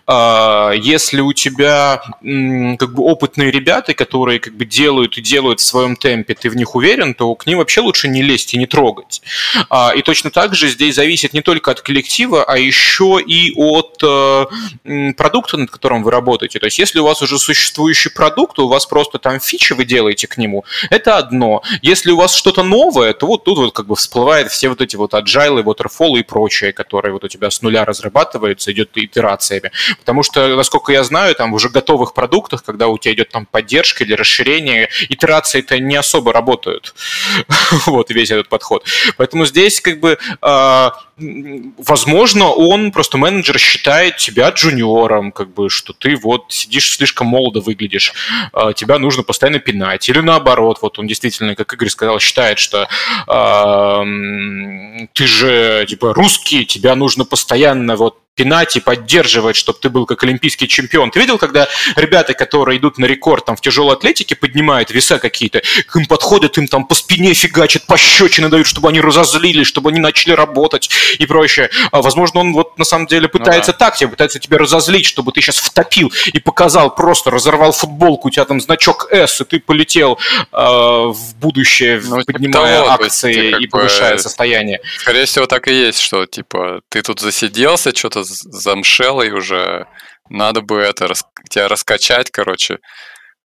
А, 0.07 0.73
если 0.73 1.21
у 1.21 1.33
тебя 1.33 2.03
как 2.21 2.95
бы 2.95 3.03
опытные 3.03 3.51
ребята, 3.51 3.95
которые 3.95 4.39
как 4.39 4.55
бы 4.55 4.65
делают 4.65 5.19
и 5.19 5.21
делают 5.21 5.61
в 5.61 5.65
своем 5.65 5.97
темпе, 5.97 6.35
ты 6.35 6.51
в 6.51 6.57
них 6.57 6.75
уверен, 6.75 7.15
то 7.15 7.35
к 7.35 7.47
ним 7.47 7.59
вообще 7.59 7.81
лучше 7.81 8.09
не 8.09 8.23
лезть 8.23 8.55
и 8.55 8.59
не 8.59 8.67
трогать. 8.67 9.23
А, 9.71 9.93
и 9.95 10.03
точно 10.03 10.31
так 10.31 10.55
же 10.55 10.69
здесь 10.69 10.95
зависит 10.95 11.33
не 11.33 11.43
только 11.43 11.71
от 11.71 11.81
коллектива, 11.81 12.45
а 12.45 12.59
еще 12.59 13.21
и 13.25 13.53
от 13.57 13.99
э, 14.03 15.13
продукта, 15.17 15.57
над 15.57 15.71
которым 15.71 16.03
вы 16.03 16.11
работаете. 16.11 16.59
То 16.59 16.67
есть 16.67 16.79
если 16.79 16.99
у 16.99 17.05
вас 17.05 17.23
уже 17.23 17.39
существующий 17.39 18.11
продукт, 18.11 18.59
у 18.59 18.69
вас 18.69 18.87
просто 18.87 19.19
там 19.19 19.41
фичи 19.41 19.73
вы 19.73 19.85
делаете 19.85 20.27
к 20.27 20.37
нему, 20.37 20.65
это 20.91 21.19
одно. 21.19 21.63
Если 21.83 22.11
у 22.11 22.17
вас 22.17 22.35
что-то 22.35 22.63
новое, 22.63 23.13
то 23.13 23.27
вот 23.27 23.45
тут 23.45 23.59
вот 23.59 23.75
как 23.75 23.87
бы 23.87 23.97
всплывает 23.97 24.51
все 24.51 24.69
вот 24.69 24.81
эти 24.81 24.97
вот 24.97 25.15
agile, 25.15 25.63
waterfall 25.63 26.19
и 26.19 26.23
прочее, 26.23 26.73
которые 26.73 27.13
вот 27.13 27.25
у 27.25 27.29
тебя 27.29 27.51
с 27.51 27.63
нуля 27.63 27.85
разрабатываются, 27.85 28.73
идет 28.73 28.91
итерация 28.95 29.56
цели. 29.57 29.73
Потому 29.99 30.23
что, 30.23 30.57
насколько 30.57 30.93
я 30.93 31.05
знаю, 31.05 31.35
там 31.35 31.53
уже 31.53 31.69
готовых 31.69 32.15
продуктах, 32.15 32.65
когда 32.65 32.89
у 32.89 32.99
тебя 32.99 33.15
идет 33.15 33.31
там 33.31 33.47
поддержка 33.47 34.05
или 34.05 34.15
расширение, 34.15 34.89
итерации-то 35.09 35.79
не 35.79 35.97
особо 35.97 36.33
работают. 36.33 36.95
вот 37.87 38.11
весь 38.11 38.31
этот 38.31 38.49
подход. 38.49 38.85
Поэтому 39.17 39.47
здесь 39.47 39.81
как 39.81 40.01
бы 40.01 40.19
а, 40.41 40.93
возможно, 41.19 42.51
он 42.51 42.93
просто 42.93 43.17
менеджер 43.17 43.59
считает 43.59 44.19
тебя 44.19 44.51
джуниором, 44.51 45.33
как 45.33 45.53
бы, 45.55 45.71
что 45.71 45.93
ты 45.93 46.17
вот 46.17 46.47
сидишь 46.49 46.93
слишком 46.93 47.27
молодо 47.29 47.61
выглядишь, 47.61 48.13
а, 48.53 48.73
тебя 48.73 48.99
нужно 48.99 49.23
постоянно 49.23 49.59
пинать. 49.59 50.09
Или 50.09 50.21
наоборот, 50.21 50.79
вот 50.83 50.99
он 50.99 51.07
действительно, 51.07 51.55
как 51.55 51.73
Игорь 51.73 51.89
сказал, 51.89 52.21
считает, 52.21 52.59
что 52.59 52.89
э, 53.27 55.07
ты 55.13 55.27
же 55.27 55.87
типа 55.89 56.13
русский, 56.13 56.67
тебя 56.67 56.95
нужно 56.95 57.25
постоянно 57.25 57.97
вот 57.97 58.19
пинать 58.37 58.77
и 58.77 58.81
поддерживать, 58.81 59.57
чтобы 59.57 59.79
ты 59.81 59.89
был 59.89 60.07
как 60.07 60.23
олимпийский 60.23 60.69
чемпион. 60.69 61.11
Ты 61.11 61.19
видел, 61.19 61.39
когда 61.39 61.67
ребята, 61.97 62.35
которые 62.35 62.79
идут 62.79 62.99
на 62.99 63.07
рекорд 63.07 63.47
там 63.47 63.57
в 63.57 63.61
тяжелой 63.61 63.95
атлетике, 63.95 64.37
поднимают 64.37 64.91
веса 64.91 65.19
какие-то, 65.19 65.63
к 65.87 65.97
им 65.97 66.07
подходят, 66.07 66.59
им 66.59 66.69
там 66.69 66.85
по 66.85 66.95
спине 66.95 67.33
фигачат, 67.33 67.87
пощечины 67.87 68.49
дают, 68.49 68.67
чтобы 68.67 68.91
они 68.91 69.01
разозлились, 69.01 69.67
чтобы 69.67 69.91
они 69.91 70.01
начали 70.01 70.33
работать 70.33 70.91
и 71.19 71.25
прочее. 71.27 71.71
А, 71.91 72.03
возможно, 72.03 72.41
он 72.41 72.53
вот 72.53 72.79
на 72.79 72.85
самом 72.85 73.07
деле 73.07 73.27
пытается 73.29 73.73
ну, 73.73 73.79
да. 73.79 73.87
так 73.87 73.97
тебе, 73.97 74.11
пытается 74.11 74.39
тебя 74.39 74.59
разозлить, 74.59 75.07
чтобы 75.07 75.33
ты 75.33 75.41
сейчас 75.41 75.57
втопил 75.57 76.13
и 76.27 76.39
показал, 76.39 76.95
просто 76.95 77.31
разорвал 77.31 77.73
футболку, 77.73 78.29
у 78.29 78.31
тебя 78.31 78.45
там 78.45 78.61
значок 78.61 79.09
S, 79.11 79.41
и 79.41 79.45
ты 79.45 79.61
полетел 79.61 80.19
э, 80.53 80.57
в 80.57 81.35
будущее, 81.37 82.03
ну, 82.05 82.21
типа 82.21 82.33
поднимая 82.35 82.81
того, 82.81 82.91
акции 82.91 83.63
и 83.63 83.67
повышая 83.67 84.19
состояние. 84.19 84.81
Скорее 84.99 85.25
всего, 85.25 85.47
так 85.47 85.69
и 85.69 85.73
есть, 85.73 86.01
что 86.01 86.27
типа 86.27 86.83
ты 86.91 87.01
тут 87.01 87.21
засиделся, 87.21 87.97
что-то 87.97 88.26
замшел, 88.27 89.23
и 89.23 89.31
уже 89.31 89.87
надо 90.29 90.61
бы 90.61 90.79
это 90.81 91.13
тебя 91.49 91.69
раскачать, 91.69 92.31
короче. 92.31 92.79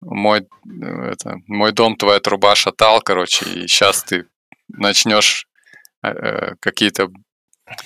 Мой, 0.01 0.47
это, 0.65 1.35
мой 1.47 1.71
дом, 1.71 1.95
твоя 1.95 2.19
труба 2.19 2.55
шатал, 2.55 3.01
короче, 3.01 3.45
и 3.45 3.67
сейчас 3.67 4.03
ты 4.03 4.25
начнешь 4.67 5.45
э, 6.03 6.09
э, 6.09 6.55
какие-то 6.59 7.09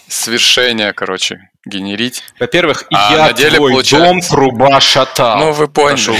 свершения, 0.08 0.94
короче, 0.94 1.50
генерить. 1.66 2.24
Во-первых, 2.40 2.86
а 2.92 3.12
я 3.12 3.28
на 3.28 3.34
деле 3.34 3.58
твой 3.58 3.72
получается... 3.74 4.08
дом, 4.08 4.22
труба 4.22 4.80
шатал. 4.80 5.40
Ну, 5.40 5.52
вы 5.52 5.68
поняли. 5.68 6.18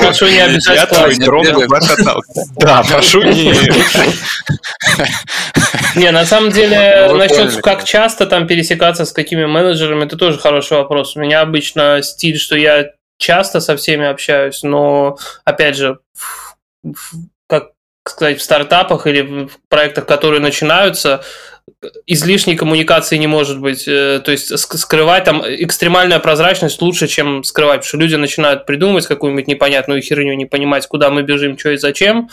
Прошу 0.00 0.26
не 0.26 0.38
обижать 0.38 0.88
Да, 2.56 2.82
прошу 2.88 3.22
не... 3.22 3.52
Не, 5.96 6.10
на 6.10 6.24
самом 6.26 6.50
деле, 6.50 7.10
насчет 7.12 7.62
как 7.62 7.84
часто 7.84 8.26
там 8.26 8.46
пересекаться 8.46 9.04
с 9.04 9.12
какими 9.12 9.46
менеджерами, 9.46 10.04
это 10.04 10.16
тоже 10.16 10.38
хороший 10.38 10.76
вопрос. 10.76 11.16
У 11.16 11.20
меня 11.20 11.40
обычно 11.40 12.02
стиль, 12.02 12.38
что 12.38 12.56
я 12.56 12.90
часто 13.18 13.60
со 13.60 13.76
всеми 13.76 14.06
общаюсь, 14.06 14.62
но, 14.62 15.18
опять 15.44 15.76
же, 15.76 15.98
как 17.46 17.70
сказать, 18.06 18.38
в 18.38 18.42
стартапах 18.42 19.06
или 19.06 19.46
в 19.46 19.58
проектах, 19.68 20.06
которые 20.06 20.40
начинаются, 20.40 21.24
излишней 22.06 22.56
коммуникации 22.56 23.16
не 23.16 23.26
может 23.26 23.60
быть. 23.60 23.86
Э, 23.88 24.20
то 24.24 24.30
есть 24.30 24.56
скрывать 24.58 25.24
там 25.24 25.42
экстремальная 25.44 26.20
прозрачность 26.20 26.80
лучше, 26.80 27.06
чем 27.08 27.42
скрывать, 27.44 27.80
потому 27.80 27.88
что 27.88 27.96
люди 27.98 28.14
начинают 28.14 28.66
придумывать 28.66 29.06
какую-нибудь 29.06 29.48
непонятную 29.48 30.00
херню, 30.00 30.34
не 30.34 30.46
понимать, 30.46 30.86
куда 30.86 31.10
мы 31.10 31.22
бежим, 31.22 31.58
что 31.58 31.70
и 31.70 31.76
зачем. 31.76 32.28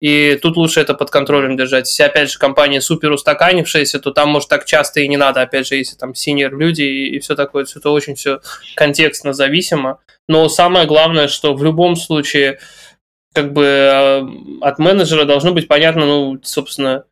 И 0.00 0.38
тут 0.40 0.56
лучше 0.56 0.80
это 0.80 0.94
под 0.94 1.10
контролем 1.10 1.58
держать. 1.58 1.86
Если, 1.86 2.02
опять 2.02 2.30
же, 2.30 2.38
компания 2.38 2.80
супер 2.80 3.12
устаканившаяся, 3.12 4.00
то 4.00 4.12
там, 4.12 4.30
может, 4.30 4.48
так 4.48 4.64
часто 4.64 5.00
и 5.00 5.08
не 5.08 5.18
надо. 5.18 5.42
Опять 5.42 5.68
же, 5.68 5.76
если 5.76 5.94
там 5.96 6.14
синер 6.14 6.56
люди 6.56 6.82
и, 6.82 7.16
и 7.16 7.18
все 7.20 7.36
такое, 7.36 7.66
все 7.66 7.80
это 7.80 7.90
очень 7.90 8.14
все 8.14 8.40
контекстно 8.76 9.34
зависимо. 9.34 10.00
Но 10.26 10.48
самое 10.48 10.86
главное, 10.86 11.28
что 11.28 11.54
в 11.54 11.62
любом 11.62 11.96
случае, 11.96 12.60
как 13.34 13.52
бы 13.52 13.62
э, 13.62 14.22
от 14.62 14.78
менеджера 14.78 15.26
должно 15.26 15.52
быть 15.52 15.68
понятно, 15.68 16.06
ну, 16.06 16.40
собственно, 16.42 17.04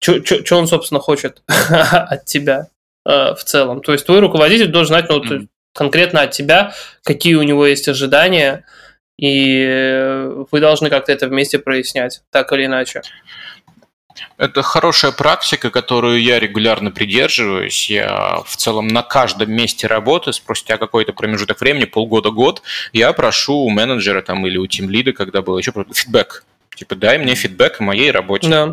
что 0.00 0.56
он, 0.56 0.66
собственно, 0.66 1.00
хочет 1.00 1.42
от 1.46 2.24
тебя 2.24 2.68
э, 3.04 3.34
в 3.34 3.42
целом. 3.44 3.80
То 3.80 3.92
есть 3.92 4.06
твой 4.06 4.20
руководитель 4.20 4.68
должен 4.68 4.88
знать 4.88 5.08
ну, 5.08 5.22
mm. 5.22 5.48
конкретно 5.74 6.22
от 6.22 6.30
тебя, 6.30 6.72
какие 7.04 7.34
у 7.34 7.42
него 7.42 7.66
есть 7.66 7.88
ожидания, 7.88 8.64
и 9.18 10.28
вы 10.50 10.60
должны 10.60 10.90
как-то 10.90 11.10
это 11.10 11.26
вместе 11.26 11.58
прояснять, 11.58 12.22
так 12.30 12.52
или 12.52 12.66
иначе. 12.66 13.02
Это 14.36 14.62
хорошая 14.62 15.12
практика, 15.12 15.70
которую 15.70 16.22
я 16.22 16.38
регулярно 16.38 16.90
придерживаюсь. 16.90 17.90
Я 17.90 18.42
в 18.44 18.56
целом 18.56 18.88
на 18.88 19.02
каждом 19.02 19.52
месте 19.52 19.86
работы, 19.86 20.32
спустя 20.32 20.76
какой-то 20.76 21.12
промежуток 21.12 21.60
времени, 21.60 21.84
полгода-год, 21.84 22.62
я 22.92 23.12
прошу 23.12 23.54
у 23.54 23.70
менеджера 23.70 24.22
там, 24.22 24.46
или 24.46 24.58
у 24.58 24.66
тимлида, 24.66 25.12
когда 25.12 25.42
был 25.42 25.58
еще 25.58 25.72
фидбэк 25.72 26.44
Типа, 26.78 26.94
дай 26.94 27.18
мне 27.18 27.34
фидбэк 27.34 27.80
о 27.80 27.82
моей 27.82 28.12
работе. 28.12 28.48
Да. 28.48 28.66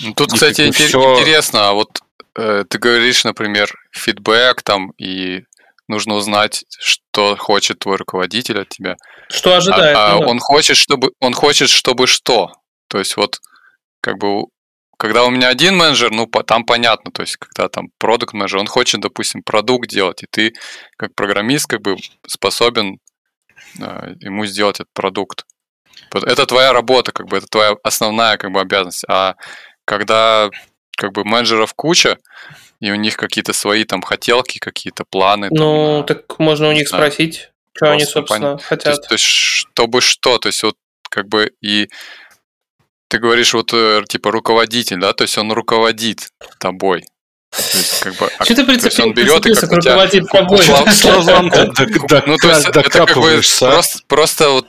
Ну, 0.00 0.14
тут, 0.14 0.30
и, 0.30 0.34
кстати, 0.34 0.70
типа, 0.70 0.88
все... 0.88 1.18
интересно, 1.18 1.70
а 1.70 1.72
вот 1.72 1.88
э, 2.36 2.64
ты 2.68 2.78
говоришь, 2.78 3.24
например, 3.24 3.74
фидбэк 3.90 4.62
там, 4.62 4.92
и 4.96 5.42
нужно 5.88 6.14
узнать, 6.14 6.64
что 6.78 7.34
хочет 7.36 7.80
твой 7.80 7.96
руководитель 7.96 8.60
от 8.60 8.68
тебя. 8.68 8.96
Что 9.28 9.56
ожидает. 9.56 9.96
А, 9.96 10.12
а 10.12 10.18
он 10.18 10.38
хочет, 10.38 10.76
чтобы 10.76 11.10
он 11.18 11.34
хочет, 11.34 11.68
чтобы 11.68 12.06
что? 12.06 12.52
То 12.86 13.00
есть 13.00 13.16
вот 13.16 13.40
как 14.00 14.18
бы 14.18 14.44
когда 14.96 15.24
у 15.24 15.30
меня 15.30 15.48
один 15.48 15.76
менеджер, 15.76 16.10
ну, 16.10 16.26
по, 16.26 16.42
там 16.42 16.64
понятно, 16.64 17.12
то 17.12 17.22
есть, 17.22 17.36
когда 17.36 17.68
там 17.68 17.90
продукт 17.98 18.34
менеджер, 18.34 18.58
он 18.58 18.66
хочет, 18.66 19.00
допустим, 19.00 19.42
продукт 19.44 19.88
делать, 19.88 20.24
и 20.24 20.26
ты, 20.28 20.54
как 20.96 21.14
программист, 21.14 21.66
как 21.68 21.82
бы 21.82 21.96
способен 22.26 22.98
э, 23.80 24.14
ему 24.20 24.44
сделать 24.46 24.80
этот 24.80 24.92
продукт. 24.92 25.44
Это 26.12 26.46
твоя 26.46 26.72
работа, 26.72 27.12
как 27.12 27.26
бы 27.26 27.36
это 27.36 27.46
твоя 27.46 27.76
основная 27.82 28.36
как 28.36 28.52
бы 28.52 28.60
обязанность. 28.60 29.04
А 29.08 29.34
когда 29.84 30.50
как 30.96 31.12
бы 31.12 31.24
менеджеров 31.24 31.74
куча, 31.74 32.18
и 32.80 32.90
у 32.90 32.94
них 32.96 33.16
какие-то 33.16 33.52
свои 33.52 33.84
там 33.84 34.02
хотелки, 34.02 34.58
какие-то 34.58 35.04
планы. 35.04 35.48
Ну, 35.50 36.04
там, 36.06 36.16
так 36.16 36.38
можно 36.38 36.68
у 36.68 36.72
них 36.72 36.88
знаю, 36.88 37.10
спросить, 37.10 37.50
что 37.74 37.92
они, 37.92 38.04
собственно, 38.04 38.56
пон... 38.56 38.58
хотят. 38.58 38.84
То 38.84 38.90
есть, 38.90 39.08
то 39.08 39.14
есть, 39.14 39.24
чтобы 39.24 40.00
что, 40.00 40.38
то 40.38 40.48
есть 40.48 40.62
вот 40.62 40.76
как 41.10 41.28
бы 41.28 41.52
и 41.62 41.88
ты 43.08 43.18
говоришь 43.18 43.54
вот 43.54 43.72
э, 43.72 44.02
типа 44.08 44.30
руководитель, 44.30 44.98
да, 44.98 45.12
то 45.12 45.22
есть 45.22 45.36
он 45.38 45.50
руководит 45.52 46.28
тобой. 46.58 47.04
То 47.50 47.78
есть, 47.78 48.00
как 48.00 48.14
бы, 48.16 48.30
Что 48.42 48.54
ты 48.54 48.64
прицепил, 48.64 49.06
он 49.06 49.14
берет 49.14 49.46
и 49.46 49.54
как 49.54 49.72
руководит 49.72 50.28
тобой? 50.28 50.60
Ну, 52.26 52.36
то 52.36 52.48
есть, 52.50 52.68
это 52.68 52.82
как 52.82 53.16
бы 53.16 53.40
просто 54.06 54.50
вот 54.50 54.66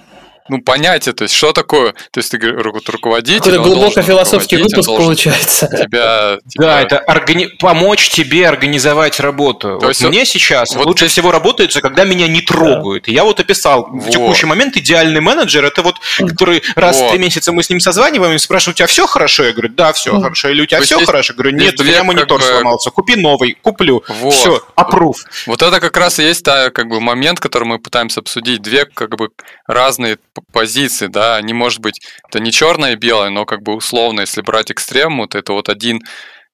ну, 0.50 0.62
понятие, 0.62 1.14
то 1.14 1.24
есть, 1.24 1.34
что 1.34 1.54
такое, 1.54 1.94
то 2.12 2.20
есть, 2.20 2.32
ты 2.32 2.38
руководитель. 2.40 3.52
Какой-то 3.52 3.64
глубоко 3.64 4.02
философский 4.02 4.58
выпуск 4.58 4.88
получается. 4.88 5.68
Тебя, 5.68 6.38
типа... 6.48 6.64
Да, 6.64 6.82
это 6.82 7.00
органи... 7.00 7.48
помочь 7.60 8.10
тебе 8.10 8.48
организовать 8.48 9.20
работу. 9.20 9.80
То 9.80 9.88
вот 9.88 9.88
есть, 9.90 10.04
мне 10.04 10.26
сейчас 10.26 10.76
вот 10.76 10.86
лучше 10.86 11.06
ты... 11.06 11.12
всего 11.12 11.32
работается, 11.32 11.82
когда 11.82 12.04
меня 12.04 12.28
не 12.28 12.42
трогают. 12.42 13.06
Да. 13.06 13.12
Я 13.12 13.24
вот 13.24 13.40
описал 13.40 13.88
вот. 13.90 14.04
в 14.04 14.10
текущий 14.10 14.46
момент 14.46 14.78
идеальный 14.78 15.22
менеджер, 15.22 15.66
это 15.66 15.82
вот, 15.82 15.96
который 16.18 16.62
раз 16.76 16.98
вот. 16.98 17.08
в 17.08 17.10
три 17.12 17.20
месяца 17.20 17.52
мы 17.52 17.64
с 17.64 17.70
ним 17.70 17.80
созваниваем 17.80 18.36
и 18.36 18.38
спрашивают, 18.40 18.76
у 18.76 18.80
тебя 18.80 18.88
все 18.88 19.08
хорошо? 19.08 19.44
Я 19.44 19.52
говорю, 19.52 19.70
да, 19.70 19.94
все 19.94 20.20
хорошо. 20.20 20.50
Или 20.50 20.62
у 20.62 20.66
тебя 20.66 20.82
все 20.82 20.96
есть, 20.96 21.06
хорошо? 21.06 21.34
Я 21.34 21.38
говорю, 21.38 21.58
нет, 21.58 21.80
у 21.80 21.84
меня 21.84 22.04
монитор 22.04 22.40
бы... 22.40 22.46
сломался, 22.46 22.90
купи 22.92 23.16
новый, 23.16 23.58
куплю. 23.62 24.04
Вот. 24.08 24.34
Все, 24.34 24.62
approve. 24.76 25.18
Вот 25.46 25.62
это 25.62 25.80
как 25.80 25.96
раз 25.98 26.20
и 26.20 26.24
есть 26.24 26.44
та, 26.44 26.70
как 26.70 26.88
бы, 26.88 27.00
момент, 27.00 27.40
который 27.40 27.66
мы 27.66 27.80
пытаемся 27.80 28.20
обсудить. 28.20 28.62
Две, 28.62 28.86
как 28.86 29.16
бы, 29.18 29.30
разные 29.68 30.18
позиции, 30.52 31.08
да, 31.08 31.36
они, 31.36 31.54
может 31.54 31.80
быть, 31.80 32.02
это 32.28 32.40
не 32.40 32.52
черное 32.52 32.94
и 32.94 32.96
белое, 32.96 33.30
но 33.30 33.46
как 33.46 33.62
бы 33.62 33.76
условно, 33.76 34.22
если 34.22 34.42
брать 34.42 34.72
экстрем, 34.72 35.18
вот 35.18 35.36
это 35.36 35.54
вот 35.54 35.70
один, 35.70 36.02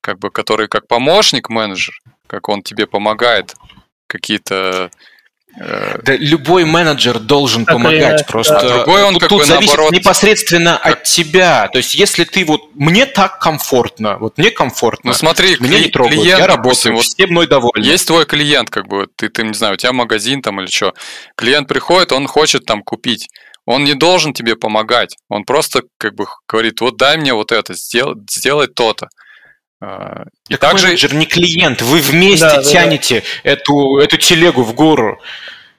как 0.02 0.20
бы, 0.20 0.30
который 0.30 0.68
как 0.68 0.88
помощник 0.88 1.50
менеджер, 1.50 1.96
как 2.28 2.50
он 2.50 2.62
тебе 2.62 2.88
помогает 2.88 3.56
какие-то 4.08 4.92
э, 5.60 6.00
да, 6.04 6.16
любой 6.16 6.66
менеджер 6.66 7.20
должен 7.20 7.66
так 7.66 7.76
помогать, 7.76 8.22
и, 8.22 8.26
просто 8.26 8.60
да. 8.62 8.70
другой 8.78 9.04
он 9.04 9.14
тут, 9.14 9.22
как 9.22 9.30
тут 9.30 9.40
бы 9.40 9.46
зависит 9.46 9.76
наоборот... 9.76 9.92
непосредственно 9.94 10.80
как... 10.82 10.94
от 10.94 11.04
тебя. 11.04 11.68
То 11.70 11.80
есть, 11.80 11.96
если 11.96 12.24
ты 12.24 12.46
вот 12.46 12.62
мне 12.76 13.06
так 13.06 13.40
комфортно, 13.40 14.18
вот 14.18 14.38
мне 14.38 14.52
комфортно, 14.52 15.12
ну 15.12 15.14
смотри, 15.16 15.58
меня 15.60 15.80
не 15.80 15.90
трогают, 15.90 16.22
клиент, 16.22 16.40
я 16.40 16.48
работаю, 16.48 16.94
допустим, 16.94 16.98
все 16.98 17.28
мной 17.28 17.48
довольны. 17.48 17.84
Есть 17.84 18.08
твой 18.08 18.26
клиент, 18.26 18.70
как 18.70 18.88
бы 18.88 19.08
ты, 19.16 19.30
ты 19.30 19.44
не 19.44 19.54
знаю, 19.54 19.74
у 19.74 19.78
тебя 19.78 19.94
магазин 19.94 20.42
там 20.42 20.62
или 20.62 20.68
что, 20.68 20.94
клиент 21.36 21.68
приходит, 21.68 22.12
он 22.12 22.28
хочет 22.28 22.66
там 22.66 22.84
купить, 22.84 23.30
он 23.66 23.84
не 23.84 23.93
должен 23.93 24.34
тебе 24.34 24.55
помогать. 24.55 25.18
Он 25.30 25.43
просто 25.43 25.84
как 25.97 26.16
бы 26.16 26.26
говорит, 26.47 26.82
вот 26.82 26.97
дай 26.97 27.18
мне 27.18 27.34
вот 27.34 27.51
это, 27.51 27.74
сделай, 27.74 28.16
сделай 28.30 28.68
то-то. 28.68 29.09
А, 29.82 30.26
и 30.47 30.53
так 30.53 30.72
также... 30.72 30.88
менеджер 30.88 31.13
не 31.13 31.26
клиент, 31.26 31.82
вы 31.82 31.99
вместе 31.99 32.45
да, 32.45 32.63
тянете 32.63 33.24
да. 33.43 33.51
Эту, 33.51 33.97
эту 33.97 34.18
телегу 34.18 34.63
в 34.63 34.74
гору. 34.74 35.20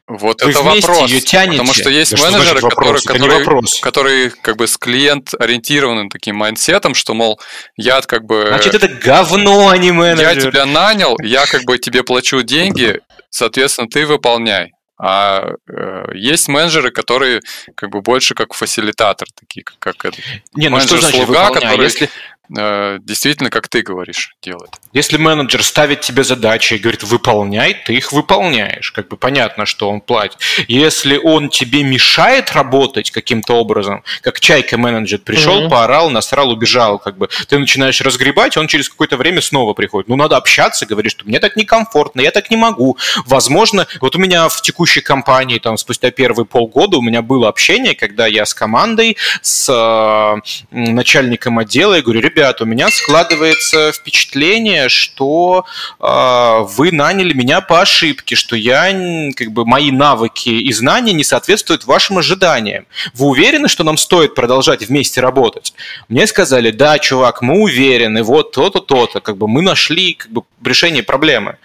Вот 0.08 0.40
Вы 0.40 0.50
это 0.50 0.62
вопрос. 0.62 1.10
Ее 1.10 1.20
тянете. 1.20 1.58
Потому 1.58 1.74
что 1.74 1.90
есть 1.90 2.14
да 2.14 2.30
менеджеры, 2.30 2.58
что 2.58 2.68
которые, 2.68 3.02
которые, 3.02 3.44
которые 3.80 4.30
как 4.30 4.56
бы 4.56 4.68
с 4.68 4.78
клиент 4.78 5.34
ориентированным 5.36 6.10
таким 6.10 6.36
mindset 6.36 6.77
ом, 6.77 6.94
что, 6.94 7.12
мол, 7.14 7.40
я 7.76 8.00
как 8.02 8.24
бы... 8.24 8.44
Значит, 8.46 8.74
это 8.76 8.86
говно, 8.86 9.68
а 9.68 9.76
не 9.76 9.90
менеджер. 9.90 10.28
Я 10.28 10.40
тебя 10.40 10.64
нанял, 10.64 11.16
я 11.20 11.44
как 11.46 11.64
бы 11.64 11.78
тебе 11.78 12.04
плачу 12.04 12.42
деньги, 12.42 13.00
соответственно, 13.30 13.88
ты 13.88 14.06
выполняй. 14.06 14.75
А 14.98 15.52
э, 15.68 16.04
есть 16.14 16.48
менеджеры, 16.48 16.90
которые 16.90 17.42
как 17.74 17.90
бы 17.90 18.00
больше 18.00 18.34
как 18.34 18.54
фасилитатор, 18.54 19.28
такие 19.34 19.62
как, 19.62 19.78
как 19.78 20.04
это. 20.06 20.16
Не, 20.54 20.70
ну 20.70 20.80
что 20.80 20.98
значит 20.98 21.24
слуга, 21.24 21.50
который... 21.50 21.84
Если, 21.84 22.08
действительно, 22.48 23.50
как 23.50 23.68
ты 23.68 23.82
говоришь, 23.82 24.36
делает. 24.42 24.70
Если 24.92 25.16
менеджер 25.16 25.62
ставит 25.62 26.00
тебе 26.00 26.24
задачи 26.24 26.74
и 26.74 26.78
говорит, 26.78 27.02
выполняй, 27.02 27.74
ты 27.74 27.94
их 27.94 28.12
выполняешь. 28.12 28.92
Как 28.92 29.08
бы 29.08 29.16
понятно, 29.16 29.66
что 29.66 29.90
он 29.90 30.00
платит. 30.00 30.38
Если 30.68 31.16
он 31.16 31.48
тебе 31.48 31.82
мешает 31.82 32.52
работать 32.52 33.10
каким-то 33.10 33.54
образом, 33.54 34.02
как 34.22 34.40
чайка 34.40 34.78
менеджер 34.78 35.18
пришел, 35.18 35.62
mm-hmm. 35.62 35.70
поорал, 35.70 36.10
насрал, 36.10 36.50
убежал, 36.50 36.98
как 36.98 37.18
бы 37.18 37.28
ты 37.48 37.58
начинаешь 37.58 38.00
разгребать, 38.00 38.56
он 38.56 38.68
через 38.68 38.88
какое-то 38.88 39.16
время 39.16 39.40
снова 39.40 39.74
приходит. 39.74 40.08
Ну, 40.08 40.16
надо 40.16 40.36
общаться, 40.36 40.86
говоришь, 40.86 41.12
что 41.12 41.26
мне 41.26 41.40
так 41.40 41.56
некомфортно, 41.56 42.20
я 42.20 42.30
так 42.30 42.50
не 42.50 42.56
могу. 42.56 42.96
Возможно, 43.26 43.86
вот 44.00 44.16
у 44.16 44.18
меня 44.18 44.48
в 44.48 44.62
текущей 44.62 45.00
компании, 45.00 45.58
там, 45.58 45.76
спустя 45.76 46.10
первые 46.10 46.46
полгода 46.46 46.98
у 46.98 47.02
меня 47.02 47.22
было 47.22 47.48
общение, 47.48 47.94
когда 47.94 48.26
я 48.26 48.46
с 48.46 48.54
командой, 48.54 49.16
с 49.42 49.68
э, 49.68 50.36
начальником 50.70 51.58
отдела, 51.58 51.94
я 51.94 52.02
говорю, 52.02 52.20
ребят, 52.36 52.60
у 52.60 52.66
меня 52.66 52.90
складывается 52.90 53.92
впечатление, 53.92 54.88
что 54.90 55.64
э, 55.98 56.58
вы 56.76 56.92
наняли 56.92 57.32
меня 57.32 57.62
по 57.62 57.80
ошибке, 57.80 58.36
что 58.36 58.56
я, 58.56 58.92
как 59.34 59.52
бы, 59.52 59.64
мои 59.64 59.90
навыки 59.90 60.50
и 60.50 60.72
знания 60.72 61.14
не 61.14 61.24
соответствуют 61.24 61.86
вашим 61.86 62.18
ожиданиям. 62.18 62.86
Вы 63.14 63.26
уверены, 63.26 63.68
что 63.68 63.84
нам 63.84 63.96
стоит 63.96 64.34
продолжать 64.34 64.86
вместе 64.86 65.20
работать? 65.22 65.72
Мне 66.08 66.26
сказали, 66.26 66.70
да, 66.70 66.98
чувак, 66.98 67.40
мы 67.40 67.62
уверены, 67.62 68.22
вот 68.22 68.52
то-то, 68.52 68.80
то-то, 68.80 69.20
как 69.20 69.38
бы 69.38 69.48
мы 69.48 69.62
нашли 69.62 70.14
как 70.14 70.30
бы, 70.30 70.42
решение 70.62 71.02
проблемы. 71.02 71.56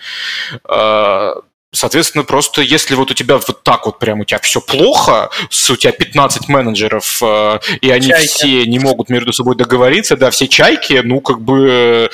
Э, 0.70 1.34
Соответственно, 1.74 2.26
просто 2.26 2.62
если 2.62 2.96
вот 2.96 3.12
у 3.12 3.14
тебя 3.14 3.38
вот 3.38 3.64
так 3.64 3.86
вот 3.86 3.98
прям 3.98 4.20
у 4.20 4.26
тебя 4.26 4.40
все 4.40 4.60
плохо, 4.60 5.30
у 5.70 5.76
тебя 5.78 5.94
15 5.94 6.50
менеджеров, 6.50 7.24
э, 7.24 7.60
и 7.80 7.90
они 7.90 8.10
чайки. 8.10 8.28
все 8.28 8.66
не 8.66 8.78
могут 8.78 9.10
между 9.10 9.32
собой 9.32 9.56
договориться, 9.56 10.18
да, 10.18 10.32
все 10.32 10.50
чайки, 10.50 11.00
ну, 11.02 11.22
как 11.22 11.40
бы 11.40 12.10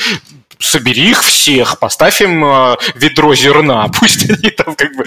собери 0.60 1.10
их 1.10 1.24
всех, 1.24 1.80
поставь 1.80 2.22
им 2.22 2.46
э, 2.46 2.78
ведро 2.94 3.34
зерна, 3.34 3.88
пусть 4.00 4.30
они 4.30 4.52
там 4.52 4.76
как 4.76 4.96
бы 4.96 5.04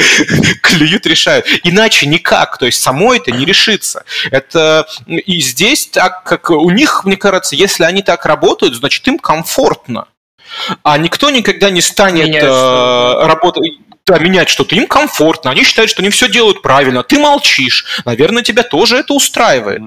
клюют, 0.62 1.06
решают. 1.06 1.46
Иначе 1.62 2.06
никак, 2.06 2.58
то 2.58 2.66
есть 2.66 2.82
само 2.82 3.14
это 3.14 3.30
не 3.30 3.44
решится. 3.44 4.04
Это 4.32 4.84
и 5.06 5.40
здесь 5.40 5.86
так, 5.86 6.24
как 6.24 6.50
у 6.50 6.70
них, 6.70 7.04
мне 7.04 7.16
кажется, 7.16 7.54
если 7.54 7.84
они 7.84 8.02
так 8.02 8.26
работают, 8.26 8.74
значит 8.74 9.06
им 9.06 9.18
комфортно. 9.18 10.08
А 10.82 10.98
никто 10.98 11.30
никогда 11.30 11.70
не 11.70 11.80
станет 11.80 12.34
э, 12.34 13.26
работать 13.26 13.78
да, 14.10 14.18
менять 14.18 14.48
что-то. 14.48 14.74
Им 14.74 14.88
комфортно, 14.88 15.52
они 15.52 15.62
считают, 15.62 15.90
что 15.90 16.02
они 16.02 16.10
все 16.10 16.28
делают 16.28 16.62
правильно. 16.62 17.04
Ты 17.04 17.18
молчишь. 17.18 18.02
Наверное, 18.04 18.42
тебя 18.42 18.64
тоже 18.64 18.96
это 18.96 19.14
устраивает. 19.14 19.82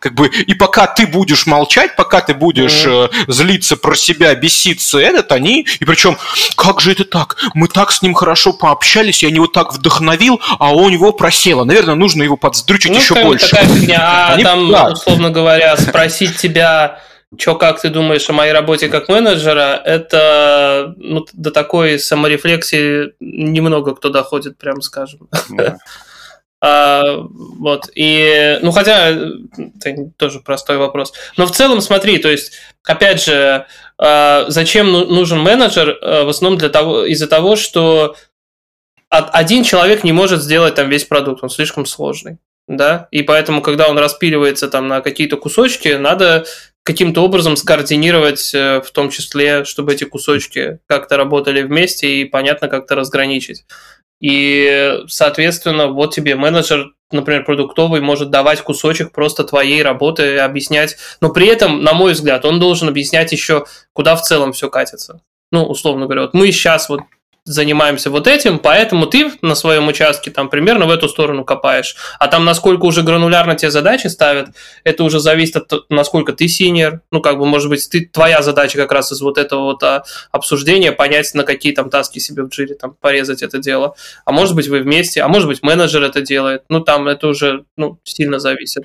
Как 0.00 0.12
бы, 0.12 0.28
и 0.28 0.52
пока 0.52 0.86
ты 0.86 1.06
будешь 1.06 1.46
молчать, 1.46 1.96
пока 1.96 2.20
ты 2.20 2.34
будешь 2.34 2.84
mm-hmm. 2.84 3.10
э, 3.26 3.32
злиться 3.32 3.78
про 3.78 3.94
себя, 3.94 4.34
беситься, 4.34 4.98
этот, 4.98 5.32
они, 5.32 5.66
и 5.80 5.84
причем, 5.86 6.18
как 6.56 6.82
же 6.82 6.92
это 6.92 7.06
так? 7.06 7.38
Мы 7.54 7.68
так 7.68 7.90
с 7.90 8.02
ним 8.02 8.12
хорошо 8.12 8.52
пообщались, 8.52 9.22
я 9.22 9.30
него 9.30 9.46
так 9.46 9.72
вдохновил, 9.72 10.42
а 10.58 10.74
у 10.74 10.90
него 10.90 11.12
просело. 11.12 11.64
Наверное, 11.64 11.94
нужно 11.94 12.22
его 12.22 12.36
подсдрючить 12.36 12.92
ну, 12.92 12.98
еще 12.98 13.14
больше. 13.14 13.48
Такая 13.48 13.66
фигня. 13.66 13.98
А 13.98 14.34
они, 14.34 14.44
там, 14.44 14.70
да. 14.70 14.90
условно 14.90 15.30
говоря, 15.30 15.74
спросить 15.78 16.36
тебя 16.36 17.00
что, 17.38 17.54
как 17.54 17.80
ты 17.80 17.88
думаешь 17.90 18.28
о 18.28 18.32
моей 18.32 18.52
работе 18.52 18.88
как 18.88 19.08
менеджера, 19.08 19.80
это 19.84 20.94
ну, 20.96 21.26
до 21.32 21.50
такой 21.50 21.98
саморефлексии 21.98 23.14
немного 23.20 23.94
кто 23.94 24.10
доходит, 24.10 24.58
прям 24.58 24.82
скажем. 24.82 25.28
Да. 25.50 25.78
А, 26.66 27.18
вот, 27.18 27.90
и, 27.94 28.58
ну, 28.62 28.70
хотя, 28.70 29.10
это 29.10 30.10
тоже 30.16 30.40
простой 30.40 30.78
вопрос. 30.78 31.12
Но 31.36 31.44
в 31.44 31.50
целом, 31.50 31.82
смотри, 31.82 32.16
то 32.16 32.30
есть, 32.30 32.52
опять 32.84 33.22
же, 33.22 33.66
а, 33.98 34.46
зачем 34.48 34.90
ну, 34.90 35.04
нужен 35.04 35.40
менеджер? 35.40 35.98
А, 36.00 36.24
в 36.24 36.30
основном 36.30 36.58
для 36.58 36.70
того, 36.70 37.04
из-за 37.04 37.26
того, 37.26 37.56
что 37.56 38.16
один 39.10 39.62
человек 39.62 40.04
не 40.04 40.12
может 40.12 40.40
сделать 40.40 40.74
там 40.74 40.88
весь 40.88 41.04
продукт, 41.04 41.42
он 41.42 41.50
слишком 41.50 41.84
сложный 41.84 42.38
да, 42.66 43.08
и 43.10 43.22
поэтому, 43.22 43.60
когда 43.60 43.88
он 43.88 43.98
распиливается 43.98 44.68
там 44.68 44.88
на 44.88 45.00
какие-то 45.00 45.36
кусочки, 45.36 45.88
надо 45.88 46.46
каким-то 46.84 47.22
образом 47.22 47.56
скоординировать, 47.56 48.54
э, 48.54 48.80
в 48.80 48.90
том 48.92 49.10
числе, 49.10 49.64
чтобы 49.64 49.94
эти 49.94 50.04
кусочки 50.04 50.78
как-то 50.86 51.16
работали 51.16 51.62
вместе 51.62 52.20
и 52.20 52.24
понятно 52.24 52.68
как-то 52.68 52.94
разграничить. 52.94 53.64
И, 54.20 55.00
соответственно, 55.08 55.88
вот 55.88 56.14
тебе 56.14 56.36
менеджер, 56.36 56.92
например, 57.10 57.44
продуктовый, 57.44 58.00
может 58.00 58.30
давать 58.30 58.60
кусочек 58.60 59.12
просто 59.12 59.44
твоей 59.44 59.82
работы, 59.82 60.38
объяснять. 60.38 60.96
Но 61.20 61.30
при 61.30 61.46
этом, 61.46 61.82
на 61.82 61.94
мой 61.94 62.12
взгляд, 62.12 62.44
он 62.44 62.60
должен 62.60 62.88
объяснять 62.88 63.32
еще, 63.32 63.64
куда 63.92 64.14
в 64.14 64.22
целом 64.22 64.52
все 64.52 64.70
катится. 64.70 65.20
Ну, 65.50 65.64
условно 65.64 66.04
говоря, 66.04 66.22
вот 66.22 66.34
мы 66.34 66.52
сейчас 66.52 66.88
вот 66.88 67.00
занимаемся 67.44 68.10
вот 68.10 68.26
этим, 68.26 68.58
поэтому 68.58 69.06
ты 69.06 69.30
на 69.42 69.54
своем 69.54 69.88
участке 69.88 70.30
там 70.30 70.48
примерно 70.48 70.86
в 70.86 70.90
эту 70.90 71.08
сторону 71.08 71.44
копаешь. 71.44 71.94
А 72.18 72.28
там 72.28 72.44
насколько 72.44 72.86
уже 72.86 73.02
гранулярно 73.02 73.54
тебе 73.54 73.70
задачи 73.70 74.06
ставят, 74.06 74.48
это 74.82 75.04
уже 75.04 75.20
зависит 75.20 75.56
от 75.56 75.90
насколько 75.90 76.32
ты 76.32 76.48
senior. 76.48 77.02
Ну, 77.10 77.20
как 77.20 77.38
бы, 77.38 77.44
может 77.44 77.68
быть, 77.68 77.86
ты, 77.90 78.06
твоя 78.06 78.40
задача 78.40 78.78
как 78.78 78.92
раз 78.92 79.12
из 79.12 79.20
вот 79.20 79.36
этого 79.36 79.64
вот 79.64 79.82
а, 79.82 80.04
обсуждения 80.32 80.92
понять, 80.92 81.34
на 81.34 81.44
какие 81.44 81.74
там 81.74 81.90
task 81.90 82.12
и 82.12 82.18
себе 82.18 82.44
в 82.44 82.48
Jira 82.48 82.76
там 82.76 82.96
порезать 82.98 83.42
это 83.42 83.58
дело. 83.58 83.94
А 84.24 84.32
может 84.32 84.54
быть, 84.54 84.68
вы 84.68 84.80
вместе, 84.80 85.20
а 85.20 85.28
может 85.28 85.48
быть, 85.48 85.62
менеджер 85.62 86.02
это 86.02 86.22
делает. 86.22 86.62
Ну, 86.70 86.80
там 86.80 87.08
это 87.08 87.28
уже 87.28 87.64
ну, 87.76 87.98
сильно 88.04 88.38
зависит. 88.38 88.84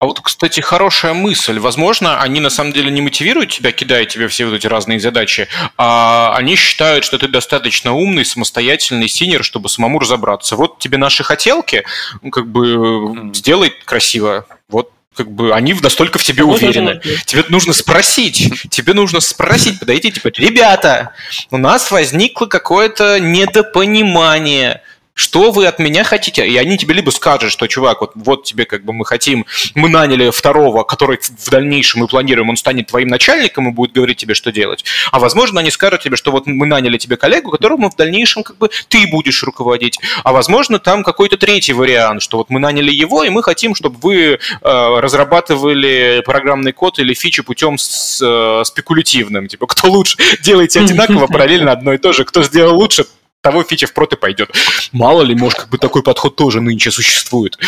А 0.00 0.06
вот, 0.06 0.18
кстати, 0.20 0.60
хорошая 0.60 1.12
мысль. 1.12 1.58
Возможно, 1.58 2.22
они 2.22 2.40
на 2.40 2.48
самом 2.48 2.72
деле 2.72 2.90
не 2.90 3.02
мотивируют 3.02 3.50
тебя, 3.50 3.70
кидая 3.70 4.06
тебе 4.06 4.28
все 4.28 4.46
вот 4.46 4.54
эти 4.54 4.66
разные 4.66 4.98
задачи, 4.98 5.46
а 5.76 6.34
они 6.36 6.56
считают, 6.56 7.04
что 7.04 7.18
ты 7.18 7.28
достаточно 7.28 7.92
умный, 7.92 8.24
самостоятельный 8.24 9.08
senior, 9.08 9.44
чтобы 9.44 9.68
самому 9.68 9.98
разобраться. 9.98 10.56
Вот 10.56 10.78
тебе 10.78 10.96
наши 10.96 11.22
хотелки, 11.22 11.84
ну, 12.22 12.30
как 12.30 12.46
бы 12.46 13.30
сделай 13.34 13.74
красиво. 13.84 14.46
Вот 14.70 14.90
как 15.14 15.30
бы 15.30 15.52
они 15.52 15.74
настолько 15.74 16.18
в 16.18 16.24
тебе 16.24 16.44
уверены. 16.44 17.02
Тебе 17.26 17.44
нужно 17.50 17.74
спросить, 17.74 18.70
тебе 18.70 18.94
нужно 18.94 19.20
спросить, 19.20 19.78
подойти, 19.80 20.12
типа, 20.12 20.28
ребята, 20.28 21.10
у 21.50 21.58
нас 21.58 21.90
возникло 21.90 22.46
какое-то 22.46 23.20
недопонимание 23.20 24.80
что 25.20 25.50
вы 25.50 25.66
от 25.66 25.78
меня 25.78 26.02
хотите? 26.02 26.48
И 26.48 26.56
они 26.56 26.78
тебе 26.78 26.94
либо 26.94 27.10
скажут, 27.10 27.52
что, 27.52 27.66
чувак, 27.66 28.00
вот, 28.00 28.12
вот 28.14 28.44
тебе 28.44 28.64
как 28.64 28.86
бы 28.86 28.94
мы 28.94 29.04
хотим, 29.04 29.44
мы 29.74 29.90
наняли 29.90 30.30
второго, 30.30 30.82
который 30.82 31.18
в 31.18 31.50
дальнейшем 31.50 32.00
мы 32.00 32.08
планируем, 32.08 32.48
он 32.48 32.56
станет 32.56 32.86
твоим 32.86 33.08
начальником 33.08 33.68
и 33.68 33.72
будет 33.72 33.92
говорить 33.92 34.16
тебе, 34.16 34.32
что 34.32 34.50
делать. 34.50 34.82
А 35.12 35.18
возможно, 35.18 35.60
они 35.60 35.70
скажут 35.70 36.00
тебе, 36.00 36.16
что 36.16 36.32
вот 36.32 36.46
мы 36.46 36.66
наняли 36.66 36.96
тебе 36.96 37.18
коллегу, 37.18 37.50
которому 37.50 37.90
в 37.90 37.96
дальнейшем 37.96 38.42
как 38.42 38.56
бы 38.56 38.70
ты 38.88 39.06
будешь 39.08 39.42
руководить. 39.42 40.00
А 40.24 40.32
возможно, 40.32 40.78
там 40.78 41.04
какой-то 41.04 41.36
третий 41.36 41.74
вариант, 41.74 42.22
что 42.22 42.38
вот 42.38 42.48
мы 42.48 42.58
наняли 42.58 42.90
его, 42.90 43.22
и 43.22 43.28
мы 43.28 43.42
хотим, 43.42 43.74
чтобы 43.74 43.98
вы 44.00 44.22
э, 44.22 44.38
разрабатывали 44.62 46.22
программный 46.24 46.72
код 46.72 46.98
или 46.98 47.12
фичи 47.12 47.42
путем 47.42 47.76
с, 47.76 48.22
э, 48.22 48.64
спекулятивным. 48.64 49.48
Типа, 49.48 49.66
кто 49.66 49.90
лучше, 49.90 50.16
делайте 50.42 50.80
одинаково, 50.80 51.26
параллельно 51.30 51.72
одно 51.72 51.92
и 51.92 51.98
то 51.98 52.14
же. 52.14 52.24
Кто 52.24 52.42
сделал 52.42 52.78
лучше, 52.78 53.04
того 53.40 53.62
фича 53.62 53.86
в 53.86 53.94
прот 53.94 54.12
и 54.12 54.16
пойдет. 54.16 54.50
Мало 54.92 55.22
ли, 55.22 55.34
может, 55.34 55.60
как 55.60 55.68
бы 55.70 55.78
такой 55.78 56.02
подход 56.02 56.36
тоже 56.36 56.60
нынче 56.60 56.90
существует. 56.90 57.58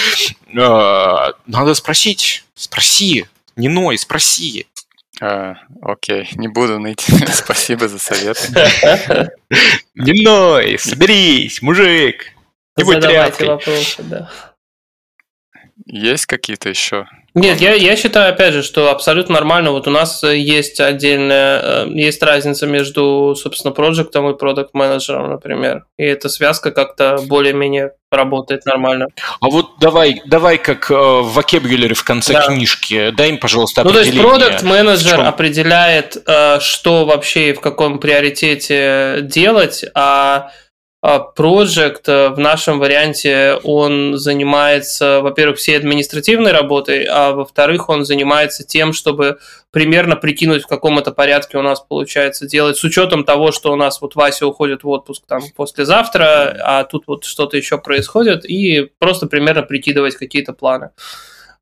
А, 0.57 1.33
надо 1.47 1.75
спросить. 1.75 2.45
Спроси. 2.55 3.27
Не 3.57 3.69
ной, 3.69 3.99
спроси. 3.99 4.67
А, 5.21 5.55
окей, 5.83 6.29
не 6.35 6.49
буду 6.49 6.79
ныть. 6.79 7.07
Спасибо 7.33 7.89
за 7.89 7.99
совет. 7.99 8.51
Не 9.95 10.25
ной, 10.25 10.79
соберись, 10.79 11.63
мужик. 11.63 12.33
Не 12.77 12.85
будь 12.85 12.95
Задавайте 12.95 13.45
вопросы, 13.45 14.03
да. 14.03 14.31
Есть 15.85 16.27
какие-то 16.27 16.71
еще 16.71 17.07
нет, 17.35 17.61
я, 17.63 17.73
я 17.73 17.97
считаю, 17.97 18.35
опять 18.35 18.53
же, 18.53 18.63
что 18.63 18.91
абсолютно 18.91 19.35
нормально. 19.35 19.71
Вот 19.71 19.89
у 19.89 19.91
нас 19.91 20.23
э, 20.23 20.37
есть 20.37 20.81
отдельная, 20.81 21.87
э, 21.87 21.89
есть 21.89 22.23
разница 22.23 22.67
между, 22.67 23.35
собственно, 23.35 23.73
проектом 23.73 24.29
и 24.29 24.37
продукт 24.37 24.75
менеджером 24.75 25.31
например. 25.31 25.85
И 25.97 26.05
эта 26.05 26.29
связка 26.29 26.71
как-то 26.73 27.19
более-менее 27.27 27.93
работает 28.11 28.67
нормально. 28.67 29.07
А 29.41 29.49
вот 29.49 29.79
давай, 29.81 30.21
давай 30.27 30.59
как 30.59 30.91
э, 30.91 30.95
в 30.95 31.39
vocabulary 31.39 31.95
в 31.95 32.05
конце 32.05 32.35
да. 32.35 32.43
книжки, 32.43 33.11
дай 33.11 33.31
им, 33.31 33.39
пожалуйста, 33.39 33.83
Ну, 33.83 33.93
то 33.93 34.01
есть 34.01 34.19
продукт 34.19 34.63
менеджер 34.63 35.21
определяет, 35.21 36.17
что 36.61 37.07
вообще 37.07 37.51
и 37.51 37.53
в 37.55 37.61
каком 37.61 37.99
приоритете 37.99 39.21
делать, 39.23 39.85
а, 39.95 40.51
Project 41.05 42.03
э, 42.07 42.29
в 42.29 42.39
нашем 42.39 42.79
варианте 42.79 43.59
он 43.65 44.17
занимается, 44.17 45.21
во-первых, 45.21 45.59
всей 45.59 45.77
административной 45.77 46.53
работой, 46.53 47.05
а 47.11 47.33
во-вторых, 47.33 47.89
он 47.89 48.05
занимается 48.05 48.65
тем, 48.65 48.93
чтобы 48.93 49.39
примерно 49.73 50.15
прикинуть, 50.15 50.63
в 50.63 50.69
каком 50.69 51.01
это 51.01 51.11
порядке 51.11 51.59
у 51.59 51.63
нас 51.63 51.81
получается 51.81 52.47
делать, 52.47 52.77
с 52.77 52.85
учетом 52.85 53.25
того, 53.25 53.51
что 53.51 53.73
у 53.73 53.77
нас 53.77 54.01
вот 54.01 54.15
Вася 54.15 54.47
уходит 54.47 54.85
в 54.85 54.89
отпуск 54.89 55.25
там 55.27 55.43
послезавтра, 55.57 56.57
а 56.63 56.85
тут 56.85 57.05
вот 57.09 57.25
что-то 57.25 57.57
еще 57.57 57.79
происходит, 57.79 58.45
и 58.45 58.89
просто 59.01 59.27
примерно 59.27 59.63
прикидывать 59.63 60.15
какие-то 60.15 60.53
планы. 60.53 60.91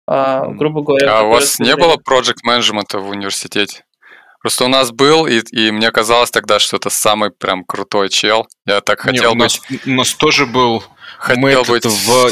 А, 0.06 0.48
грубо 0.48 0.82
говоря. 0.82 1.18
А 1.18 1.22
у 1.22 1.30
вас 1.30 1.58
не 1.60 1.74
было 1.76 1.94
project 1.94 2.40
менеджмента 2.42 2.98
в 2.98 3.08
университете? 3.08 3.84
Просто 4.40 4.64
у 4.64 4.68
нас 4.68 4.90
был, 4.90 5.26
и, 5.26 5.40
и 5.52 5.70
мне 5.70 5.90
казалось 5.90 6.30
тогда, 6.30 6.58
что 6.58 6.76
это 6.78 6.88
самый 6.88 7.30
прям 7.30 7.62
крутой 7.64 8.08
чел. 8.08 8.48
Я 8.66 8.80
так 8.80 9.00
хотел 9.00 9.22
Не, 9.22 9.28
у 9.28 9.34
нас, 9.34 9.60
быть... 9.68 9.86
У 9.86 9.90
нас 9.90 10.12
тоже 10.14 10.46
был... 10.46 10.82
Хотел 11.18 11.42
мы 11.42 11.62
быть... 11.64 11.84
в 11.84 12.30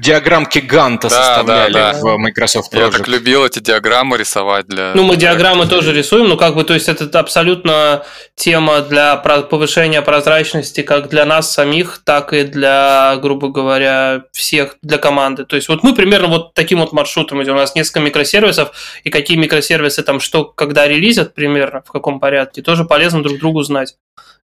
диаграммки 0.00 0.58
Ганта 0.58 1.08
да, 1.08 1.14
составляли 1.14 1.72
да, 1.72 1.92
да. 1.92 1.98
в 2.00 2.18
Microsoft 2.18 2.72
Project. 2.72 2.84
Я 2.84 2.90
так 2.90 3.08
любил 3.08 3.44
эти 3.44 3.58
диаграммы 3.58 4.18
рисовать 4.18 4.66
для... 4.66 4.92
Ну, 4.94 5.04
мы 5.04 5.16
диаграммы 5.16 5.66
тоже 5.66 5.92
рисуем, 5.92 6.28
ну, 6.28 6.36
как 6.36 6.54
бы, 6.54 6.64
то 6.64 6.74
есть, 6.74 6.88
это 6.88 7.18
абсолютно 7.18 8.04
тема 8.34 8.80
для 8.80 9.16
повышения 9.16 10.02
прозрачности 10.02 10.82
как 10.82 11.08
для 11.08 11.24
нас 11.24 11.52
самих, 11.52 12.00
так 12.04 12.32
и 12.32 12.44
для, 12.44 13.16
грубо 13.20 13.48
говоря, 13.48 14.24
всех, 14.32 14.76
для 14.82 14.98
команды. 14.98 15.44
То 15.44 15.56
есть, 15.56 15.68
вот 15.68 15.82
мы 15.82 15.94
примерно 15.94 16.28
вот 16.28 16.54
таким 16.54 16.80
вот 16.80 16.92
маршрутом 16.92 17.42
идем. 17.42 17.54
У 17.54 17.58
нас 17.58 17.74
несколько 17.74 18.00
микросервисов, 18.00 18.72
и 19.04 19.10
какие 19.10 19.36
микросервисы 19.36 20.02
там 20.02 20.20
что, 20.20 20.44
когда 20.44 20.88
релизят 20.88 21.34
примерно, 21.34 21.82
в 21.86 21.92
каком 21.92 22.20
порядке, 22.20 22.62
тоже 22.62 22.84
полезно 22.84 23.22
друг 23.22 23.38
другу 23.38 23.62
знать 23.62 23.96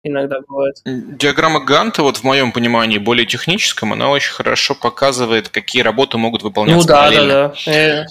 иногда 0.05 0.37
бывает. 0.47 0.77
Диаграмма 0.85 1.59
Ганта, 1.59 2.03
вот 2.03 2.17
в 2.17 2.23
моем 2.23 2.51
понимании, 2.51 2.97
более 2.97 3.25
техническом, 3.25 3.93
она 3.93 4.09
очень 4.09 4.31
хорошо 4.31 4.75
показывает, 4.75 5.49
какие 5.49 5.81
работы 5.81 6.17
могут 6.17 6.43
выполняться 6.43 6.87
ну, 6.87 6.87
да, 6.87 7.01
параллельно. 7.01 7.27
Да, 7.27 7.53
да. 7.65 8.05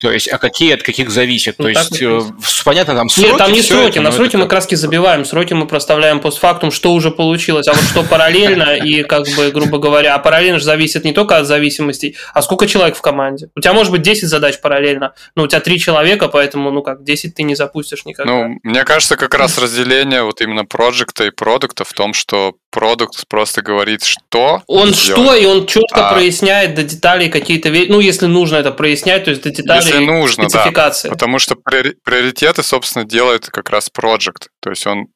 То 0.00 0.10
есть, 0.10 0.28
а 0.32 0.38
какие 0.38 0.72
от 0.72 0.82
каких 0.82 1.10
зависят? 1.10 1.56
Ну, 1.58 1.64
То 1.64 1.68
есть, 1.70 2.00
э, 2.00 2.20
понятно, 2.64 2.94
там 2.94 3.10
сроки. 3.10 3.28
Нет, 3.28 3.36
там 3.36 3.52
не 3.52 3.60
сроки. 3.60 3.98
Это, 3.98 4.00
на 4.00 4.12
сроки 4.12 4.36
мы 4.36 4.48
краски 4.48 4.74
забиваем, 4.74 5.26
сроки 5.26 5.52
мы 5.52 5.66
проставляем 5.66 6.20
постфактум, 6.20 6.70
что 6.70 6.94
уже 6.94 7.10
получилось, 7.10 7.68
а 7.68 7.74
вот 7.74 7.84
что 7.84 8.02
параллельно 8.02 8.76
и, 8.82 9.02
как 9.02 9.26
бы, 9.36 9.50
грубо 9.50 9.78
говоря, 9.78 10.14
а 10.14 10.18
параллельно 10.18 10.58
же 10.58 10.64
зависит 10.64 11.04
не 11.04 11.12
только 11.12 11.36
от 11.36 11.46
зависимостей, 11.46 12.16
а 12.32 12.40
сколько 12.40 12.66
человек 12.66 12.96
в 12.96 13.02
команде. 13.02 13.50
У 13.54 13.60
тебя 13.60 13.74
может 13.74 13.92
быть 13.92 14.00
10 14.00 14.26
задач 14.26 14.58
параллельно, 14.60 15.12
но 15.34 15.42
у 15.42 15.46
тебя 15.46 15.60
3 15.60 15.78
человека, 15.78 16.28
поэтому, 16.28 16.70
ну 16.70 16.82
как, 16.82 17.04
10 17.04 17.34
ты 17.34 17.42
не 17.42 17.54
запустишь 17.54 18.06
никогда. 18.06 18.32
Ну, 18.32 18.58
мне 18.62 18.84
кажется, 18.84 19.16
как 19.16 19.34
раз 19.34 19.58
разделение 19.58 20.22
вот 20.22 20.40
именно 20.40 20.64
проекта 20.64 21.24
и 21.24 21.30
продукта 21.30 21.84
в 21.84 21.92
том, 21.92 22.14
что 22.14 22.54
продукт 22.70 23.26
просто 23.28 23.62
говорит, 23.62 24.04
что. 24.04 24.62
Он 24.66 24.94
что, 24.94 25.34
и 25.34 25.44
он 25.44 25.66
четко 25.66 26.08
а... 26.08 26.14
проясняет 26.14 26.74
до 26.74 26.82
деталей 26.84 27.28
какие-то 27.28 27.68
вещи. 27.68 27.90
Ну, 27.90 28.00
если 28.00 28.26
нужно 28.26 28.56
это 28.56 28.70
прояснять, 28.70 29.24
то 29.24 29.30
есть 29.30 29.42
до 29.42 29.50
деталей 29.50 29.89
если 29.94 30.04
нужно, 30.04 30.48
спецификации. 30.48 31.08
Да, 31.08 31.14
потому 31.14 31.38
что 31.38 31.56
приоритеты, 31.56 32.62
собственно, 32.62 33.04
делает 33.04 33.46
как 33.46 33.70
раз 33.70 33.88
проект. 33.88 34.48
То 34.60 34.70
есть 34.70 34.86
он 34.86 35.06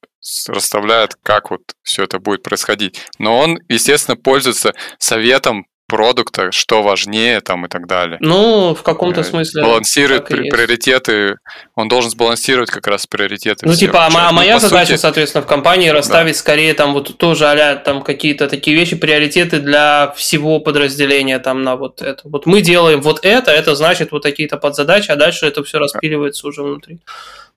расставляет, 0.49 1.15
как 1.23 1.51
вот 1.51 1.61
все 1.83 2.05
это 2.05 2.19
будет 2.19 2.43
происходить. 2.43 3.01
Но 3.19 3.39
он, 3.39 3.59
естественно, 3.69 4.17
пользуется 4.17 4.73
советом 4.99 5.67
продукта, 5.87 6.51
что 6.53 6.83
важнее 6.83 7.41
там 7.41 7.67
и 7.67 7.69
так 7.69 7.87
далее. 7.87 8.19
Ну, 8.21 8.75
в 8.75 8.83
каком-то 8.83 9.21
э, 9.21 9.25
смысле. 9.25 9.63
Балансирует 9.63 10.27
при, 10.27 10.49
приоритеты, 10.49 11.37
он 11.75 11.89
должен 11.89 12.11
сбалансировать 12.11 12.71
как 12.71 12.87
раз 12.87 13.07
приоритеты. 13.07 13.67
Ну, 13.67 13.75
типа, 13.75 14.07
а, 14.07 14.29
а 14.29 14.33
моя 14.33 14.55
ну, 14.55 14.61
задача, 14.61 14.93
сути... 14.93 15.01
соответственно, 15.01 15.43
в 15.43 15.47
компании 15.47 15.89
расставить 15.91 16.35
да. 16.35 16.39
скорее 16.39 16.75
там 16.75 16.95
вот 16.95 17.17
тоже 17.19 17.47
а 17.47 17.77
там 17.77 18.03
какие-то 18.03 18.49
такие 18.49 18.77
вещи, 18.77 18.97
приоритеты 18.97 19.61
для 19.61 20.13
всего 20.17 20.59
подразделения 20.61 21.39
там 21.39 21.63
на 21.63 21.77
вот 21.77 22.01
это. 22.01 22.23
Вот 22.25 22.47
мы 22.47 22.63
делаем 22.63 23.01
вот 23.01 23.25
это, 23.25 23.51
это 23.51 23.75
значит 23.75 24.11
вот 24.13 24.23
такие-то 24.23 24.57
подзадачи, 24.57 25.11
а 25.11 25.17
дальше 25.17 25.47
это 25.47 25.63
все 25.65 25.79
распиливается 25.79 26.47
уже 26.47 26.63
внутри. 26.63 27.01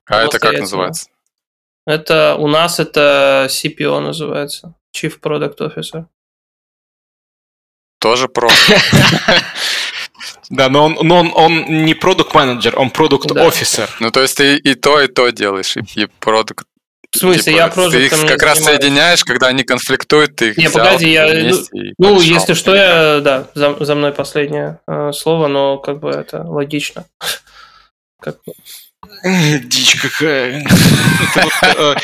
А 0.06 0.22
это 0.22 0.38
как 0.38 0.58
называется? 0.58 1.08
Это 1.86 2.36
у 2.38 2.48
нас 2.48 2.78
это 2.78 3.46
CPO 3.48 4.00
называется, 4.00 4.74
Chief 4.94 5.18
Product 5.20 5.58
Officer. 5.58 6.04
Тоже 7.98 8.28
про. 8.28 8.48
Да, 10.50 10.70
но 10.70 10.86
он, 10.86 10.98
но 11.02 11.18
он, 11.18 11.32
он 11.34 11.84
не 11.84 11.94
продукт 11.94 12.34
менеджер, 12.34 12.78
он 12.78 12.90
продукт 12.90 13.30
офисер. 13.30 13.88
Ну, 14.00 14.10
то 14.10 14.22
есть 14.22 14.36
ты 14.38 14.56
и 14.56 14.74
то, 14.74 15.00
и 15.00 15.06
то 15.06 15.28
делаешь, 15.28 15.76
и, 15.76 15.82
и 16.00 16.06
продукт. 16.20 16.66
В 17.10 17.18
смысле, 17.18 17.42
типа, 17.42 17.56
я 17.56 17.68
просто. 17.68 17.98
Ты 17.98 18.06
их 18.06 18.26
как 18.26 18.42
раз 18.42 18.64
соединяешь, 18.64 19.24
когда 19.24 19.48
они 19.48 19.62
конфликтуют, 19.62 20.36
ты 20.36 20.50
их 20.50 20.56
Не, 20.56 20.70
погоди, 20.70 21.10
я. 21.10 21.26
Ну, 21.26 21.56
ну 21.98 22.20
если 22.20 22.54
что, 22.54 22.74
я. 22.74 23.20
Да, 23.20 23.48
за, 23.54 23.76
за 23.78 23.94
мной 23.94 24.12
последнее 24.12 24.80
э, 24.86 25.12
слово, 25.12 25.48
но 25.48 25.78
как 25.78 26.00
бы 26.00 26.10
это 26.10 26.42
логично. 26.42 27.06
Как... 28.20 28.36
Дичь 29.22 30.00
какая. 30.00 30.64
Э, 31.62 31.94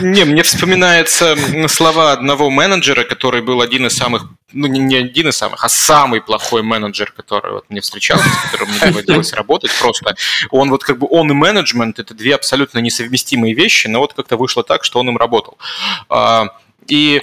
не, 0.00 0.24
мне 0.24 0.42
вспоминаются 0.42 1.36
слова 1.68 2.12
одного 2.12 2.50
менеджера, 2.50 3.04
который 3.04 3.42
был 3.42 3.60
один 3.60 3.86
из 3.86 3.96
самых, 3.96 4.26
ну 4.52 4.66
не 4.66 4.96
один 4.96 5.28
из 5.28 5.36
самых, 5.36 5.64
а 5.64 5.68
самый 5.68 6.20
плохой 6.20 6.62
менеджер, 6.62 7.12
который 7.12 7.52
вот 7.52 7.64
мне 7.70 7.80
встречался, 7.80 8.28
с 8.28 8.50
которым 8.50 8.70
мне 8.70 8.80
доводилось 8.80 9.32
работать 9.32 9.70
просто. 9.78 10.16
Он 10.50 10.70
вот 10.70 10.84
как 10.84 10.98
бы 10.98 11.06
он 11.10 11.30
и 11.30 11.34
менеджмент 11.34 11.98
это 11.98 12.14
две 12.14 12.34
абсолютно 12.34 12.78
несовместимые 12.78 13.54
вещи, 13.54 13.86
но 13.86 14.00
вот 14.00 14.14
как-то 14.14 14.36
вышло 14.36 14.62
так, 14.62 14.84
что 14.84 15.00
он 15.00 15.08
им 15.08 15.16
работал. 15.16 15.58
А, 16.08 16.48
и 16.86 17.22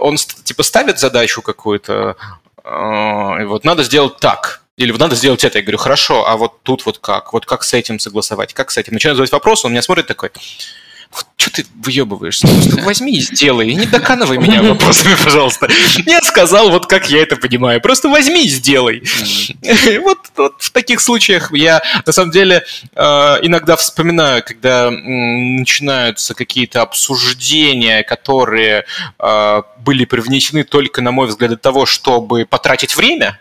он 0.00 0.16
типа 0.16 0.62
ставит 0.62 0.98
задачу 0.98 1.42
какую-то, 1.42 2.16
а, 2.64 3.38
и 3.40 3.44
вот 3.44 3.64
надо 3.64 3.82
сделать 3.82 4.18
так 4.18 4.61
или 4.76 4.90
вот 4.90 5.00
надо 5.00 5.16
сделать 5.16 5.44
это. 5.44 5.58
Я 5.58 5.62
говорю, 5.62 5.78
хорошо, 5.78 6.26
а 6.26 6.36
вот 6.36 6.62
тут 6.62 6.86
вот 6.86 6.98
как? 6.98 7.32
Вот 7.32 7.46
как 7.46 7.62
с 7.62 7.74
этим 7.74 7.98
согласовать? 7.98 8.54
Как 8.54 8.70
с 8.70 8.78
этим? 8.78 8.94
Начинаю 8.94 9.16
задавать 9.16 9.32
вопрос, 9.32 9.64
он 9.64 9.72
меня 9.72 9.82
смотрит 9.82 10.06
такой, 10.06 10.30
что 11.36 11.50
ты 11.50 11.66
выебываешься? 11.84 12.46
Просто 12.46 12.82
возьми 12.82 13.18
и 13.18 13.20
сделай. 13.20 13.68
И 13.68 13.74
не 13.74 13.86
доканывай 13.86 14.38
меня 14.38 14.62
вопросами, 14.62 15.14
пожалуйста. 15.22 15.68
Я 16.06 16.22
сказал, 16.22 16.70
вот 16.70 16.86
как 16.86 17.10
я 17.10 17.22
это 17.22 17.36
понимаю. 17.36 17.80
Просто 17.80 18.08
возьми 18.08 18.46
и 18.46 18.48
сделай. 18.48 19.02
Вот, 20.02 20.18
вот 20.36 20.62
в 20.62 20.70
таких 20.70 21.00
случаях 21.00 21.52
я, 21.52 21.82
на 22.06 22.12
самом 22.12 22.30
деле, 22.30 22.64
э, 22.94 23.02
иногда 23.42 23.76
вспоминаю, 23.76 24.42
когда 24.42 24.90
начинаются 24.90 26.34
какие-то 26.34 26.82
обсуждения, 26.82 28.02
которые 28.02 28.84
э, 29.18 29.62
были 29.78 30.04
привнесены 30.04 30.64
только, 30.64 31.02
на 31.02 31.10
мой 31.10 31.26
взгляд, 31.26 31.50
для 31.50 31.58
того, 31.58 31.86
чтобы 31.86 32.46
потратить 32.46 32.96
время, 32.96 33.38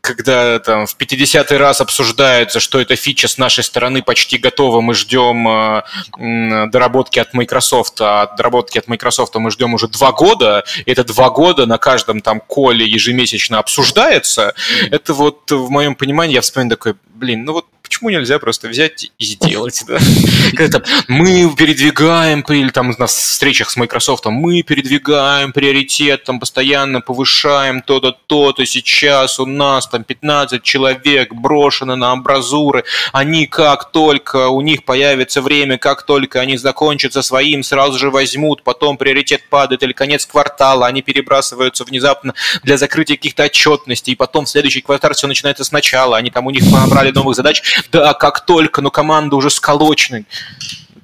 когда 0.00 0.58
там 0.58 0.86
в 0.86 0.96
50-й 0.96 1.56
раз 1.56 1.80
обсуждается, 1.80 2.60
что 2.60 2.80
эта 2.80 2.96
фича 2.96 3.28
с 3.28 3.38
нашей 3.38 3.64
стороны 3.64 4.02
почти 4.02 4.38
готова, 4.38 4.80
мы 4.80 4.94
ждем 4.94 5.48
э, 5.48 6.66
доработки 6.70 7.18
от 7.18 7.34
Microsoft, 7.34 8.00
а 8.00 8.34
доработки 8.36 8.78
от 8.78 8.88
Microsoft 8.88 9.34
мы 9.36 9.50
ждем 9.50 9.74
уже 9.74 9.88
два 9.88 10.12
года, 10.12 10.64
и 10.84 10.90
это 10.90 11.04
два 11.04 11.30
года 11.30 11.66
на 11.66 11.78
каждом 11.78 12.20
там 12.20 12.40
коле 12.40 12.86
ежемесячно 12.86 13.58
обсуждается, 13.58 14.54
это 14.90 15.14
вот 15.14 15.50
в 15.50 15.70
моем 15.70 15.94
понимании, 15.94 16.34
я 16.34 16.40
вспоминаю 16.40 16.76
такой, 16.76 16.94
блин, 17.14 17.44
ну 17.44 17.52
вот 17.52 17.66
почему 18.00 18.18
нельзя 18.18 18.38
просто 18.38 18.68
взять 18.68 19.10
и 19.18 19.24
сделать, 19.24 19.84
да? 19.86 19.98
Когда 20.56 20.82
мы 21.06 21.54
передвигаем, 21.54 22.40
или 22.48 22.70
там 22.70 22.94
на 22.98 23.06
встречах 23.06 23.68
с 23.68 23.76
Microsoft, 23.76 24.24
мы 24.26 24.62
передвигаем 24.62 25.52
приоритет, 25.52 26.24
там 26.24 26.40
постоянно 26.40 27.02
повышаем 27.02 27.82
то-то, 27.82 28.16
то-то, 28.26 28.64
сейчас 28.64 29.38
у 29.38 29.44
нас 29.44 29.86
там 29.86 30.04
15 30.04 30.62
человек 30.62 31.34
брошены 31.34 31.94
на 31.96 32.12
амбразуры, 32.12 32.84
они 33.12 33.46
как 33.46 33.90
только 33.92 34.48
у 34.48 34.62
них 34.62 34.84
появится 34.84 35.42
время, 35.42 35.76
как 35.76 36.06
только 36.06 36.40
они 36.40 36.56
закончатся 36.56 37.20
своим, 37.20 37.62
сразу 37.62 37.98
же 37.98 38.10
возьмут, 38.10 38.62
потом 38.62 38.96
приоритет 38.96 39.42
падает, 39.50 39.82
или 39.82 39.92
конец 39.92 40.24
квартала, 40.24 40.86
они 40.86 41.02
перебрасываются 41.02 41.84
внезапно 41.84 42.34
для 42.62 42.78
закрытия 42.78 43.16
каких-то 43.16 43.42
отчетностей, 43.42 44.14
и 44.14 44.16
потом 44.16 44.46
следующий 44.46 44.80
квартал 44.80 45.12
все 45.12 45.26
начинается 45.26 45.64
сначала, 45.64 46.16
они 46.16 46.30
там 46.30 46.46
у 46.46 46.50
них 46.50 46.64
набрали 46.72 47.10
новых 47.10 47.36
задач, 47.36 47.62
да, 47.92 48.14
как 48.14 48.44
только, 48.46 48.82
но 48.82 48.90
команда 48.90 49.36
уже 49.36 49.50
сколочена. 49.50 50.24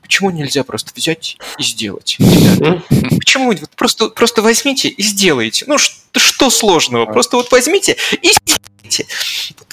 Почему 0.02 0.30
нельзя 0.30 0.62
просто 0.62 0.92
взять 0.94 1.36
и 1.58 1.62
сделать? 1.62 2.16
Ребята? 2.18 2.82
Почему? 3.18 3.52
Просто, 3.74 4.08
просто 4.08 4.40
возьмите 4.40 4.88
и 4.88 5.02
сделайте. 5.02 5.64
Ну, 5.66 5.78
что, 5.78 6.20
что 6.20 6.50
сложного? 6.50 7.06
Просто 7.06 7.36
вот 7.36 7.50
возьмите 7.50 7.96
и 8.22 8.30
сделайте. 8.30 9.06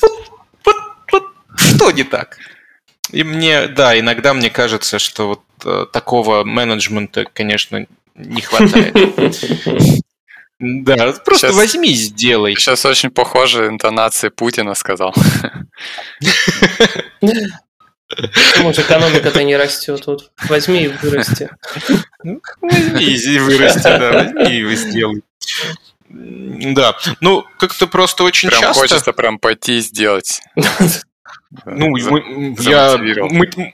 Вот, 0.02 0.12
вот, 0.66 0.76
вот, 1.12 1.24
что 1.56 1.92
не 1.92 2.04
так? 2.04 2.38
И 3.12 3.24
мне, 3.24 3.68
да, 3.68 3.98
иногда 4.00 4.34
мне 4.34 4.50
кажется, 4.50 4.98
что 4.98 5.28
вот 5.28 5.42
э, 5.66 5.86
такого 5.94 6.44
менеджмента, 6.44 7.26
конечно, 7.32 7.86
не 8.16 8.42
хватает. 8.42 8.96
Да, 10.66 11.12
просто 11.26 11.48
сейчас, 11.48 11.56
возьми 11.56 11.92
и 11.92 11.94
сделай. 11.94 12.56
Сейчас 12.56 12.86
очень 12.86 13.10
похожие 13.10 13.68
интонации 13.68 14.30
Путина 14.30 14.76
сказал. 14.76 15.14
Может, 18.62 18.80
экономика-то 18.86 19.44
не 19.44 19.58
растет. 19.58 20.08
Вот 20.08 20.32
возьми 20.48 20.84
и 20.84 20.88
вырасти. 20.88 21.50
Возьми 22.62 23.06
и 23.06 23.40
вырасти, 23.40 23.84
да, 23.84 24.12
возьми 24.12 24.60
и 24.60 24.76
сделай. 24.76 25.22
Да, 26.10 26.96
ну 27.20 27.44
как-то 27.58 27.88
просто 27.88 28.24
очень 28.24 28.50
прям 28.50 28.62
часто... 28.62 28.82
хочется 28.82 29.12
прям 29.14 29.40
пойти 29.40 29.80
и 29.80 29.82
сделать. 29.82 30.42
ну, 31.66 31.96
я 31.96 32.10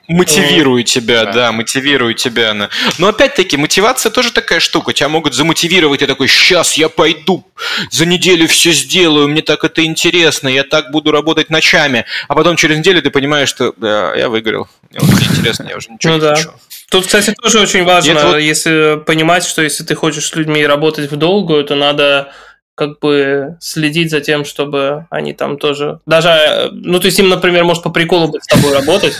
мотивирую 0.08 0.84
тебя, 0.84 1.24
да. 1.24 1.32
да, 1.32 1.52
мотивирую 1.52 2.14
тебя. 2.14 2.52
На... 2.52 2.68
Но 2.98 3.08
опять-таки, 3.08 3.56
мотивация 3.56 4.10
тоже 4.10 4.32
такая 4.32 4.60
штука. 4.60 4.92
Тебя 4.92 5.08
могут 5.08 5.34
замотивировать, 5.34 6.02
я 6.02 6.06
такой, 6.06 6.28
сейчас 6.28 6.74
я 6.74 6.88
пойду, 6.88 7.46
за 7.90 8.06
неделю 8.06 8.46
все 8.48 8.72
сделаю, 8.72 9.28
мне 9.28 9.42
так 9.42 9.64
это 9.64 9.84
интересно, 9.84 10.48
я 10.48 10.64
так 10.64 10.90
буду 10.90 11.10
работать 11.10 11.48
ночами. 11.50 12.04
А 12.28 12.34
потом 12.34 12.56
через 12.56 12.78
неделю 12.78 13.02
ты 13.02 13.10
понимаешь, 13.10 13.48
что 13.48 13.72
да, 13.76 14.14
я 14.14 14.28
выиграл, 14.28 14.68
мне 14.90 15.00
уже 15.00 15.24
интересно, 15.24 15.66
я 15.68 15.76
уже 15.76 15.88
ничего 15.92 16.14
ну, 16.14 16.18
не 16.18 16.20
да. 16.20 16.34
хочу. 16.34 16.50
Тут, 16.90 17.06
кстати, 17.06 17.32
тоже 17.40 17.60
очень 17.60 17.84
важно, 17.84 18.26
вот... 18.26 18.38
если 18.38 19.00
понимать, 19.06 19.44
что 19.44 19.62
если 19.62 19.84
ты 19.84 19.94
хочешь 19.94 20.26
с 20.26 20.34
людьми 20.34 20.66
работать 20.66 21.10
в 21.10 21.16
долгую, 21.16 21.64
то 21.64 21.76
надо 21.76 22.32
как 22.80 22.98
бы 22.98 23.58
следить 23.60 24.10
за 24.10 24.22
тем, 24.22 24.46
чтобы 24.46 25.06
они 25.10 25.34
там 25.34 25.58
тоже... 25.58 26.00
Даже, 26.06 26.70
ну, 26.72 26.98
то 26.98 27.04
есть 27.04 27.18
им, 27.18 27.28
например, 27.28 27.64
может 27.64 27.82
по 27.82 27.90
приколу 27.90 28.28
быть 28.28 28.42
с 28.42 28.46
тобой 28.46 28.72
работать, 28.72 29.18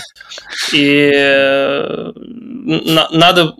и 0.73 1.11
э, 1.13 2.11
надо 2.15 3.53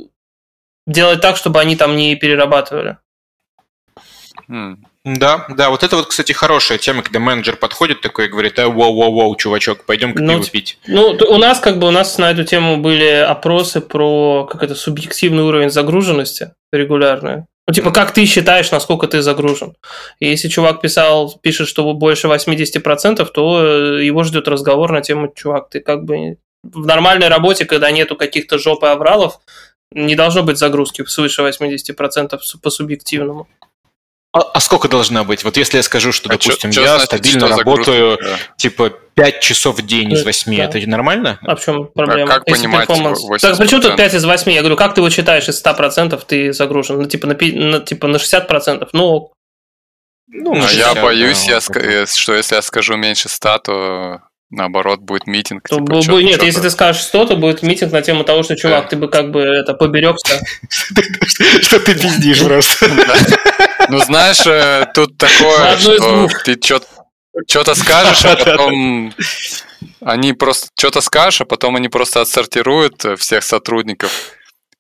делать 0.88 1.22
так, 1.22 1.38
чтобы 1.38 1.60
они 1.60 1.76
там 1.76 1.95
не 1.95 2.16
перерабатывали. 2.16 2.97
Да, 5.04 5.45
да, 5.49 5.70
вот 5.70 5.84
это 5.84 5.97
вот, 5.97 6.08
кстати, 6.08 6.32
хорошая 6.32 6.80
тема, 6.80 7.04
когда 7.04 7.20
менеджер 7.20 7.58
подходит 7.58 8.02
такой 8.02 8.26
и 8.26 8.30
говорит, 8.30 8.58
а, 8.58 8.66
воу-воу-воу, 8.70 9.36
чувачок, 9.38 9.86
пойдем-ка 9.86 10.24
ну, 10.24 10.39
пиво 10.39 10.49
пить. 10.49 10.80
Ну, 10.88 11.16
у 11.30 11.38
нас 11.38 11.60
как 11.60 11.78
бы, 11.78 11.88
у 11.88 11.91
нас 11.91 12.18
на 12.18 12.32
эту 12.32 12.43
тему 12.43 12.78
были 12.78 13.06
опросы 13.06 13.82
про, 13.82 14.47
как 14.52 14.64
это, 14.64 14.74
субъективный 14.74 15.43
уровень 15.43 15.70
загруженности 15.70 16.54
регулярные. 16.74 17.45
Ну, 17.68 17.74
типа, 17.74 17.91
как 17.91 18.14
ты 18.14 18.26
считаешь, 18.26 18.72
насколько 18.72 19.07
ты 19.07 19.22
загружен? 19.22 19.76
Если 20.20 20.47
чувак 20.47 20.82
писал, 20.82 21.39
пишет, 21.41 21.68
что 21.68 21.93
больше 21.93 22.28
80%, 22.28 23.26
то 23.26 23.64
э, 23.64 24.03
его 24.03 24.24
ждет 24.24 24.47
разговор 24.47 24.91
на 24.91 25.01
тему, 25.01 25.32
чувак, 25.34 25.70
ты 25.70 25.80
как 25.80 26.03
бы 26.03 26.38
в 26.64 26.86
нормальной 26.86 27.28
работе, 27.28 27.66
когда 27.66 27.91
нету 27.91 28.16
каких-то 28.16 28.57
жоп 28.57 28.84
и 28.84 28.88
авралов, 28.88 29.39
не 29.91 30.16
должно 30.16 30.43
быть 30.43 30.57
загрузки 30.57 31.03
свыше 31.05 31.41
80% 31.41 32.39
по 32.62 32.70
субъективному. 32.70 33.47
А, 34.34 34.39
а 34.39 34.59
сколько 34.61 34.88
должна 34.88 35.25
быть? 35.25 35.43
Вот 35.43 35.57
если 35.57 35.77
я 35.77 35.84
скажу, 35.84 36.13
что, 36.13 36.29
а 36.29 36.34
допустим, 36.34 36.71
чё, 36.71 36.82
я 36.82 36.99
значит, 36.99 37.07
стабильно 37.07 37.49
работаю, 37.49 38.17
да. 38.21 38.38
типа, 38.55 38.89
5 38.89 39.41
часов 39.41 39.77
в 39.77 39.86
день 39.86 40.11
из 40.13 40.23
8, 40.23 40.55
да. 40.55 40.63
это 40.63 40.89
нормально? 40.89 41.38
А 41.43 41.55
в 41.55 41.63
чем 41.63 41.88
проблема? 41.88 42.36
А 42.36 42.39
как 42.39 42.47
если 42.47 42.67
понимать 42.67 42.88
перформанс... 42.88 43.41
Так, 43.41 43.57
почему 43.57 43.82
тут 43.82 43.97
5 43.97 44.13
из 44.13 44.23
8? 44.23 44.51
Я 44.51 44.61
говорю, 44.61 44.77
как 44.77 44.93
ты 44.93 45.01
его 45.01 45.09
считаешь 45.09 45.49
из 45.49 45.61
100% 45.61 46.21
ты 46.25 46.53
загружен? 46.53 47.01
Ну, 47.01 47.05
типа, 47.05 47.27
на, 47.27 47.36
на, 47.36 47.79
типа, 47.82 48.07
на 48.07 48.17
60%? 48.17 48.88
Ну, 48.93 49.34
ну, 50.34 50.53
а 50.53 50.71
я 50.71 50.95
боюсь, 50.95 51.45
да, 51.47 51.82
я, 51.82 51.99
вот 51.99 52.09
что 52.09 52.34
если 52.34 52.55
я 52.55 52.61
скажу 52.61 52.95
меньше 52.95 53.27
100, 53.27 53.57
то 53.59 54.21
наоборот 54.52 54.99
будет 54.99 55.28
митинг. 55.28 55.68
То 55.68 55.78
типа, 55.78 56.02
чё, 56.02 56.20
нет, 56.20 56.39
чё 56.39 56.45
если 56.45 56.62
ты 56.62 56.70
скажешь 56.70 57.02
100, 57.04 57.26
то 57.26 57.36
будет 57.38 57.64
митинг 57.64 57.91
на 57.91 58.02
тему 58.02 58.24
того, 58.24 58.43
что, 58.43 58.56
чувак, 58.56 58.89
ты 58.89 58.97
бы 58.97 59.08
как 59.08 59.32
бы 59.32 59.41
это 59.41 59.74
поберегся. 59.74 60.39
Что 61.62 61.80
ты 61.80 61.95
пиздишь 61.95 62.43
просто. 62.43 62.89
Ну, 63.89 63.97
знаешь, 63.97 64.45
э, 64.45 64.86
тут 64.93 65.18
такое, 65.18 65.76
что 65.78 66.30
ты 66.45 66.58
что-то 67.47 67.76
скажешь, 67.76 68.24
а 68.24 68.36
потом 68.45 69.14
они 70.02 70.34
просто 70.34 70.68
что-то 70.78 71.02
скажешь, 71.02 71.41
а 71.41 71.45
потом 71.45 71.76
они 71.76 71.89
просто 71.89 72.22
отсортируют 72.22 73.04
всех 73.18 73.43
сотрудников 73.43 74.12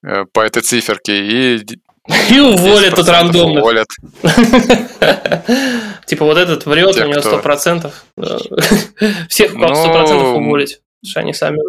э, 0.05 0.25
по 0.31 0.41
этой 0.41 0.61
циферке 0.61 1.57
и 1.57 1.65
и 2.07 2.39
уволят 2.39 2.95
тут 2.95 3.07
рандомно. 3.07 3.61
Уволят. 3.61 3.87
Типа 6.05 6.25
вот 6.25 6.37
этот 6.37 6.65
врет, 6.65 6.95
у 6.95 7.07
него 7.07 7.21
сто 7.21 7.39
процентов. 7.39 8.05
Всех 9.29 9.51
сто 9.51 9.59
процентов 9.59 10.37
уволить. 10.37 10.81
Что 11.03 11.19
они 11.21 11.33
сами 11.33 11.59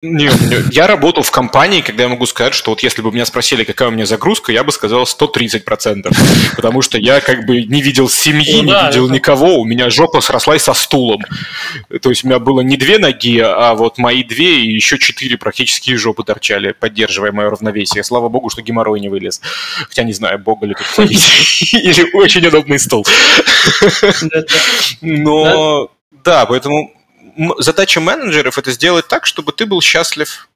не, 0.00 0.30
я 0.70 0.86
работал 0.86 1.24
в 1.24 1.32
компании, 1.32 1.80
когда 1.80 2.04
я 2.04 2.08
могу 2.08 2.24
сказать, 2.26 2.54
что 2.54 2.70
вот 2.70 2.84
если 2.84 3.02
бы 3.02 3.10
меня 3.10 3.26
спросили, 3.26 3.64
какая 3.64 3.88
у 3.88 3.90
меня 3.90 4.06
загрузка, 4.06 4.52
я 4.52 4.62
бы 4.62 4.70
сказал 4.70 5.02
130%. 5.02 6.54
Потому 6.54 6.82
что 6.82 6.98
я 6.98 7.20
как 7.20 7.46
бы 7.46 7.64
не 7.64 7.82
видел 7.82 8.08
семьи, 8.08 8.62
ну, 8.62 8.62
не 8.62 8.86
видел 8.86 9.10
никого, 9.10 9.58
у 9.58 9.64
меня 9.64 9.90
жопа 9.90 10.20
срослась 10.20 10.62
со 10.62 10.72
стулом. 10.72 11.22
То 12.00 12.10
есть 12.10 12.22
у 12.22 12.28
меня 12.28 12.38
было 12.38 12.60
не 12.60 12.76
две 12.76 12.98
ноги, 12.98 13.40
а 13.40 13.74
вот 13.74 13.98
мои 13.98 14.22
две 14.22 14.60
и 14.60 14.72
еще 14.72 14.98
четыре 14.98 15.36
практически 15.36 15.96
жопы 15.96 16.22
торчали, 16.22 16.76
поддерживая 16.78 17.32
мое 17.32 17.50
равновесие. 17.50 18.04
Слава 18.04 18.28
богу, 18.28 18.50
что 18.50 18.62
геморрой 18.62 19.00
не 19.00 19.08
вылез. 19.08 19.40
Хотя 19.88 20.04
не 20.04 20.12
знаю, 20.12 20.38
бога 20.38 20.64
ли 20.66 20.74
тут 20.74 21.06
Или 21.08 22.16
очень 22.16 22.46
удобный 22.46 22.78
стол. 22.78 23.04
Но... 25.00 25.90
Да, 26.24 26.46
поэтому 26.46 26.92
задача 27.58 28.00
менеджеров 28.00 28.58
это 28.58 28.70
сделать 28.70 29.08
так, 29.08 29.26
чтобы 29.26 29.52
ты 29.52 29.66
был 29.66 29.80
счастлив. 29.80 30.48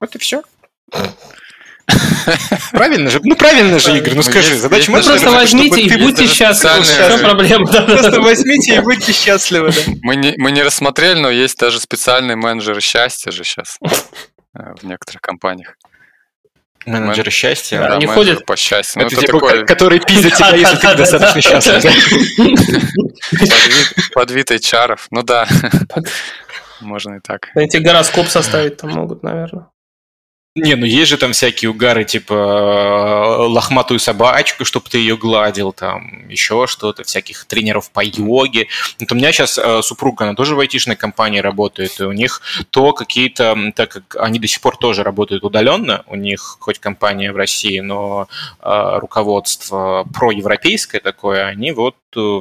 Вот 0.00 0.14
и 0.14 0.18
все. 0.18 0.42
Правильно 2.72 3.10
же? 3.10 3.20
Ну, 3.22 3.34
правильно 3.36 3.78
же, 3.78 3.96
Игорь, 3.96 4.14
ну 4.14 4.22
скажи. 4.22 4.56
Задача 4.56 4.90
менеджеров 4.90 5.20
Просто 5.20 5.30
возьмите 5.38 5.82
и 5.82 5.96
будьте 5.96 6.26
счастливы. 6.26 6.84
Что 6.84 7.18
проблема? 7.18 7.66
Просто 7.66 8.20
возьмите 8.20 8.76
и 8.76 8.80
будьте 8.80 9.12
счастливы. 9.12 9.72
Мы 10.02 10.16
не, 10.16 10.34
мы 10.36 10.50
не 10.52 10.62
рассмотрели, 10.62 11.18
но 11.18 11.30
есть 11.30 11.58
даже 11.58 11.80
специальные 11.80 12.36
менеджеры 12.36 12.80
счастья 12.80 13.30
же 13.30 13.44
сейчас 13.44 13.78
э, 13.82 14.74
в 14.80 14.84
некоторых 14.84 15.20
компаниях. 15.20 15.74
Менеджеры 16.86 17.30
счастья. 17.30 17.78
Да, 17.78 17.96
они 17.96 18.06
ходят 18.06 18.46
по 18.46 18.56
счастью. 18.56 19.02
Ну, 19.02 19.06
это, 19.06 19.16
это 19.16 19.26
типа, 19.26 19.40
такой... 19.40 19.66
который 19.66 20.00
пиздит 20.00 20.34
тебя, 20.34 20.56
если 20.56 20.76
ты 20.76 20.94
достаточно 20.96 21.40
счастлив. 21.42 21.84
Под 24.14 24.30
вид 24.30 24.50
HR. 24.50 24.98
Ну 25.10 25.22
да. 25.22 25.46
Можно 26.80 27.16
и 27.16 27.20
так. 27.20 27.50
Эти 27.54 27.76
гороскоп 27.76 28.28
составить 28.28 28.78
там 28.78 28.90
могут, 28.90 29.22
наверное. 29.22 29.66
Не, 30.56 30.74
ну 30.74 30.84
есть 30.84 31.08
же 31.08 31.16
там 31.16 31.30
всякие 31.32 31.70
угары, 31.70 32.04
типа 32.04 32.34
э, 32.34 33.46
лохматую 33.46 34.00
собачку, 34.00 34.64
чтобы 34.64 34.88
ты 34.90 34.98
ее 34.98 35.16
гладил, 35.16 35.70
там 35.72 36.28
еще 36.28 36.66
что-то, 36.66 37.04
всяких 37.04 37.44
тренеров 37.44 37.92
по 37.92 38.02
йоге. 38.02 38.66
Вот 38.98 39.12
у 39.12 39.14
меня 39.14 39.30
сейчас 39.30 39.58
э, 39.58 39.80
супруга, 39.82 40.24
она 40.24 40.34
тоже 40.34 40.56
в 40.56 40.60
айтишной 40.60 40.96
компании 40.96 41.38
работает, 41.38 42.00
и 42.00 42.02
у 42.02 42.10
них 42.10 42.42
то 42.70 42.92
какие-то, 42.92 43.56
так 43.76 43.90
как 43.90 44.16
они 44.18 44.40
до 44.40 44.48
сих 44.48 44.60
пор 44.60 44.76
тоже 44.76 45.04
работают 45.04 45.44
удаленно, 45.44 46.02
у 46.08 46.16
них 46.16 46.56
хоть 46.58 46.80
компания 46.80 47.30
в 47.30 47.36
России, 47.36 47.78
но 47.78 48.26
э, 48.60 48.98
руководство 48.98 50.04
проевропейское 50.12 51.00
такое, 51.00 51.46
они 51.46 51.70
вот 51.70 51.94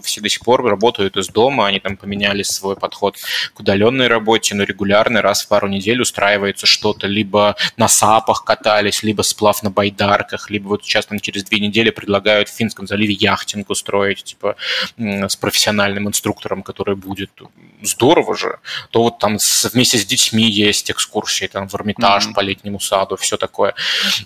все 0.03 0.21
до 0.21 0.29
сих 0.29 0.41
пор 0.41 0.63
работают 0.63 1.17
из 1.17 1.27
дома, 1.27 1.67
они 1.67 1.79
там 1.79 1.97
поменяли 1.97 2.43
свой 2.43 2.75
подход 2.75 3.17
к 3.53 3.59
удаленной 3.59 4.07
работе, 4.07 4.55
но 4.55 4.63
регулярно 4.63 5.21
раз 5.21 5.43
в 5.43 5.47
пару 5.47 5.67
недель 5.67 6.01
устраивается 6.01 6.65
что-то 6.65 7.07
либо 7.07 7.55
на 7.77 7.87
сапах 7.87 8.43
катались, 8.43 9.03
либо 9.03 9.21
сплав 9.21 9.63
на 9.63 9.69
байдарках, 9.69 10.49
либо 10.49 10.69
вот 10.69 10.83
сейчас 10.83 11.05
там 11.05 11.19
через 11.19 11.43
две 11.43 11.59
недели 11.59 11.89
предлагают 11.89 12.49
в 12.49 12.55
Финском 12.55 12.87
заливе 12.87 13.13
яхтинг 13.13 13.69
устроить, 13.69 14.23
типа 14.23 14.55
с 14.97 15.35
профессиональным 15.35 16.07
инструктором, 16.07 16.63
который 16.63 16.95
будет. 16.95 17.31
Здорово 17.81 18.35
же. 18.35 18.59
То 18.91 19.03
вот 19.03 19.19
там 19.19 19.39
с, 19.39 19.69
вместе 19.73 19.97
с 19.97 20.05
детьми 20.05 20.49
есть 20.49 20.91
экскурсии 20.91 21.47
там 21.47 21.67
в 21.67 21.75
Эрмитаж 21.75 22.27
mm-hmm. 22.27 22.33
по 22.33 22.41
летнему 22.41 22.79
саду, 22.79 23.15
все 23.15 23.37
такое. 23.37 23.73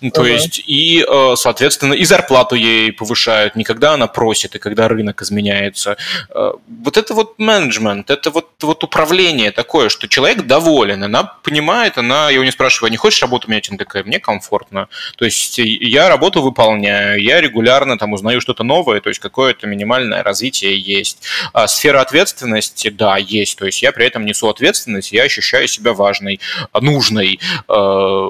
Uh-huh. 0.01 0.11
То 0.11 0.25
есть 0.25 0.63
и, 0.65 1.05
э, 1.07 1.35
соответственно, 1.35 1.93
и 1.93 2.05
зарплату 2.05 2.55
ей 2.55 2.91
повышают 2.91 3.55
не 3.55 3.63
когда 3.63 3.93
она 3.93 4.07
просит, 4.07 4.55
и 4.55 4.59
когда 4.59 4.87
рынок 4.87 5.21
изменяется. 5.21 5.32
Э, 6.29 6.53
вот 6.83 6.97
это 6.97 7.13
вот 7.13 7.39
менеджмент, 7.39 8.09
это 8.09 8.29
вот, 8.29 8.51
вот 8.61 8.83
управление 8.83 9.51
такое, 9.51 9.89
что 9.89 10.07
человек 10.07 10.45
доволен, 10.45 11.03
она 11.03 11.23
понимает, 11.23 11.97
она, 11.97 12.25
я 12.25 12.35
его 12.35 12.43
не 12.43 12.51
спрашиваю, 12.51 12.87
«А 12.87 12.91
не 12.91 12.97
хочешь 12.97 13.21
работать 13.21 13.47
у 13.47 13.51
меня 13.51 13.57
очень 13.57 13.77
такая, 13.77 14.03
мне 14.03 14.19
комфортно. 14.19 14.87
То 15.17 15.25
есть 15.25 15.57
я 15.57 16.09
работу 16.09 16.41
выполняю, 16.41 17.21
я 17.21 17.41
регулярно 17.41 17.97
там 17.97 18.13
узнаю 18.13 18.41
что-то 18.41 18.63
новое, 18.63 19.01
то 19.01 19.09
есть 19.09 19.19
какое-то 19.19 19.67
минимальное 19.67 20.23
развитие 20.23 20.77
есть. 20.79 21.23
А 21.53 21.67
сфера 21.67 22.01
ответственности, 22.01 22.89
да, 22.89 23.17
есть. 23.17 23.57
То 23.57 23.65
есть 23.65 23.81
я 23.81 23.91
при 23.91 24.05
этом 24.05 24.25
несу 24.25 24.49
ответственность, 24.49 25.11
я 25.11 25.23
ощущаю 25.23 25.67
себя 25.67 25.93
важной, 25.93 26.39
нужной. 26.73 27.39
Э, 27.67 28.29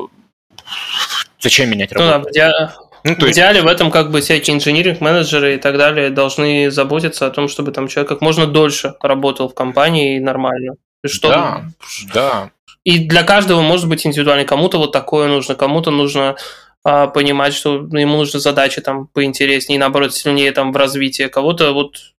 зачем 1.39 1.69
менять 1.69 1.91
работу? 1.91 2.19
Ну, 2.19 2.31
да, 2.33 2.75
ну, 3.03 3.15
то 3.15 3.25
есть... 3.25 3.37
В 3.37 3.39
идеале 3.39 3.61
в 3.61 3.67
этом 3.67 3.91
как 3.91 4.11
бы 4.11 4.21
всякие 4.21 4.55
инжиниринг-менеджеры 4.55 5.55
и 5.55 5.57
так 5.57 5.77
далее 5.77 6.09
должны 6.09 6.71
заботиться 6.71 7.27
о 7.27 7.31
том, 7.31 7.47
чтобы 7.47 7.71
там 7.71 7.87
человек 7.87 8.09
как 8.09 8.21
можно 8.21 8.47
дольше 8.47 8.95
работал 9.01 9.49
в 9.49 9.53
компании 9.53 10.19
нормально. 10.19 10.75
Что... 11.05 11.29
Да, 11.29 11.65
да. 12.13 12.51
И 12.83 12.99
для 12.99 13.23
каждого 13.23 13.61
может 13.61 13.87
быть 13.87 14.05
индивидуально. 14.05 14.45
Кому-то 14.45 14.77
вот 14.77 14.91
такое 14.91 15.27
нужно, 15.27 15.55
кому-то 15.55 15.91
нужно 15.91 16.35
а, 16.83 17.07
понимать, 17.07 17.53
что 17.53 17.75
ему 17.75 18.17
нужны 18.17 18.39
задачи 18.39 18.81
там 18.81 19.07
поинтереснее, 19.07 19.79
наоборот, 19.79 20.13
сильнее 20.13 20.51
там 20.51 20.71
в 20.71 20.77
развитии. 20.77 21.27
Кого-то 21.27 21.73
вот 21.73 22.13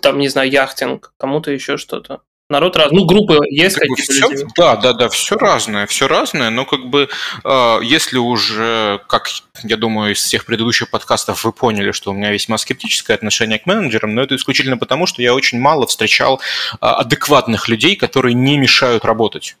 там, 0.00 0.18
не 0.18 0.28
знаю, 0.28 0.50
яхтинг, 0.50 1.12
кому-то 1.16 1.50
еще 1.50 1.76
что-то. 1.76 2.20
Народ 2.50 2.76
раз, 2.76 2.90
ну 2.92 3.04
группы 3.04 3.40
есть 3.50 3.76
как 3.76 3.88
какие-то 3.88 4.12
все, 4.12 4.22
люди. 4.22 4.46
Да, 4.56 4.76
да, 4.76 4.94
да, 4.94 5.10
все 5.10 5.36
разное, 5.36 5.86
все 5.86 6.08
разное, 6.08 6.48
но 6.48 6.64
как 6.64 6.86
бы 6.86 7.10
э, 7.44 7.78
если 7.82 8.16
уже, 8.16 9.02
как 9.06 9.28
я 9.64 9.76
думаю, 9.76 10.12
из 10.12 10.18
всех 10.22 10.46
предыдущих 10.46 10.88
подкастов 10.88 11.44
вы 11.44 11.52
поняли, 11.52 11.92
что 11.92 12.10
у 12.10 12.14
меня 12.14 12.32
весьма 12.32 12.56
скептическое 12.56 13.18
отношение 13.18 13.58
к 13.58 13.66
менеджерам, 13.66 14.14
но 14.14 14.22
это 14.22 14.34
исключительно 14.34 14.78
потому, 14.78 15.04
что 15.04 15.20
я 15.20 15.34
очень 15.34 15.60
мало 15.60 15.86
встречал 15.86 16.40
э, 16.72 16.76
адекватных 16.80 17.68
людей, 17.68 17.96
которые 17.96 18.32
не 18.32 18.56
мешают 18.56 19.04
работать. 19.04 19.56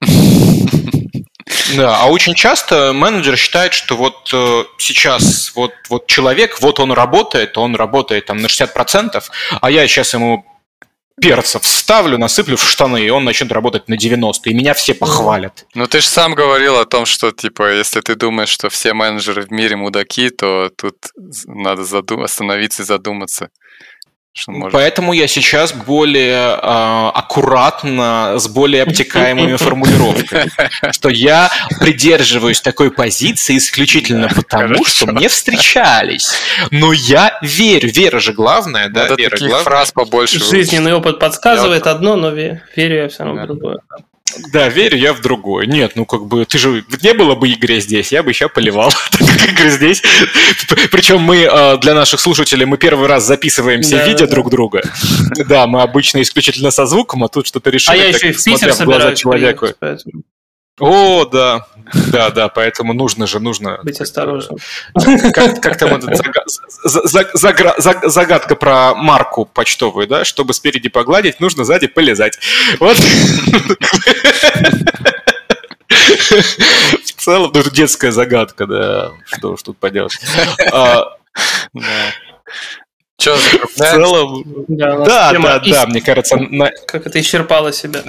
Да, 1.76 1.98
а 2.02 2.06
очень 2.08 2.34
часто 2.34 2.92
менеджер 2.92 3.36
считает, 3.36 3.72
что 3.72 3.96
вот 3.96 4.30
э, 4.32 4.64
сейчас 4.78 5.52
вот, 5.54 5.72
вот 5.88 6.06
человек, 6.06 6.60
вот 6.60 6.78
он 6.80 6.92
работает, 6.92 7.56
он 7.56 7.74
работает 7.76 8.26
там 8.26 8.38
на 8.38 8.46
60%, 8.46 9.22
а 9.60 9.70
я 9.70 9.88
сейчас 9.88 10.12
ему 10.12 10.44
перцев 11.20 11.66
ставлю, 11.66 12.18
насыплю 12.18 12.56
в 12.56 12.62
штаны, 12.62 13.04
и 13.04 13.10
он 13.10 13.24
начнет 13.24 13.52
работать 13.52 13.88
на 13.88 13.96
90, 13.96 14.50
и 14.50 14.54
меня 14.54 14.74
все 14.74 14.94
похвалят. 14.94 15.66
Ну 15.74 15.86
ты 15.86 16.00
же 16.00 16.06
сам 16.06 16.34
говорил 16.34 16.78
о 16.78 16.84
том, 16.84 17.06
что 17.06 17.30
типа, 17.30 17.72
если 17.72 18.00
ты 18.00 18.14
думаешь, 18.14 18.48
что 18.48 18.68
все 18.68 18.94
менеджеры 18.94 19.42
в 19.42 19.50
мире 19.50 19.76
мудаки, 19.76 20.30
то 20.30 20.70
тут 20.76 20.96
надо 21.46 21.82
задум- 21.82 22.24
остановиться 22.24 22.82
и 22.82 22.86
задуматься. 22.86 23.50
Может... 24.46 24.72
Поэтому 24.72 25.12
я 25.12 25.28
сейчас 25.28 25.74
более 25.74 26.56
э, 26.56 27.10
аккуратно, 27.14 28.34
с 28.38 28.48
более 28.48 28.82
обтекаемыми 28.84 29.56
формулировками, 29.56 30.50
что 30.90 31.10
я 31.10 31.50
придерживаюсь 31.78 32.60
такой 32.62 32.90
позиции 32.90 33.58
исключительно 33.58 34.28
потому, 34.34 34.84
что 34.84 35.06
мне 35.06 35.28
встречались. 35.28 36.32
Но 36.70 36.92
я 36.92 37.38
верю, 37.42 37.90
вера 37.92 38.20
же 38.20 38.32
главное, 38.32 38.88
да, 38.88 39.08
вера 39.14 39.36
главное. 39.36 39.62
фраз 39.62 39.92
побольше. 39.92 40.40
Жизненный 40.40 40.94
опыт 40.94 41.18
подсказывает 41.18 41.86
одно, 41.86 42.16
но 42.16 42.30
верю 42.30 42.62
я 42.76 43.08
все 43.08 43.24
равно 43.24 43.46
другое. 43.46 43.80
Да, 44.52 44.68
верю 44.68 44.96
я 44.96 45.12
в 45.12 45.20
другое. 45.20 45.66
Нет, 45.66 45.92
ну 45.94 46.06
как 46.06 46.26
бы, 46.26 46.44
ты 46.44 46.58
же, 46.58 46.84
не 47.02 47.14
было 47.14 47.34
бы 47.34 47.50
Игоря 47.50 47.80
здесь, 47.80 48.12
я 48.12 48.22
бы 48.22 48.30
еще 48.30 48.48
поливал, 48.48 48.92
как 49.10 49.48
Игорь 49.48 49.70
здесь. 49.70 50.02
Причем 50.90 51.20
мы 51.20 51.44
а, 51.44 51.76
для 51.76 51.94
наших 51.94 52.20
слушателей, 52.20 52.64
мы 52.66 52.78
первый 52.78 53.08
раз 53.08 53.26
записываемся, 53.26 53.96
да, 53.96 54.06
видя 54.06 54.26
да. 54.26 54.32
друг 54.32 54.50
друга. 54.50 54.82
Да, 55.48 55.66
мы 55.66 55.82
обычно 55.82 56.22
исключительно 56.22 56.70
со 56.70 56.86
звуком, 56.86 57.24
а 57.24 57.28
тут 57.28 57.46
что-то 57.46 57.70
решили, 57.70 57.96
а 57.96 57.98
я 57.98 58.08
еще 58.08 58.30
и 58.30 58.32
в 58.32 58.42
Питер 58.42 58.74
глаза 58.84 59.14
человеку. 59.14 59.68
О, 60.80 61.26
да, 61.26 61.66
да, 62.12 62.30
да, 62.30 62.48
поэтому 62.48 62.92
нужно 62.94 63.26
же, 63.26 63.38
нужно... 63.40 63.78
Быть 63.82 64.00
осторожным. 64.00 64.58
Как, 65.32 65.60
как 65.60 65.76
там 65.78 65.94
эта 65.94 66.14
загадка 68.08 68.56
про 68.56 68.94
марку 68.94 69.44
почтовую, 69.44 70.06
да? 70.06 70.24
Чтобы 70.24 70.54
спереди 70.54 70.88
погладить, 70.88 71.40
нужно 71.40 71.64
сзади 71.64 71.86
полезать. 71.86 72.38
Вот. 72.80 72.96
В 75.88 77.12
целом, 77.18 77.50
ну, 77.54 77.60
это 77.60 77.70
детская 77.70 78.10
загадка, 78.10 78.66
да. 78.66 79.12
Что 79.26 79.52
уж 79.52 79.62
тут 79.62 79.78
поделать. 79.78 80.18
А, 80.72 81.16
Че, 83.18 83.34
в 83.34 83.74
целом... 83.74 84.42
Да, 84.68 85.32
да, 85.32 85.58
да, 85.60 85.86
мне 85.86 86.00
кажется... 86.00 86.38
Как 86.86 87.06
это 87.06 87.20
исчерпало 87.20 87.72
себя 87.72 88.02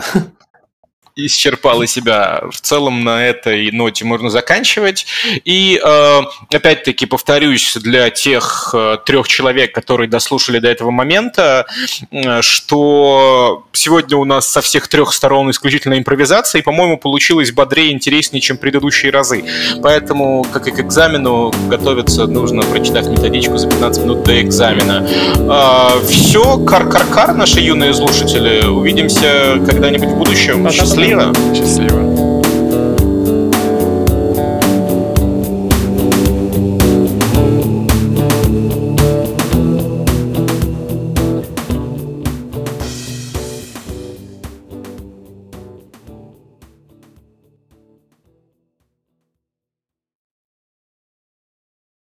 исчерпала 1.16 1.86
себя. 1.86 2.44
В 2.52 2.60
целом 2.62 3.04
на 3.04 3.26
этой 3.26 3.72
ноте 3.72 4.04
можно 4.06 4.30
заканчивать. 4.30 5.06
И 5.46 5.80
э, 5.84 6.22
опять-таки 6.52 7.06
повторюсь 7.06 7.76
для 7.76 8.10
тех 8.10 8.74
э, 8.74 8.98
трех 9.06 9.28
человек, 9.28 9.74
которые 9.74 10.10
дослушали 10.10 10.60
до 10.60 10.70
этого 10.70 10.90
момента, 10.90 11.68
э, 12.12 12.42
что 12.42 13.66
сегодня 13.74 14.18
у 14.18 14.26
нас 14.26 14.48
со 14.48 14.62
всех 14.62 14.88
трех 14.88 15.14
сторон 15.14 15.52
исключительно 15.52 15.98
импровизация, 15.98 16.60
и, 16.60 16.64
по-моему, 16.64 16.98
получилось 16.98 17.52
бодрее 17.52 17.92
и 17.92 17.94
интереснее, 17.94 18.42
чем 18.42 18.58
предыдущие 18.58 19.12
разы. 19.12 19.44
Поэтому, 19.84 20.46
как 20.52 20.68
и 20.68 20.72
к 20.72 20.80
экзамену, 20.80 21.54
готовиться 21.70 22.26
нужно, 22.26 22.64
прочитав 22.64 23.08
методичку 23.08 23.58
за 23.58 23.70
15 23.70 24.04
минут 24.04 24.24
до 24.24 24.42
экзамена. 24.42 25.08
Все, 26.08 26.58
кар-кар-кар, 26.58 27.34
наши 27.36 27.60
юные 27.60 27.94
слушатели. 27.94 28.66
Увидимся 28.66 29.60
когда-нибудь 29.66 30.10
в 30.10 30.18
будущем. 30.18 30.70
Счастливо! 30.72 31.03
Счастливо. 31.04 31.34
Счастливо. 31.54 32.33